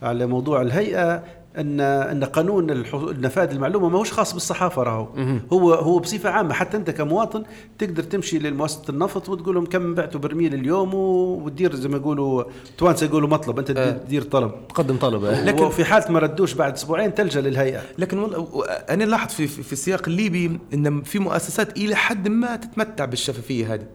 على 0.01 0.25
موضوع 0.25 0.61
الهيئة. 0.61 1.23
ان 1.57 1.79
أن 1.79 2.23
قانون 2.23 2.69
النفاذ 2.93 3.49
المعلومة 3.51 3.89
ما 3.89 3.97
هوش 3.97 4.11
خاص 4.11 4.33
بالصحافة 4.33 4.83
راهو. 4.83 5.07
هو 5.53 5.73
هو 5.73 5.99
بصفة 5.99 6.29
عامة 6.29 6.53
حتى 6.53 6.77
أنت 6.77 6.89
كمواطن 6.89 7.43
تقدر 7.77 8.03
تمشي 8.03 8.39
لمؤسسه 8.39 8.83
النفط 8.89 9.29
وتقول 9.29 9.55
لهم 9.55 9.65
كم 9.65 9.95
بعتوا 9.95 10.19
برميل 10.19 10.53
اليوم 10.53 10.93
وتدير 10.93 11.75
زي 11.75 11.89
ما 11.89 11.97
يقولوا 11.97 12.43
توانسة 12.77 13.05
يقولوا 13.05 13.29
مطلب 13.29 13.59
أنت 13.59 13.71
تدير 13.71 14.21
طلب. 14.21 14.51
تقدم 14.69 14.97
طلب 14.97 15.25
لكن 15.25 15.45
لكن 15.45 15.63
وفي 15.63 15.85
حالة 15.85 16.11
ما 16.11 16.19
ردوش 16.19 16.53
بعد 16.53 16.73
أسبوعين 16.73 17.15
تلجأ 17.15 17.41
للهيئة. 17.41 17.81
لكن 17.97 18.19
والله 18.19 18.65
أنا 18.89 19.03
لاحظ 19.03 19.29
في 19.29 19.47
في 19.47 19.63
في 19.63 19.73
السياق 19.73 20.03
الليبي 20.07 20.59
إن 20.73 21.01
في 21.01 21.19
مؤسسات 21.19 21.77
إلى 21.77 21.95
حد 21.95 22.27
ما 22.27 22.55
تتمتع 22.55 23.05
بالشفافية 23.05 23.73
هذه. 23.73 23.85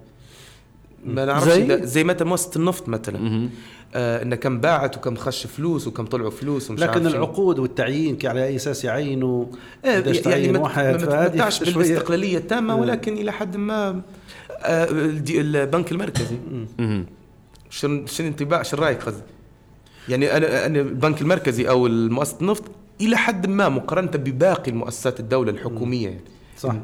ما 1.05 1.25
نعرفش 1.25 1.49
زي؟ 1.49 1.67
زي, 1.67 1.87
زي 1.87 2.05
مثلا 2.05 2.29
مؤسسة 2.29 2.51
النفط 2.57 2.89
مثلا. 2.89 3.49
آه 3.95 4.23
انه 4.23 4.37
كم 4.37 4.61
باعت 4.61 4.97
وكم 4.97 5.17
خش 5.17 5.47
فلوس 5.47 5.87
وكم 5.87 6.07
طلعوا 6.07 6.31
فلوس 6.31 6.71
ومش 6.71 6.81
لكن. 6.81 7.07
العقود 7.07 7.59
والتعيين 7.59 8.19
على 8.25 8.45
أي 8.45 8.57
أساس 8.57 8.85
يعينوا 8.85 9.47
إيه، 9.85 9.97
قديش 9.97 10.27
يعني 10.27 10.53
ما 10.53 10.69
شوية- 11.71 11.75
بالاستقلالية 11.77 12.39
التامة 12.39 12.75
إيه. 12.75 12.81
ولكن 12.81 13.13
إلى 13.13 13.33
حد 13.33 13.57
ما 13.57 14.03
آه، 14.63 14.89
البنك 15.31 15.93
المركزي 15.93 16.37
شنو 17.71 18.07
شنو 18.07 18.27
انطباع 18.29 18.63
شنو 18.63 18.81
رأيك 18.83 19.03
قصدي؟ 19.03 19.23
يعني 20.09 20.37
أنا 20.37 20.67
أنا 20.67 20.81
البنك 20.81 21.21
المركزي 21.23 21.69
أو 21.69 21.89
مؤسسه 21.89 22.37
النفط 22.41 22.65
إلى 23.01 23.17
حد 23.17 23.47
ما 23.47 23.69
مقارنة 23.69 24.11
بباقي 24.11 24.71
المؤسسات 24.71 25.21
الدولة 25.21 25.51
الحكومية 25.51 26.09
يعني. 26.09 26.21
صح 26.59 26.75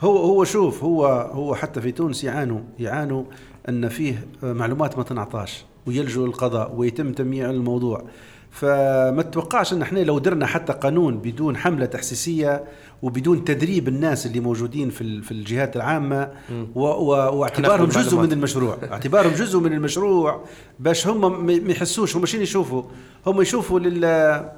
هو 0.00 0.18
هو 0.18 0.44
شوف 0.44 0.84
هو 0.84 1.06
هو 1.32 1.54
حتى 1.54 1.80
في 1.80 1.92
تونس 1.92 2.24
يعانوا 2.24 2.60
يعانوا 2.78 3.24
أن 3.68 3.88
فيه 3.88 4.26
معلومات 4.42 4.98
ما 4.98 5.04
تنعطاش 5.04 5.64
ويلجوا 5.86 6.26
للقضاء 6.26 6.74
ويتم 6.74 7.12
تمييع 7.12 7.50
الموضوع. 7.50 8.04
فما 8.52 9.22
تتوقعش 9.22 9.72
إن 9.72 9.82
إحنا 9.82 9.98
لو 9.98 10.18
درنا 10.18 10.46
حتى 10.46 10.72
قانون 10.72 11.18
بدون 11.18 11.56
حملة 11.56 11.86
تحسيسية 11.86 12.64
وبدون 13.02 13.44
تدريب 13.44 13.88
الناس 13.88 14.26
اللي 14.26 14.40
موجودين 14.40 14.90
في 14.90 15.22
في 15.22 15.32
الجهات 15.32 15.76
العامة 15.76 16.30
و 16.74 16.80
و 16.80 17.08
واعتبارهم 17.38 17.88
جزء. 17.88 18.16
من 18.20 18.32
المشروع. 18.32 18.78
اعتبارهم 18.92 19.32
جزء 19.32 19.58
من 19.58 19.72
المشروع 19.72 20.44
باش 20.80 21.06
هم 21.06 21.46
ما 21.46 21.72
يحسوش 21.72 22.16
هم 22.16 22.26
شنو 22.26 22.42
يشوفوا؟ 22.42 22.82
هم 23.26 23.40
يشوفوا 23.40 23.80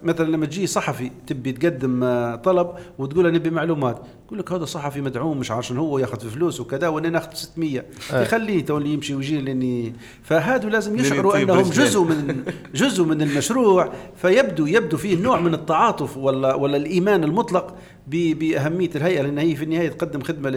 مثلا 0.02 0.30
لما 0.30 0.46
تجي 0.46 0.66
صحفي 0.66 1.10
تبي 1.26 1.52
تقدم 1.52 2.04
آه، 2.04 2.36
طلب 2.36 2.70
وتقول 2.98 3.32
نبي 3.32 3.50
معلومات. 3.50 4.02
يقول 4.26 4.38
لك 4.38 4.52
هذا 4.52 4.64
صحفي 4.64 5.00
مدعوم 5.00 5.38
مش 5.38 5.50
عارف 5.50 5.66
شنو 5.66 5.80
هو 5.80 5.98
ياخذ 5.98 6.20
في 6.20 6.28
فلوس 6.28 6.60
وكذا 6.60 6.88
وأنا 6.88 7.10
ناخذ 7.10 7.34
600 7.34 7.84
يخليه 8.12 8.64
تو 8.64 8.78
اللي 8.78 8.92
يمشي 8.92 9.14
ويجي 9.14 9.40
لاني 9.40 9.94
فهذا 10.22 10.68
لازم 10.68 10.98
يشعروا 10.98 11.36
يطيب 11.36 11.50
أنهم. 11.50 11.70
جزء 11.70 12.00
من 12.02 12.44
جزء 12.74 13.04
من 13.04 13.22
المشروع. 13.22 13.92
فيبدو 14.16 14.66
يبدو 14.66 14.96
فيه 14.96 15.22
نوع 15.22 15.40
من 15.40 15.54
التعاطف 15.54 16.16
ولا 16.16 16.54
ولا 16.54 16.76
الإيمان 16.76 17.24
المطلق. 17.24 17.74
بأهمية 18.06 18.90
الهيئة 18.96 19.22
لأن 19.22 19.38
هي 19.38 19.54
في 19.56 19.64
النهاية 19.64 19.88
تقدم 19.88 20.20
خدمة 20.22 20.50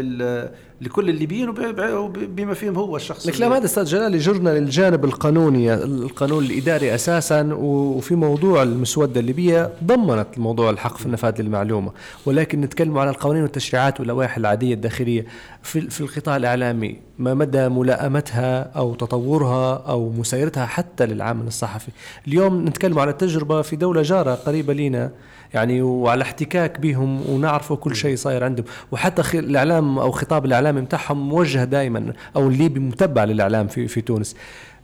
لكل 0.81 1.09
الليبيين 1.09 1.49
وب- 1.49 1.79
وب- 1.79 2.35
بما 2.35 2.53
فيهم 2.53 2.75
هو 2.75 2.95
الشخص 2.95 3.27
الكلام 3.27 3.53
هذا 3.53 3.65
أستاذ 3.65 3.83
جلال 3.83 4.15
يجرنا 4.15 4.49
للجانب 4.59 5.05
القانوني 5.05 5.73
القانون 5.73 6.43
الإداري 6.43 6.95
أساسا 6.95 7.49
وفي 7.53 8.15
موضوع 8.15 8.63
المسودة 8.63 9.19
الليبية 9.19 9.69
ضمنت 9.83 10.27
موضوع 10.37 10.69
الحق 10.69 10.97
في 10.97 11.05
النفاذ 11.05 11.41
للمعلومة. 11.41 11.91
ولكن 12.25 12.61
نتكلم 12.61 12.97
على 12.97 13.09
القوانين 13.09 13.43
والتشريعات 13.43 13.99
واللوائح 13.99 14.37
العادية 14.37 14.73
الداخلية. 14.73 15.25
في 15.63 15.81
في 15.89 16.01
القطاع 16.01 16.35
الإعلامي 16.37 16.95
ما 17.19 17.33
مدى 17.33 17.69
ملائمتها 17.69 18.61
أو 18.63 18.93
تطورها 18.95 19.75
أو 19.87 20.09
مسايرتها 20.09 20.65
حتى 20.65 21.05
للعمل 21.05 21.47
الصحفي؟ 21.47 21.91
اليوم 22.27 22.65
نتكلم 22.67 22.99
على 22.99 23.13
تجربة 23.13 23.61
في 23.61 23.75
دولة 23.75 24.01
جارة 24.01 24.35
قريبة 24.35 24.73
لنا 24.73 25.11
يعني 25.53 25.81
وعلى 25.81 26.21
احتكاك 26.21 26.79
بهم 26.79 27.29
ونعرفوا 27.29 27.75
كل 27.75 27.95
شيء 27.95 28.15
صاير 28.15 28.43
عندهم. 28.43 28.65
وحتى 28.91 29.39
الإعلام 29.39 29.99
أو 29.99 30.11
خطاب 30.11 30.45
الإعلامي 30.45 30.81
بتاعهم 30.81 31.29
موجه 31.29 31.63
دائما 31.63 32.13
أو 32.35 32.47
الليبي 32.47 32.79
متبع 32.79 33.23
للإعلام 33.23 33.67
في 33.67 33.87
في 33.87 34.01
تونس. 34.01 34.35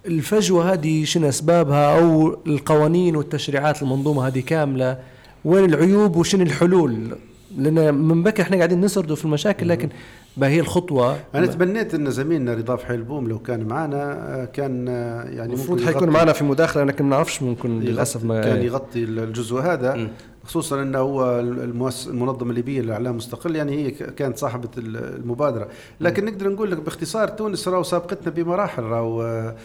الفجوة 0.05 0.74
هذه 0.74 1.03
شنو 1.03 1.30
أسبابها؟ 1.30 1.99
أو 1.99 2.38
القوانين 2.47 3.16
والتشريعات 3.16 3.82
المنظومة 3.82 4.28
هذه 4.28 4.39
كاملة؟ 4.39 4.97
وين 5.45 5.66
العيوب 5.66 6.16
وشنو 6.16 6.43
الحلول؟ 6.43 7.18
لأن 7.57 7.93
من 7.93 8.24
بكر 8.24 8.43
إحنا 8.43 8.57
قاعدين 8.57 8.82
نسردوا 8.82 9.16
في 9.16 9.26
المشاكل 9.26 9.70
لكن 9.70 9.89
ما 10.38 10.47
هي 10.47 10.59
الخطوة؟ 10.59 11.18
أنا 11.36 11.45
تمنيت 11.45 11.93
إن 11.93 12.11
زميلنا 12.11 12.53
رضا 12.53 12.78
حيلبوم 12.78 13.28
لو 13.28 13.39
كان 13.39 13.68
معنا 13.68 14.01
آه، 14.41 14.45
كان 14.45 14.88
آه، 14.89 15.24
يعني 15.24 15.53
المفروض 15.53 15.86
حيكون 15.86 16.09
معنا 16.09 16.34
في 16.34 16.43
مداخلة 16.43 16.84
لكن 16.84 17.03
ما 17.03 17.09
نعرفش 17.09 17.41
ممكن 17.41 17.80
للأسف 17.80 18.24
ما 18.24 18.41
كان 18.41 18.61
يغطي 18.61 19.03
الجزء 19.03 19.57
هذا. 19.57 20.09
خصوصا 20.46 20.82
إنه 20.82 21.00
هو 21.00 21.39
المنظمه 21.39 22.50
الليبيه 22.50 22.82
للاعلام 22.82 23.16
مستقل 23.18 23.56
يعني 23.56 23.72
هي 23.86 23.91
كانت 23.91 24.38
صاحبة 24.38 24.70
ال- 24.78 24.98
المبادرة. 25.20 25.68
لكن 26.02 26.26
نقدر 26.26 26.50
نقول 26.50 26.72
لك 26.72 26.78
باختصار 26.78 27.28
تونس 27.28 27.68
راهو 27.68 27.84
سابقتنا 27.84 28.30
بمراحل 28.34 28.84
راهو 28.84 29.22
آه، 29.24 29.56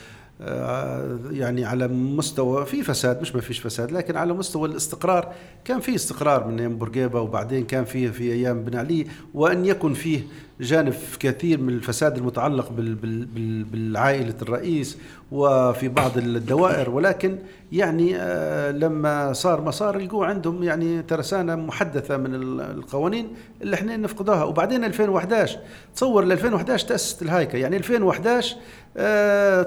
يعني 1.30 1.64
على 1.64 1.88
مستوى 1.88 2.66
في 2.66 2.82
فساد 2.82 3.20
مش 3.20 3.34
ما 3.34 3.40
فيش 3.40 3.58
فساد 3.58 3.92
لكن 3.92 4.16
على 4.16 4.32
مستوى 4.32 4.68
الاستقرار. 4.68 5.32
كان 5.64 5.80
في 5.80 5.94
استقرار 5.94 6.48
من 6.48 6.58
أيام 6.60 6.78
بورقيبة 6.78 7.20
وبعدين 7.20 7.64
كان 7.64 7.84
فيه 7.84 8.10
في 8.10 8.32
أيام 8.32 8.64
بن 8.64 8.78
علي 8.78 9.06
وأن 9.34 9.64
يكن 9.64 9.94
فيه 9.94 10.20
جانب 10.60 10.94
كثير 11.20 11.60
من 11.60 11.68
الفساد 11.72 12.16
المتعلق 12.16 12.72
بال 12.72 12.94
بال 12.94 13.24
بال 13.24 13.64
بالعائلة 13.64 14.34
الرئيس 14.42 14.98
وفي 15.32 15.88
بعض 15.88 16.18
الدوائر. 16.18 16.90
ولكن 16.90 17.38
يعني 17.72 18.16
آه، 18.16 18.70
لما 18.70 19.32
صار 19.32 19.60
ما 19.60 19.70
صار 19.70 19.98
لقوا 19.98 20.26
عندهم 20.26 20.62
يعني 20.62 21.02
ترسانة 21.02 21.56
محدثة 21.56 22.16
من 22.16 22.34
القوانين 22.60 23.28
اللي 23.62 23.74
إحنا 23.74 23.96
نفقدوها. 23.96 24.44
وبعدين 24.44 24.84
2011 24.84 25.58
تصور 25.94 26.24
ل 26.24 26.32
2011 26.32 26.88
تأسست 26.88 27.22
الهايكة. 27.22 27.56
يعني 27.56 27.76
2011 27.76 28.56
آه، 28.56 28.60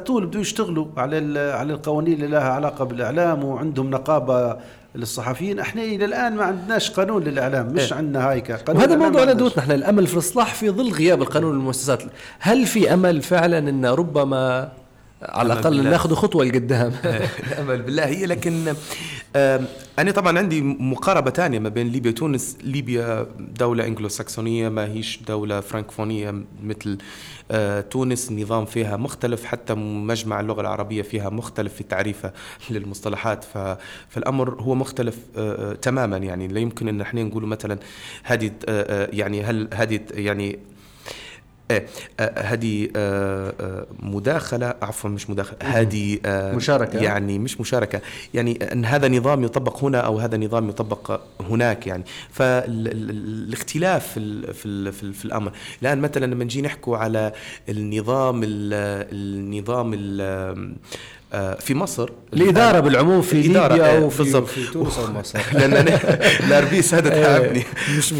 طول 0.05 0.25
بدو 0.25 0.39
يشتغلوا 0.39 0.85
على 0.97 1.39
على 1.39 1.73
القوانين 1.73 2.13
اللي 2.13 2.27
لها 2.27 2.49
علاقة 2.49 2.85
بالإعلام 2.85 3.43
وعندهم 3.43 3.89
نقابة 3.89 4.57
للصحفيين. 4.95 5.59
إحنا 5.59 5.81
إلى 5.81 6.05
الآن 6.05 6.35
ما 6.35 6.43
عندناش 6.43 6.91
قانون 6.91 7.23
للإعلام 7.23 7.67
مش 7.73 7.91
إيه. 7.91 7.97
عندنا 7.97 8.29
هايكا 8.29 8.55
قانون. 8.55 8.81
وهذا 8.81 8.95
موضوع 8.95 9.23
ندوتنا 9.23 9.63
إحنا 9.63 9.75
الأمل 9.75 10.07
في 10.07 10.13
الإصلاح 10.13 10.53
في 10.55 10.69
ظل 10.69 10.91
غياب 10.91 11.21
القانون 11.21 11.53
للمؤسسات 11.53 12.03
هل 12.39 12.65
في 12.65 12.93
أمل 12.93 13.21
فعلا 13.21 13.57
إن 13.57 13.85
ربما 13.85 14.71
على 15.21 15.53
الأقل 15.53 15.83
ناخذ 15.83 16.13
خطوة 16.13 16.45
لقدام. 16.45 16.93
الامل 17.51 17.81
بالله. 17.81 18.05
هي 18.05 18.25
لكن 18.25 18.73
أنا 19.99 20.11
طبعا 20.15 20.37
عندي 20.37 20.61
مقاربة 20.61 21.31
ثانية 21.31 21.59
ما 21.59 21.69
بين 21.69 21.87
ليبيا 21.87 22.11
وتونس. 22.11 22.57
ليبيا 22.63 23.27
دولة 23.39 23.87
أنجلوساكسونية 23.87 24.69
ما 24.69 24.85
هيش 24.85 25.19
دولة 25.27 25.59
فرانكفونية 25.59 26.43
مثل 26.63 26.97
آه، 27.51 27.81
تونس. 27.81 28.31
النظام 28.31 28.65
فيها 28.65 28.97
مختلف 28.97 29.45
حتى 29.45 29.73
مجمع 29.73 30.39
اللغة 30.39 30.61
العربية 30.61 31.01
فيها 31.01 31.29
مختلف 31.29 31.73
في 31.73 31.83
تعريفها 31.83 32.33
للمصطلحات. 32.69 33.45
فالأمر 34.09 34.61
هو 34.61 34.75
مختلف 34.75 35.17
آه، 35.37 35.71
آه، 35.71 35.73
تماما 35.73 36.17
يعني. 36.17 36.47
لا 36.47 36.59
يمكن 36.59 36.87
أن 36.87 37.01
إحنا 37.01 37.23
نقول 37.23 37.45
مثلا 37.45 37.77
هذه 38.23 38.51
يعني 39.13 39.43
هل 39.43 39.69
هذه 39.73 39.99
يعني 40.11 40.59
آه، 42.19 42.39
هذه 42.39 42.89
آه، 42.95 43.53
آه، 43.61 43.85
مداخلة 43.99 44.73
عفوا 44.81 45.09
مش 45.09 45.29
مداخلة 45.29 45.57
هذه 45.63 46.19
مشاركة. 46.25 46.99
يعني 46.99 47.39
مش 47.39 47.61
مشاركة. 47.61 48.01
يعني 48.33 48.59
أن 48.73 48.85
هذا 48.85 49.07
نظام 49.07 49.43
يطبق 49.43 49.83
هنا 49.83 49.99
أو 49.99 50.19
هذا 50.19 50.37
نظام 50.37 50.69
يطبق 50.69 51.21
هناك 51.49 51.87
يعني. 51.87 52.03
فالاختلاف 52.29 54.07
في 54.13 54.53
في, 54.53 54.91
في, 54.91 55.13
في 55.13 55.25
الأمر. 55.25 55.51
الآن 55.81 56.01
مثلا 56.01 56.25
لما 56.25 56.43
نجي 56.43 56.61
نحكوا 56.61 56.97
على 56.97 57.31
النظام 57.69 58.41
النظام 58.43 60.17
آه، 60.21 60.67
في 61.59 61.73
مصر. 61.73 62.09
الإدارة 62.33 62.79
بالعموم 62.79 63.21
في 63.21 63.33
الإدارة 63.33 63.73
ليبيا 63.73 63.91
إيه، 63.91 63.99
وفي, 63.99 64.23
بالضبط. 64.23 64.47
في 64.47 64.71
تونس 64.71 64.99
ومصر 64.99 65.39
لأن 65.53 65.73
أنا 65.73 65.99
الأربيس 66.39 66.93
هذا 66.93 67.13
إيه، 67.13 67.23
تعبني. 67.23 67.63
مش 67.97 68.13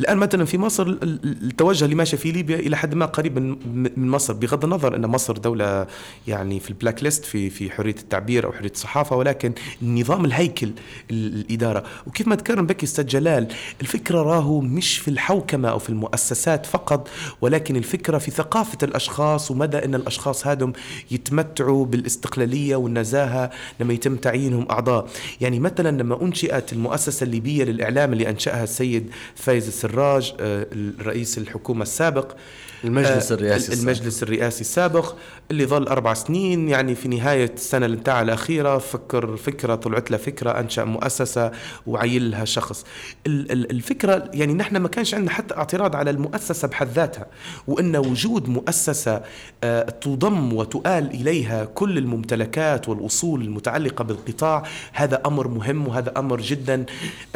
الآن 0.00 0.16
مثلا 0.16 0.44
في 0.44 0.58
مصر 0.58 0.86
التوجه 1.24 1.84
اللي 1.84 1.94
ماشي 1.94 2.16
في 2.16 2.32
ليبيا 2.32 2.56
إلى 2.56 2.76
حد 2.76 2.94
ما 2.94 3.06
قريب 3.06 3.38
من 3.96 4.08
مصر 4.08 4.32
بغض 4.32 4.64
النظر 4.64 4.96
أن 4.96 5.06
مصر 5.06 5.36
دولة 5.36 5.86
يعني 6.26 6.60
في 6.60 6.70
البلاك 6.70 7.02
ليست 7.02 7.24
في 7.24 7.50
في 7.50 7.70
حرية 7.70 7.96
التعبير 8.00 8.46
أو 8.46 8.52
حرية 8.52 8.70
الصحافة 8.70 9.16
ولكن 9.16 9.52
نظام 9.82 10.24
الهيكل 10.24 10.70
الإدارة. 11.10 11.84
وكيف 12.06 12.28
ما 12.28 12.34
تكرم 12.34 12.66
بك 12.66 12.82
أستاذ 12.82 13.06
جلال 13.06 13.48
الفكرة 13.80 14.22
راهو 14.22 14.60
مش 14.60 14.98
في 14.98 15.08
الحوكمة 15.08 15.68
أو 15.68 15.78
في 15.78 15.88
المؤسسات 15.88 16.66
فقط 16.66 17.08
ولكن 17.40 17.76
الفكرة 17.76 18.18
في 18.18 18.30
ثقافة 18.30 18.78
الأشخاص 18.82 19.50
ومدى 19.50 19.84
أن 19.84 19.94
الأشخاص 19.94 20.46
هذم 20.46 20.72
يتمتعوا 21.10 21.77
بالاستقلالية 21.84 22.76
والنزاهة 22.76 23.50
لما 23.80 23.92
يتم 23.94 24.16
تعيينهم 24.16 24.66
أعضاء. 24.70 25.08
يعني 25.40 25.60
مثلا 25.60 26.02
لما 26.02 26.22
أنشئت 26.22 26.72
المؤسسة 26.72 27.24
الليبية 27.24 27.64
للإعلام 27.64 28.12
اللي 28.12 28.28
أنشأها 28.30 28.64
السيد 28.64 29.10
فايز 29.34 29.66
السراج 29.66 30.34
آه، 30.40 30.66
رئيس 31.02 31.38
الحكومة 31.38 31.82
السابق 31.82 32.32
المجلس 32.84 33.32
آه، 33.32 33.34
الرئاسي 33.34 33.72
المجلس 33.72 34.22
الرئاسي 34.22 34.60
السابق 34.60 35.14
اللي 35.50 35.66
ظل 35.66 35.88
أربع 35.88 36.14
سنين 36.14 36.68
يعني 36.68 36.94
في 36.94 37.08
نهاية 37.08 37.50
السنة 37.54 37.86
اللي 37.86 37.96
انتهى 37.96 38.22
الأخيرة 38.22 38.78
فكر 38.78 39.36
فكرة 39.36 39.74
طلعت 39.74 40.10
له 40.10 40.16
فكرة 40.16 40.50
أنشأ 40.60 40.84
مؤسسة 40.84 41.50
وعين 41.86 42.30
لها 42.30 42.44
شخص 42.44 42.84
الفكرة 43.26 44.30
يعني 44.34 44.54
نحن 44.54 44.76
ما 44.76 44.88
كانش 44.88 45.14
عندنا 45.14 45.30
حتى 45.30 45.56
اعتراض 45.56 45.96
على 45.96 46.10
المؤسسة 46.10 46.68
بحد 46.68 46.88
ذاتها 46.88 47.26
وأن 47.66 47.96
وجود 47.96 48.48
مؤسسة 48.48 49.22
آه، 49.64 49.82
تضم 49.82 50.52
وتؤال 50.52 51.10
إليها 51.10 51.64
كل 51.64 51.98
الممتلكات 51.98 52.88
والأصول 52.88 53.42
المتعلقة 53.42 54.04
بالقطاع 54.04 54.62
هذا 54.92 55.22
أمر 55.26 55.48
مهم 55.48 55.88
وهذا 55.88 56.12
أمر 56.16 56.40
جدا 56.40 56.84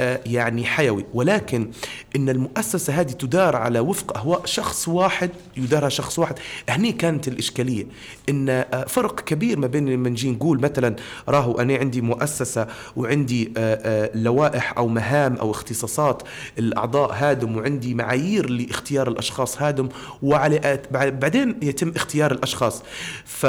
آه، 0.00 0.20
يعني 0.26 0.64
حيوي. 0.64 1.04
ولكن 1.14 1.70
إن 2.16 2.28
المؤسسة 2.28 3.00
هذه 3.00 3.12
تدار 3.12 3.56
على 3.56 3.80
وفق 3.80 4.16
أهواء 4.16 4.46
شخص 4.46 4.88
واحد 4.88 5.31
يدارها 5.56 5.88
شخص 5.88 6.18
واحد. 6.18 6.38
هني 6.68 6.92
كانت 6.92 7.28
الإشكالية 7.28 7.86
إن 8.28 8.48
آه، 8.48 8.84
فرق 8.88 9.20
كبير 9.20 9.58
ما 9.58 9.66
بين 9.66 9.88
لما 9.88 10.08
نجي 10.08 10.30
نقول 10.30 10.60
مثلا 10.60 10.96
راهو 11.28 11.60
أنا 11.60 11.76
عندي 11.76 12.00
مؤسسة 12.00 12.66
وعندي 12.96 13.52
آه، 13.56 14.10
لوائح 14.14 14.78
أو 14.78 14.88
مهام 14.88 15.36
أو 15.36 15.50
اختصاصات 15.50 16.22
الأعضاء 16.58 17.12
هادم 17.12 17.56
وعندي 17.56 17.94
معايير 17.94 18.50
لاختيار 18.50 19.08
الأشخاص 19.08 19.62
هادم 19.62 19.88
وعلى 20.22 20.80
بعدين 20.92 21.56
يتم 21.62 21.92
اختيار 21.96 22.32
الأشخاص. 22.32 22.82
ف 23.24 23.46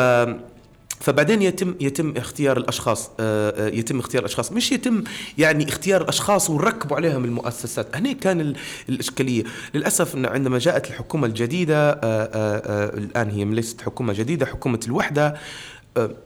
فبعدين 1.03 1.41
يتم 1.41 1.75
يتم 1.81 2.13
اختيار 2.17 2.57
الأشخاص 2.57 3.09
آه، 3.19 3.67
آه، 3.67 3.69
يتم 3.69 3.99
اختيار 3.99 4.23
الأشخاص. 4.23 4.51
مش 4.51 4.71
يتم 4.71 5.03
يعني 5.37 5.69
اختيار 5.69 6.01
الأشخاص 6.01 6.49
ونركبوا 6.49 6.97
عليهم 6.97 7.25
المؤسسات. 7.25 7.95
هنا 7.95 8.13
كان 8.13 8.55
الإشكالية. 8.89 9.43
للأسف 9.73 10.15
إن 10.15 10.25
عندما 10.25 10.59
جاءت 10.59 10.87
الحكومة 10.87 11.27
الجديدة 11.27 11.91
آه، 11.91 12.97
الآن 12.97 13.29
هي 13.29 13.45
ليست 13.45 13.81
حكومة 13.81 14.13
جديدة 14.13 14.45
حكومة 14.45 14.79
الوحدة 14.87 15.35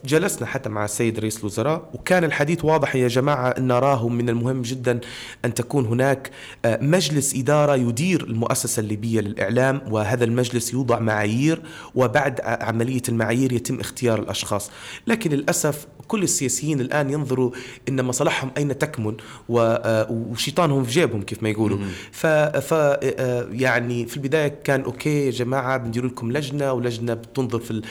جلسنا 0.06 0.48
حتى 0.48 0.70
مع 0.70 0.86
السيد 0.86 1.20
رئيس 1.20 1.40
الوزراء 1.40 1.90
وكان 1.94 2.24
الحديث 2.24 2.66
واضح 2.66 2.96
يا 2.96 3.08
جماعة 3.08 3.50
أن 3.50 3.68
نراه 3.68 4.10
من 4.10 4.30
المهم 4.30 4.62
جدا 4.62 5.00
أن 5.46 5.54
تكون 5.54 5.86
هناك 5.86 6.32
آه، 6.66 6.80
مجلس 6.82 7.36
إدارة 7.36 7.76
يدير 7.76 8.24
المؤسسة 8.24 8.80
الليبية 8.80 9.22
للإعلام 9.22 9.82
وهذا 9.90 10.24
المجلس 10.24 10.74
يوضع 10.74 11.00
معايير 11.00 11.62
وبعد 11.96 12.42
عملية 12.44 13.02
المعايير 13.10 13.52
يتم 13.52 13.80
اختيار 13.80 14.20
الأشخاص. 14.20 14.72
لكن 15.08 15.32
للأسف 15.32 15.88
كل 16.08 16.24
السياسيين 16.24 16.82
الآن 16.82 17.10
ينظروا 17.10 17.52
أن 17.90 18.06
مصالحهم 18.06 18.52
أين 18.58 18.78
تكمن 18.78 19.18
آه، 19.50 20.08
وشيطانهم 20.12 20.84
في 20.84 20.92
جيبهم 20.92 21.22
كيف 21.22 21.44
ما 21.44 21.50
يقولوا. 21.50 21.78
ف, 22.12 22.26
ف 22.28 22.74
آه، 22.74 23.48
يعني 23.52 24.06
في 24.06 24.18
البداية 24.18 24.48
كان 24.64 24.82
أوكي 24.82 25.26
يا 25.26 25.32
جماعة 25.32 25.78
بندير 25.78 26.06
لكم 26.06 26.32
لجنة 26.32 26.74
ولجنة 26.74 27.14
بتنظر 27.14 27.60
في 27.60 27.82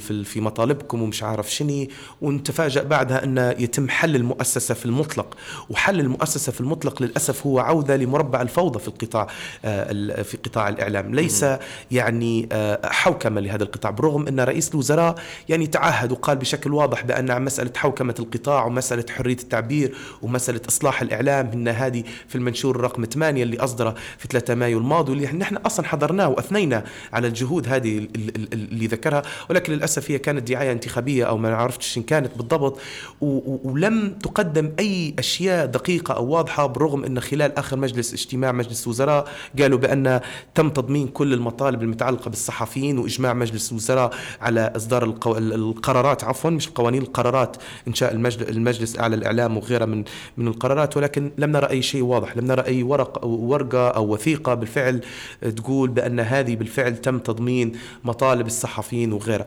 في 0.00 0.24
في 0.24 0.40
مطالبكم 0.40 1.02
ومش 1.16 1.22
عارف 1.22 1.54
شني 1.54 1.90
ونتفاجأ 2.20 2.82
بعدها 2.82 3.24
أن 3.24 3.54
يتم 3.58 3.88
حل 3.88 4.16
المؤسسة 4.16 4.74
في 4.74 4.86
المطلق. 4.86 5.36
وحل 5.70 6.00
المؤسسة 6.00 6.52
في 6.52 6.60
المطلق 6.60 7.02
للأسف 7.02 7.46
هو 7.46 7.58
عودة 7.58 7.96
لمربع 7.96 8.42
الفوضى 8.42 8.78
في 8.78 8.88
القطاع 8.88 9.26
آه، 9.64 10.22
في 10.22 10.36
قطاع 10.36 10.68
الإعلام. 10.68 11.14
ليس 11.14 11.46
يعني 11.90 12.48
حوكمة 12.84 13.40
لهذا 13.40 13.62
القطاع 13.62 13.90
بالرغم 13.90 14.28
أن 14.28 14.40
رئيس 14.40 14.70
الوزراء 14.70 15.14
يعني 15.48 15.66
تعهد 15.66 16.12
وقال 16.12 16.36
بشكل 16.36 16.72
واضح 16.72 17.04
بأن 17.04 17.42
مسألة 17.42 17.72
حوكمة 17.76 18.14
القطاع 18.18 18.64
ومسألة 18.64 19.04
حرية 19.10 19.36
التعبير 19.42 19.94
ومسألة 20.22 20.60
إصلاح 20.68 21.02
الإعلام 21.02 21.46
هن 21.46 21.68
هذه 21.68 22.04
في 22.28 22.34
المنشور 22.34 22.80
رقم 22.80 23.04
8 23.04 23.42
اللي 23.42 23.58
أصدره 23.58 23.94
في 24.18 24.28
3 24.28 24.54
مايو 24.54 24.78
الماضي 24.78 25.12
واللي 25.12 25.26
نحن 25.26 25.56
أصلا 25.56 25.86
حضرناه 25.86 26.28
وأثنينا 26.28 26.84
على 27.12 27.28
الجهود 27.28 27.68
هذه 27.68 28.08
اللي 28.16 28.86
ذكرها. 28.86 29.22
ولكن 29.50 29.72
للأسف 29.72 30.10
هي 30.10 30.18
كانت 30.18 30.48
دعاية 30.50 30.72
انتخابية 30.72 31.05
أو 31.08 31.36
ما 31.36 31.54
عرفتش 31.56 31.98
إن 31.98 32.02
كانت 32.02 32.36
بالضبط 32.36 32.78
ولم 33.20 34.10
تقدم 34.22 34.72
أي 34.78 35.14
أشياء 35.18 35.66
دقيقة 35.66 36.14
أو 36.14 36.26
واضحة 36.26 36.66
بالرغم 36.66 37.04
أن 37.04 37.20
خلال 37.20 37.58
آخر 37.58 37.76
مجلس 37.76 38.12
اجتماع 38.12 38.52
مجلس 38.52 38.84
الوزراء 38.84 39.28
قالوا 39.58 39.78
بأن 39.78 40.20
تم 40.54 40.70
تضمين 40.70 41.08
كل 41.08 41.32
المطالب 41.32 41.82
المتعلقة 41.82 42.28
بالصحفيين 42.28 42.98
وإجماع 42.98 43.34
مجلس 43.34 43.70
الوزراء 43.70 44.10
على 44.40 44.72
إصدار 44.76 45.04
القرارات 45.36 46.24
عفوا 46.24 46.50
مش 46.50 46.68
القوانين 46.68 47.02
القرارات 47.02 47.56
إنشاء 47.88 48.12
المجلس 48.48 48.98
أعلى 48.98 49.16
الإعلام 49.16 49.56
وغيرها 49.56 49.86
من 49.86 50.04
من 50.36 50.48
القرارات 50.48 50.96
ولكن 50.96 51.30
لم 51.38 51.50
نرى 51.52 51.70
أي 51.70 51.82
شيء 51.82 52.02
واضح 52.02 52.36
لم 52.36 52.46
نرى 52.46 52.62
أي 52.62 52.82
ورق 52.82 53.22
أو 53.22 53.30
ورقة 53.30 53.88
أو 53.88 54.12
وثيقة 54.12 54.54
بالفعل 54.54 55.00
تقول 55.56 55.90
بأن 55.90 56.20
هذه 56.20 56.56
بالفعل 56.56 56.96
تم 56.96 57.18
تضمين 57.18 57.72
مطالب 58.04 58.46
الصحفيين 58.46 59.12
وغيرها. 59.12 59.46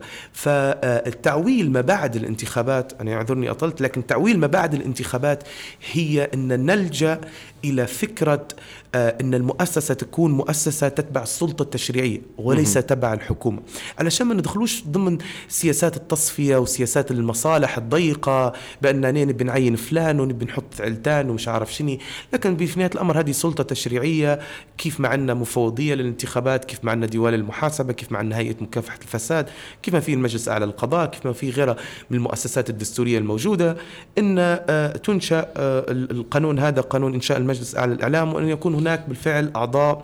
فالتعويل 1.50 1.72
ما 1.72 1.80
بعد 1.80 2.16
الانتخابات 2.16 2.92
أنا 3.00 3.14
اعذرني 3.14 3.50
أطلت 3.50 3.80
لكن 3.80 4.06
تعويل 4.06 4.38
ما 4.38 4.46
بعد 4.46 4.74
الانتخابات 4.74 5.44
هي 5.92 6.30
أن 6.34 6.66
نلجأ 6.66 7.20
إلى 7.64 7.86
فكرة 7.86 8.48
آه، 8.94 9.16
إن 9.20 9.34
المؤسسة 9.34 9.94
تكون 9.94 10.30
مؤسسة 10.30 10.88
تتبع 10.88 11.22
السلطة 11.22 11.62
التشريعية 11.62 12.22
وليس 12.38 12.74
تبع 12.74 13.12
الحكومة. 13.12 13.60
علشان 13.98 14.26
ما 14.26 14.34
ندخلوش 14.34 14.84
ضمن 14.88 15.18
سياسات 15.48 15.96
التصفية 15.96 16.56
وسياسات 16.56 17.10
المصالح 17.10 17.78
الضيقة 17.78 18.52
باننا 18.82 19.24
نبي 19.24 19.44
نعين 19.44 19.76
فلان 19.76 20.20
ونبي 20.20 20.44
نحط 20.44 20.80
علتان 20.80 21.30
ومش 21.30 21.48
عارف 21.48 21.74
شنو 21.74 21.98
لكن 22.32 22.56
في 22.56 22.78
نهاية 22.78 22.90
الأمر 22.94 23.20
هذه 23.20 23.32
سلطة 23.32 23.64
تشريعية 23.64 24.40
كيف 24.78 25.00
ما 25.00 25.08
عندنا 25.08 25.34
مفوضية 25.34 25.94
للانتخابات 25.94 26.64
كيف 26.64 26.84
ما 26.84 26.90
عندنا 26.90 27.06
ديوان 27.06 27.34
المحاسبة 27.34 27.92
كيف 27.92 28.12
ما 28.12 28.18
عندنا 28.18 28.38
هيئة 28.38 28.56
مكافحة 28.60 28.98
الفساد 29.02 29.46
كيف 29.82 29.94
ما 29.94 30.00
في 30.00 30.14
المجلس 30.14 30.48
الأعلى 30.48 30.66
للقضاء 30.66 31.06
كيف 31.06 31.26
ما 31.26 31.32
في 31.32 31.50
غيرها 31.50 31.76
من 32.10 32.16
المؤسسات 32.16 32.70
الدستورية 32.70 33.18
الموجودة 33.18 33.76
إن 34.18 34.36
آه، 34.38 34.96
تنشأ 34.96 35.48
آه، 35.56 35.84
القانون 35.90 36.58
هذا 36.58 36.80
قانون 36.80 37.14
إنشاء 37.14 37.38
المجلس 37.50 37.74
الاعلى 37.74 37.94
للاعلام 37.94 38.34
وأن 38.34 38.48
يكون 38.48 38.74
هناك 38.74 39.04
بالفعل 39.08 39.50
أعضاء 39.56 39.96
آه، 39.96 40.02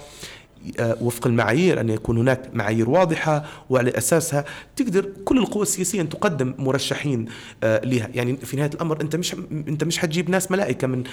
وفق 1.00 1.26
المعايير 1.26 1.80
أن 1.80 1.88
يكون 1.88 2.18
هناك 2.18 2.50
معايير 2.54 2.90
واضحة 2.90 3.44
وعلى 3.70 3.90
أساسها 3.98 4.44
تقدر 4.76 5.08
كل 5.24 5.38
القوى 5.38 5.62
السياسية 5.62 6.00
أن 6.00 6.08
تقدم 6.08 6.54
مرشحين 6.58 7.26
آه، 7.64 7.84
لها. 7.84 8.08
يعني 8.14 8.36
في 8.36 8.56
نهاية 8.56 8.70
الأمر 8.74 9.00
أنت 9.00 9.16
مش 9.16 9.34
أنت 9.52 9.84
مش 9.84 9.98
حتجيب 9.98 10.30
ناس 10.30 10.50
ملائكة 10.50 10.86
من 10.86 11.04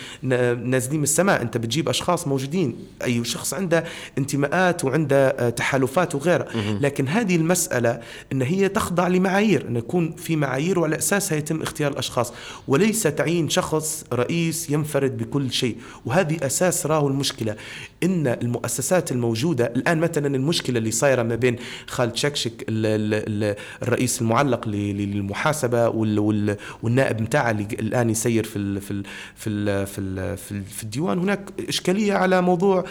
نازلين 0.69 0.97
من 0.97 1.03
السماء 1.03 1.41
أنت 1.41 1.57
بتجيب 1.57 1.89
أشخاص 1.89 2.27
موجودين. 2.27 2.75
أي 3.03 3.23
شخص 3.23 3.53
عنده 3.53 3.83
انتماءات 4.17 4.85
وعنده 4.85 5.27
آه، 5.29 5.49
تحالفات 5.49 6.15
وغيرها 6.15 6.45
لكن 6.81 7.07
هذه 7.07 7.35
المسألة 7.35 7.99
أن 8.31 8.41
هي 8.41 8.69
تخضع 8.69 9.07
لمعايير 9.07 9.67
أن 9.67 9.75
يكون 9.75 10.15
في 10.15 10.35
معايير 10.35 10.79
وعلى 10.79 10.97
أساسها 10.97 11.37
يتم 11.37 11.61
اختيار 11.61 11.91
الأشخاص. 11.91 12.33
وليس 12.67 13.03
تعيين 13.03 13.49
شخص 13.49 14.05
رئيس 14.13 14.69
ينفرد 14.69 15.17
بكل 15.17 15.51
شيء. 15.51 15.77
وهذه 16.05 16.37
أساس 16.41 16.85
راه 16.85 17.07
المشكلة. 17.07 17.55
إن 18.03 18.27
المؤسسات 18.27 19.11
الموجودة 19.11 19.33
موجوده 19.33 19.65
الآن 19.75 19.99
مثلا 19.99 20.35
المشكلة 20.35 20.77
اللي 20.77 20.91
صايرة 20.91 21.23
ما 21.23 21.35
بين 21.35 21.55
خالد 21.87 22.15
شكشك 22.15 22.65
الرئيس 22.69 24.21
المعلق 24.21 24.67
للمحاسبة 24.67 25.89
والنائب 26.83 27.21
نتاعه 27.21 27.51
اللي 27.51 27.67
الآن 27.79 28.09
يسير 28.09 28.43
في 28.43 28.55
ال 28.55 28.81
في 28.81 28.91
ال 28.91 29.03
في 29.37 29.49
ال 29.49 29.87
في, 30.37 30.51
ال 30.51 30.63
في 30.63 30.83
الديوان. 30.83 31.19
هناك 31.19 31.49
إشكالية 31.69 32.13
على 32.13 32.41
موضوع 32.41 32.83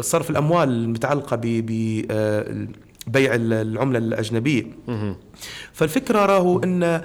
صرف 0.00 0.30
الأموال 0.30 0.68
المتعلقة 0.68 1.36
ب 1.42 2.02
آه، 2.10 2.66
بيع 3.06 3.34
العملة 3.34 3.98
الأجنبية. 3.98 4.64
فالفكرة 5.72 6.26
راهو 6.26 6.58
إن 6.58 7.02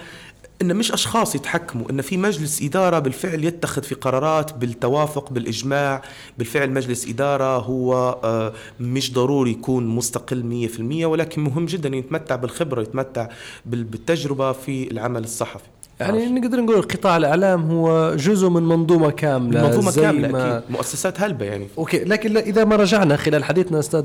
إن 0.61 0.75
مش 0.75 0.91
أشخاص 0.91 1.35
يتحكموا 1.35 1.89
إن 1.91 2.01
في 2.01 2.17
مجلس 2.17 2.61
إدارة 2.61 2.99
بالفعل 2.99 3.43
يتخذ 3.43 3.83
في 3.83 3.95
قرارات 3.95 4.53
بالتوافق 4.53 5.29
بالإجماع 5.33 6.01
بالفعل 6.37 6.71
مجلس 6.71 7.07
إدارة 7.07 7.57
هو 7.57 8.19
آه، 8.23 8.53
مش 8.79 9.13
ضروري 9.13 9.51
يكون 9.51 9.87
مستقل 9.87 10.69
100% 10.77 11.05
ولكن 11.05 11.43
مهم 11.43 11.65
جدا 11.65 11.95
يتمتع 11.95 12.35
بالخبرة 12.35 12.81
يتمتع 12.81 13.27
بالتجربة 13.65 14.51
في 14.51 14.91
العمل 14.91 15.23
الصحفي. 15.23 15.65
يعني 15.99 16.25
نقدر 16.25 16.61
نقول 16.61 16.81
قطاع 16.81 17.17
الإعلام 17.17 17.71
هو 17.71 18.15
جزء 18.15 18.49
من 18.49 18.63
منظومة 18.63 19.09
كاملة 19.09 19.67
منظومة 19.67 19.91
كاملة 19.91 20.27
ما 20.27 20.57
أكيد. 20.57 20.71
مؤسسات 20.71 21.21
هلبة 21.21 21.45
يعني. 21.45 21.67
أوكي 21.77 22.03
لكن 22.03 22.37
إذا 22.37 22.63
ما 22.63 22.75
رجعنا 22.75 23.15
خلال 23.15 23.43
حديثنا 23.43 23.79
أستاذ 23.79 24.03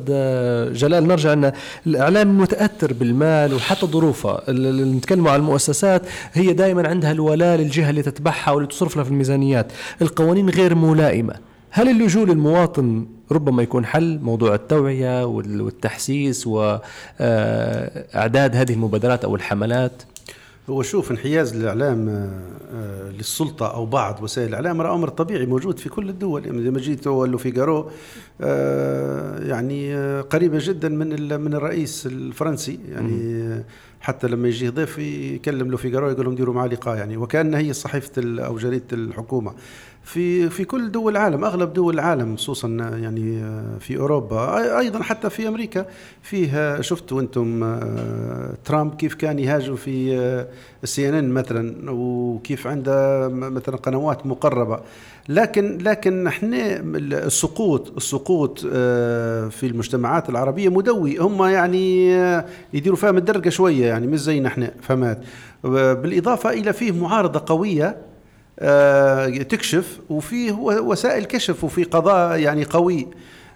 جلال 0.72 1.08
نرجع 1.08 1.32
أن 1.32 1.52
الإعلام 1.86 2.38
متأثر 2.38 2.92
بالمال 2.92 3.54
وحتى 3.54 3.86
ظروفه. 3.86 4.42
اللي 4.48 4.96
نتكلم 4.96 5.28
عن 5.28 5.40
المؤسسات 5.40 6.02
هي 6.32 6.52
دائما 6.52 6.88
عندها 6.88 7.12
الولاء 7.12 7.56
للجهة 7.56 7.90
اللي 7.90 8.02
تتبعها 8.02 8.50
واللي 8.50 8.68
تصرف 8.68 8.96
لها 8.96 9.04
في 9.04 9.10
الميزانيات. 9.10 9.72
القوانين 10.02 10.50
غير 10.50 10.74
ملائمة. 10.74 11.34
هل 11.70 11.88
اللجوء 11.88 12.26
للمواطن 12.26 13.06
ربما 13.32 13.62
يكون 13.62 13.86
حل 13.86 14.18
موضوع 14.22 14.54
التوعية 14.54 15.26
والتحسيس 15.26 16.46
واعداد 16.46 16.80
هذه 18.56 18.72
المبادرات 18.72 19.24
أو 19.24 19.36
الحملات؟ 19.36 19.92
هو 20.70 20.82
شوف 20.82 21.10
انحياز 21.10 21.56
الإعلام 21.56 22.08
آه، 22.08 22.30
آه، 22.74 23.10
للسلطة 23.10 23.74
أو 23.74 23.86
بعض 23.86 24.22
وسائل 24.22 24.48
الإعلام 24.48 24.80
أمر 24.80 25.08
طبيعي 25.08 25.46
موجود 25.46 25.78
في 25.78 25.88
كل 25.88 26.08
الدول. 26.08 26.46
يعني 26.46 26.60
لما 26.60 26.78
جيت 26.78 27.06
ولو 27.06 27.38
فيجارو 27.38 27.90
آه، 28.40 29.48
يعني 29.48 29.94
قريبة 30.20 30.58
جدا 30.60 30.88
من 30.88 31.40
من 31.40 31.54
الرئيس 31.54 32.06
الفرنسي. 32.06 32.78
يعني 32.88 33.62
حتى 34.00 34.26
لما 34.26 34.48
يجي 34.48 34.68
ضيف 34.68 34.98
يكلم 34.98 35.70
له 35.70 35.76
فيجارو 35.76 36.10
يقول 36.10 36.24
لهم 36.24 36.34
ديروا 36.34 36.54
معاه 36.54 36.66
لقاء 36.66 36.96
يعني. 36.96 37.16
وكأن 37.16 37.54
هي 37.54 37.72
صحيفة 37.72 38.22
أو 38.46 38.56
جريدة 38.56 38.86
الحكومة. 38.92 39.52
في 40.12 40.50
في 40.50 40.64
كل 40.64 40.92
دول 40.92 41.12
العالم 41.12 41.44
أغلب 41.44 41.72
دول 41.72 41.94
العالم 41.94 42.36
خصوصا 42.36 42.68
يعني 43.02 43.42
في 43.80 43.96
أوروبا 43.98 44.78
أيضا 44.78 45.02
حتى 45.02 45.30
في 45.30 45.48
أمريكا 45.48 45.86
فيه 46.22 46.80
شفتوا 46.80 47.20
أنتم 47.20 47.62
آه، 47.64 48.54
ترامب 48.64 48.94
كيف 48.94 49.14
كان 49.14 49.38
يهاجم 49.38 49.76
في 49.76 50.16
السي 50.82 51.08
إن 51.08 51.14
إن 51.14 51.28
مثلا 51.30 51.90
وكيف 51.90 52.66
عنده 52.66 53.28
مثلا 53.28 53.76
قنوات 53.76 54.26
مقربة. 54.26 54.80
لكن 55.28 55.78
لكن 55.78 56.26
إحنا 56.26 56.82
السقوط 57.26 57.96
السقوط 57.96 58.66
آه، 58.72 59.48
في 59.48 59.66
المجتمعات 59.66 60.28
العربية 60.28 60.68
مدوي. 60.68 61.18
هم 61.18 61.44
يعني 61.44 62.14
آه، 62.16 62.44
يديروا 62.72 62.96
فيها 62.96 63.12
مدرجه 63.12 63.48
شوية 63.48 63.86
يعني 63.86 64.06
مش 64.06 64.20
زينا 64.20 64.48
إحنا 64.48 64.70
فهمات 64.82 65.18
بالإضافة 65.64 66.50
إلى 66.50 66.72
فيه 66.72 66.92
معارضة 66.92 67.42
قوية 67.46 67.86
آه، 67.86 68.09
تكشف 69.48 69.98
وفيه 70.10 70.52
وسائل 70.52 71.24
كشف 71.24 71.64
وفي 71.64 71.84
قضاء 71.84 72.38
يعني 72.38 72.64
قوي. 72.64 73.00
آه، 73.00 73.10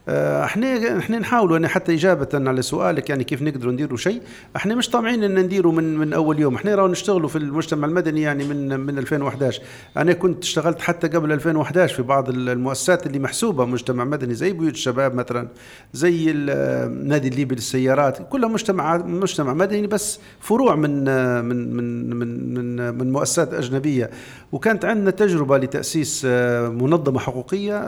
إحنا 0.09 0.99
إحنا 0.99 1.19
نحاولوا 1.19 1.57
يعني 1.57 1.69
حتى 1.69 1.95
إجابة 1.95 2.29
على 2.35 2.63
سؤالك 2.63 3.11
يعني 3.11 3.25
كيف 3.25 3.43
نقدروا 3.43 3.73
نديروا 3.73 3.97
شيء. 3.97 4.23
إحنا 4.57 4.75
مش 4.75 4.91
طامعين 4.91 5.25
إن 5.25 5.39
نديروا 5.39 5.73
من 5.73 5.97
من 5.99 6.13
أول 6.13 6.41
يوم. 6.41 6.55
إحنا 6.55 6.75
راهو 6.75 6.89
نشتغلوا 6.89 7.29
في 7.29 7.39
المجتمع 7.39 7.89
المدني 7.89 8.23
يعني 8.23 8.45
من 8.45 8.81
من 8.81 8.99
2011 8.99 9.63
أنا 9.97 10.13
كنت 10.13 10.43
اشتغلت 10.45 10.81
حتى 10.81 11.09
قبل 11.09 11.33
2011 11.33 11.95
في 11.95 12.03
بعض 12.03 12.29
المؤسسات 12.29 13.07
اللي 13.07 13.19
محسوبة 13.19 13.65
مجتمع 13.65 14.05
مدني 14.05 14.35
زي 14.35 14.53
بيوت 14.53 14.73
الشباب 14.73 15.15
مثلا 15.15 15.49
زي 15.93 16.31
النادي 16.31 17.29
الليبي 17.29 17.55
للسيارات. 17.55 18.19
كلها 18.31 18.49
مجتمع 18.49 18.97
مجتمع 18.97 19.55
مدني 19.55 19.87
بس 19.87 20.21
فروع 20.41 20.75
من 20.75 21.05
من 21.45 21.77
من 21.77 22.11
من 22.17 22.55
من, 22.55 22.95
من 22.99 23.13
مؤسسات 23.13 23.55
أجنبية. 23.55 24.11
وكانت 24.53 24.85
عندنا 24.85 25.11
تجربة 25.11 25.59
لتأسيس 25.59 26.23
آه، 26.27 26.69
منظمة 26.69 27.19
حقوقية 27.19 27.81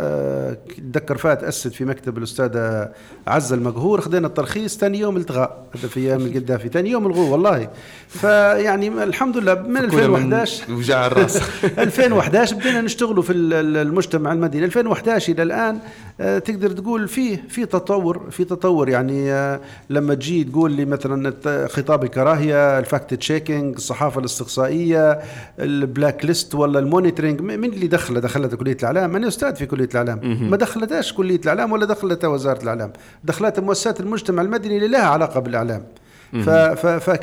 تذكر 0.93 1.15
آه، 1.15 1.19
فيها 1.19 1.35
تاسست 1.35 1.75
في 1.75 1.85
مكتب 1.85 2.06
مكتب 2.07 2.19
الأستاذ 2.19 2.85
عزه 3.27 3.57
المقهور 3.57 4.01
خذينا 4.01 4.27
الترخيص 4.27 4.79
ثاني 4.79 4.99
يوم 4.99 5.17
التغاء. 5.17 5.67
هذا 5.75 5.89
في 5.89 6.01
أيام 6.01 6.21
القدافي 6.21 6.69
ثاني 6.69 6.91
يوم 6.91 7.07
الغوه 7.07 7.31
والله. 7.31 7.69
فيعني 8.09 8.89
الحمد 8.89 9.37
لله 9.37 9.55
من 9.55 9.77
2011 9.77 10.73
وجع 10.73 11.07
الرأس. 11.07 11.43
2011 11.79 12.57
بدينا 12.57 12.81
نشتغلوا 12.81 13.23
في 13.23 13.33
المجتمع 13.33 14.33
المدني. 14.33 14.65
2011 14.65 15.33
إلى 15.33 15.43
الآن 15.43 15.79
آه، 16.21 16.39
تقدر 16.39 16.71
تقول 16.71 17.09
فيه 17.09 17.45
في 17.49 17.67
تطور 17.67 18.31
في 18.31 18.45
تطور. 18.45 18.89
يعني 18.89 19.33
آه، 19.33 19.61
لما 19.91 20.15
تجي 20.15 20.45
تقول 20.45 20.73
لي 20.73 20.85
مثلا 20.85 21.35
خطاب 21.69 22.05
الكراهية 22.05 22.79
ال 22.79 22.86
fact 22.86 23.15
checking 23.15 23.75
الصحافة 23.75 24.21
الاستقصائية 24.21 25.21
ال 25.59 26.25
blacklist 26.25 26.55
ولا 26.55 26.79
ال 26.79 26.85
monitoring 26.85 27.41
من 27.41 27.65
اللي 27.65 27.87
دخل؟ 27.87 28.21
دخلتها 28.21 28.57
كلية 28.57 28.77
الإعلام. 28.81 29.17
أنا 29.17 29.29
أستاذ 29.29 29.55
في 29.55 29.67
كلية 29.67 29.89
الإعلام. 29.95 30.49
ما 30.51 30.57
دخلتهاش 30.57 31.13
كلية 31.13 31.41
الإعلام 31.45 31.73
ولا 31.73 31.87
دخلتها 31.97 32.29
وزارة 32.29 32.63
الإعلام. 32.63 32.93
دخلتها 33.25 33.63
مؤسسات 33.63 34.01
المجتمع 34.01 34.43
المدني 34.43 34.77
اللي 34.77 34.89
لها 34.89 35.07
علاقة 35.07 35.41
بالإعلام. 35.41 35.85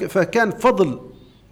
فكان 0.10 0.52
فضل 0.52 1.00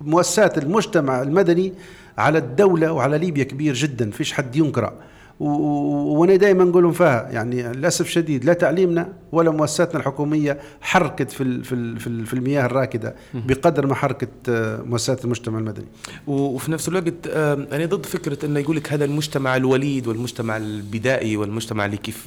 مؤسسات 0.02 0.58
المجتمع 0.58 1.22
المدني 1.22 1.74
على 2.18 2.38
الدولة 2.38 2.92
وعلى 2.92 3.18
ليبيا 3.18 3.44
كبير 3.44 3.74
جدا. 3.74 4.12
فيش 4.12 4.34
حد 4.34 4.56
ينكره. 4.56 4.94
وأنا 5.42 6.36
دائما 6.36 6.64
نقول 6.64 6.94
فيها 6.94 7.30
يعني 7.32 7.64
للأسف 7.64 8.10
شديد 8.10 8.46
لا 8.46 8.54
تعليمنا 8.54 9.14
ولا 9.32 9.52
مؤسساتنا 9.52 10.00
الحكومية 10.00 10.60
حركت 10.82 11.32
في 11.32 11.64
في 11.64 12.00
في 12.26 12.34
المياه 12.34 12.66
الراكدة 12.66 13.16
بقدر 13.34 13.88
ما 13.88 13.96
حركت 13.96 14.30
آه، 14.50 14.82
مؤسسات 14.82 15.26
المجتمع 15.26 15.60
المدني. 15.60 15.86
وفي 16.28 16.72
نفس 16.72 16.88
الوقت 16.88 17.28
أنا 17.74 17.86
ضد 17.86 18.06
فكرة 18.06 18.46
إنه 18.46 18.60
يقول 18.60 18.76
لك 18.76 18.94
هذا 18.94 19.06
المجتمع 19.06 19.56
الوليد 19.56 20.08
والمجتمع 20.08 20.58
البدائي 20.58 21.38
والمجتمع 21.38 21.86
اللي 21.86 21.98
كيف 21.98 22.26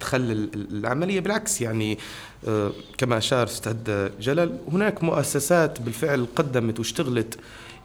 تخلل 0.00 0.50
العملية 0.72 1.20
بالعكس 1.20 1.60
يعني 1.60 1.98
آه، 2.48 2.72
كما 2.98 3.18
أشار 3.18 3.46
أستاذ 3.46 4.08
جلال 4.20 4.58
هناك 4.72 5.04
مؤسسات 5.04 5.80
بالفعل 5.80 6.26
قدمت 6.36 6.78
واشتغلت 6.78 7.38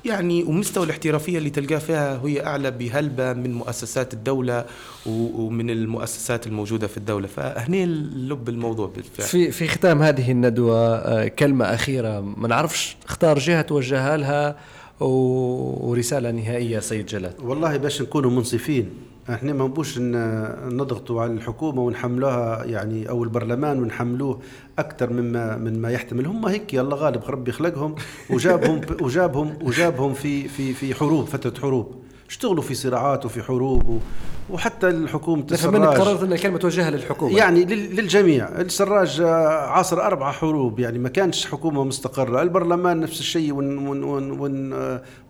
يعني 0.06 0.44
ومستوى 0.44 0.86
الاحترافية 0.86 1.38
اللي 1.38 1.50
تلقاه 1.50 1.78
فيها 1.78 2.22
هي 2.26 2.46
أعلى 2.46 2.72
بهلبة 2.72 3.34
من 3.34 3.54
مؤسسات 3.54 4.14
الدولة 4.14 4.66
ومن 5.06 5.70
المؤسسات 5.70 6.48
الموجودة 6.48 6.88
في 6.88 6.98
الدولة. 6.98 7.28
فهني 7.28 7.86
لب 7.86 8.50
الموضوع 8.50 8.88
بالفعل. 8.88 9.28
في 9.28 9.52
في 9.52 9.68
ختام 9.68 10.02
هذه 10.02 10.32
الندوة 10.32 10.96
آه، 10.96 11.28
كلمة 11.28 11.66
أخيرة. 11.66 12.20
ما 12.22 12.48
نعرفش 12.48 12.98
اختار 13.06 13.40
جهة 13.40 13.62
توجهها 13.62 14.18
لها 14.18 14.56
ورسالة 15.00 16.32
نهائية 16.32 16.80
سيد 16.80 17.06
جلال. 17.06 17.34
والله 17.40 17.78
باش 17.78 18.02
نكونوا 18.02 18.32
منصفين 18.32 18.90
إحنا 19.30 19.54
ما 19.54 19.66
نبوش 19.66 20.00
نضغطوا 20.00 21.22
على 21.22 21.32
الحكومة 21.34 21.82
ونحملوها 21.82 22.64
يعني 22.66 23.10
أو 23.10 23.24
البرلمان 23.24 23.82
ونحملوه 23.82 24.40
أكثر 24.80 25.14
مما 25.14 25.58
من 25.58 25.82
ما 25.82 25.92
يحتمل. 25.92 26.26
هم 26.26 26.46
هيك 26.46 26.74
يلا 26.74 26.96
غالب 26.96 27.24
ربي 27.28 27.52
خلقهم 27.52 27.96
وجابهم 28.34 28.82
وجابهم 29.02 29.58
وجابهم 29.62 30.14
في 30.14 30.48
في 30.48 30.74
في 30.74 30.96
حروب 30.96 31.26
فترة 31.26 31.62
حروب. 31.62 31.96
اشتغلوا 32.30 32.64
في 32.64 32.74
صراعات 32.74 33.26
وفي 33.26 33.44
حروب 33.44 34.02
وحتى 34.50 34.90
الحكومة 34.90 35.44
نفهم 35.52 35.74
منك 35.74 35.88
السراج. 35.90 36.08
قررت 36.08 36.24
أن 36.24 36.34
الكلمة 36.34 36.58
توجهها 36.58 36.90
للحكومة؟ 36.92 37.38
يعني 37.38 37.66
لل- 37.66 37.96
للجميع. 37.96 38.48
السراج 38.50 39.22
عاصر 39.22 40.02
أربع 40.02 40.32
حروب 40.32 40.80
يعني 40.80 41.00
ما 41.00 41.10
كانش 41.10 41.46
حكومة 41.46 41.84
مستقرة. 41.84 42.42
البرلمان 42.42 43.00
نفس 43.00 43.20
الشيء 43.20 43.54
ون 43.54 43.88
ون 43.88 44.04
ون 44.04 44.32
ون 44.40 44.74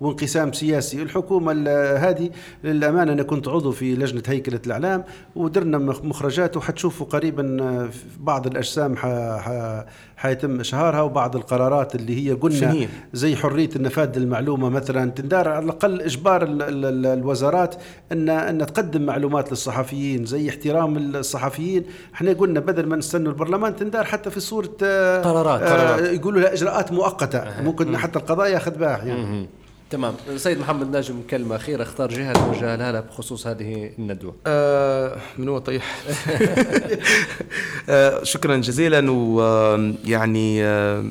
وانقسام 0.02 0.54
سياسي. 0.54 1.02
الحكومة 1.02 1.52
ال- 1.52 1.98
هذه 1.98 2.30
للأمانة 2.64 3.14
أنا 3.14 3.24
كنت 3.24 3.48
عضو 3.48 3.72
في 3.72 3.96
لجنة 3.96 4.24
هيكلة 4.28 4.60
الإعلام 4.66 5.04
ودرنا 5.36 5.78
مخ- 5.78 6.04
مخرجات 6.04 6.58
وحتشوفوا 6.58 7.06
قريبا 7.08 7.90
بعض 8.20 8.48
الأجسام 8.48 8.96
ح- 8.96 9.38
ح- 9.40 9.86
حيتم 10.18 10.60
إشهارها 10.60 11.02
وبعض 11.02 11.36
القرارات 11.36 11.96
اللي 11.96 12.28
هي 12.30 12.34
قلنا؟ 12.34 12.88
زي 13.14 13.36
حرية 13.36 13.70
النفاذ 13.76 14.20
للمعلومه 14.20 14.70
مثلا. 14.70 15.12
تندار 15.12 15.50
على 15.50 15.66
الأقل 15.66 16.02
إجبار 16.02 16.44
ال 16.44 16.62
ال 16.62 16.86
ال 16.86 17.06
الوزارات 17.06 17.76
ان 18.12 18.30
أن 18.30 18.58
تقدم 18.66 19.03
معلومات 19.06 19.52
للصحفيين 19.52 20.26
زي 20.26 20.50
احترام 20.50 20.98
الصحفيين. 20.98 21.84
إحنا 22.14 22.34
قلنا 22.34 22.60
بدل 22.60 22.86
ما 22.86 22.96
نستنوا 22.96 23.32
البرلمان 23.32 23.76
تندار 23.76 24.04
حتى 24.04 24.30
في 24.32 24.40
صورة 24.40 24.70
آه، 24.84 25.22
قرارات. 25.22 25.62
آه 25.62 25.70
قرارات. 25.70 26.14
يقولوا 26.14 26.42
لها 26.42 26.54
إجراءات 26.54 26.92
مؤقتة. 26.92 27.62
ممكن 27.62 27.98
حتى 27.98 28.20
القضاء 28.20 28.50
ياخذ 28.52 28.72
بها 28.72 28.98
يعني. 28.98 29.48
تمام. 29.90 30.14
سيد 30.36 30.60
محمد 30.60 30.92
ناجم 30.92 31.16
كلمة 31.30 31.56
أخيرة. 31.56 31.84
اختار 31.84 32.10
جهة 32.10 32.34
توجهها 32.34 32.78
لها 32.78 33.02
بخصوص 33.02 33.48
هذه 33.48 33.90
الندوة. 34.00 34.36
آه 34.48 35.16
من 35.38 35.50
هو 35.50 35.58
طيح؟ 35.60 35.96
آه 37.90 38.24
شكرا 38.24 38.58
جزيلا. 38.58 39.12
ويعني 39.12 40.64
آه 40.66 41.06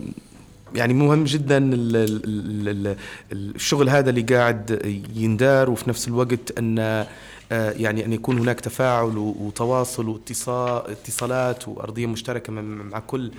يعني 0.74 0.94
مهم 0.94 1.24
جدا 1.24 1.58
ال- 1.58 1.96
ال- 1.96 2.22
ال- 2.68 2.86
ال- 3.32 3.54
الشغل 3.54 3.88
هذا 3.88 4.10
اللي 4.10 4.22
قاعد 4.22 4.80
يندار 5.16 5.70
وفي 5.70 5.88
نفس 5.88 6.08
الوقت 6.08 6.58
أن 6.58 7.06
يعني 7.52 8.04
أن 8.04 8.12
يكون 8.12 8.38
هناك 8.38 8.60
تفاعل 8.60 9.18
وتواصل 9.18 10.08
واتصال 10.08 10.90
اتصالات 10.90 11.68
وأرضية 11.68 12.06
مشتركة 12.06 12.52
مع- 12.52 12.98
كل 12.98 13.30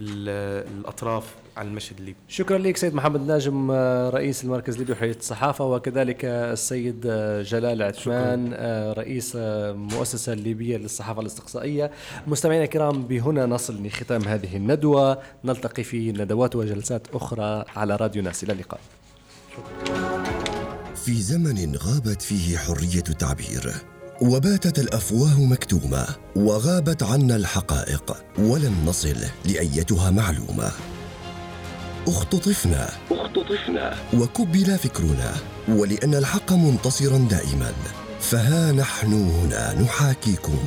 ال- 0.00 0.68
الأطراف 0.78 1.24
على 1.56 1.68
المشهد 1.68 1.98
الليبي. 1.98 2.16
شكرا 2.28 2.58
لك 2.58 2.76
سيد 2.76 2.94
محمد 2.94 3.26
ناجم 3.26 3.70
آه، 3.70 4.10
رئيس 4.10 4.44
المركز 4.44 4.74
الليبي 4.74 4.92
لحريه 4.92 5.16
الصحافه 5.16 5.64
وكذلك 5.64 6.24
السيد 6.24 7.06
آه، 7.06 7.42
جلال 7.42 7.82
عثمان 7.82 8.50
آه، 8.54 8.92
رئيس 8.92 9.32
آه، 9.36 9.70
المؤسسه 9.70 10.32
الليبيه 10.32 10.76
للصحافة 10.76 11.20
الاستقصائية. 11.20 11.90
مستمعينا 12.26 12.64
الكرام 12.64 13.02
بهنا 13.02 13.46
نصل 13.46 13.86
لختام 13.86 14.22
هذه 14.22 14.56
الندوة. 14.56 15.18
نلتقي 15.44 15.82
في 15.82 16.12
ندوات 16.12 16.56
وجلسات 16.56 17.06
أخرى 17.14 17.64
على 17.76 17.96
راديو 17.96 18.22
ناس. 18.22 18.44
إلى 18.44 18.52
اللقاء. 18.52 18.80
في 21.04 21.22
زمن 21.22 21.76
غابت 21.76 22.22
فيه 22.22 22.58
حرية 22.58 23.04
التعبير. 23.08 23.74
وباتت 24.20 24.78
الأفواه 24.78 25.40
مكتومة 25.40 26.06
وغابت 26.36 27.02
عنا 27.02 27.36
الحقائق 27.36 28.16
ولم 28.38 28.84
نصل 28.86 29.16
لأيتها 29.44 30.10
معلومة. 30.10 30.70
اختطفنا. 32.08 32.90
اختطفنا. 33.10 33.94
وكبل 34.14 34.78
فكرنا 34.78 35.34
ولأن 35.68 36.14
الحق 36.14 36.52
منتصرا 36.52 37.18
دائما. 37.18 37.72
فها 38.20 38.72
نحن 38.72 39.12
هنا 39.12 39.82
نحاكيكم. 39.82 40.58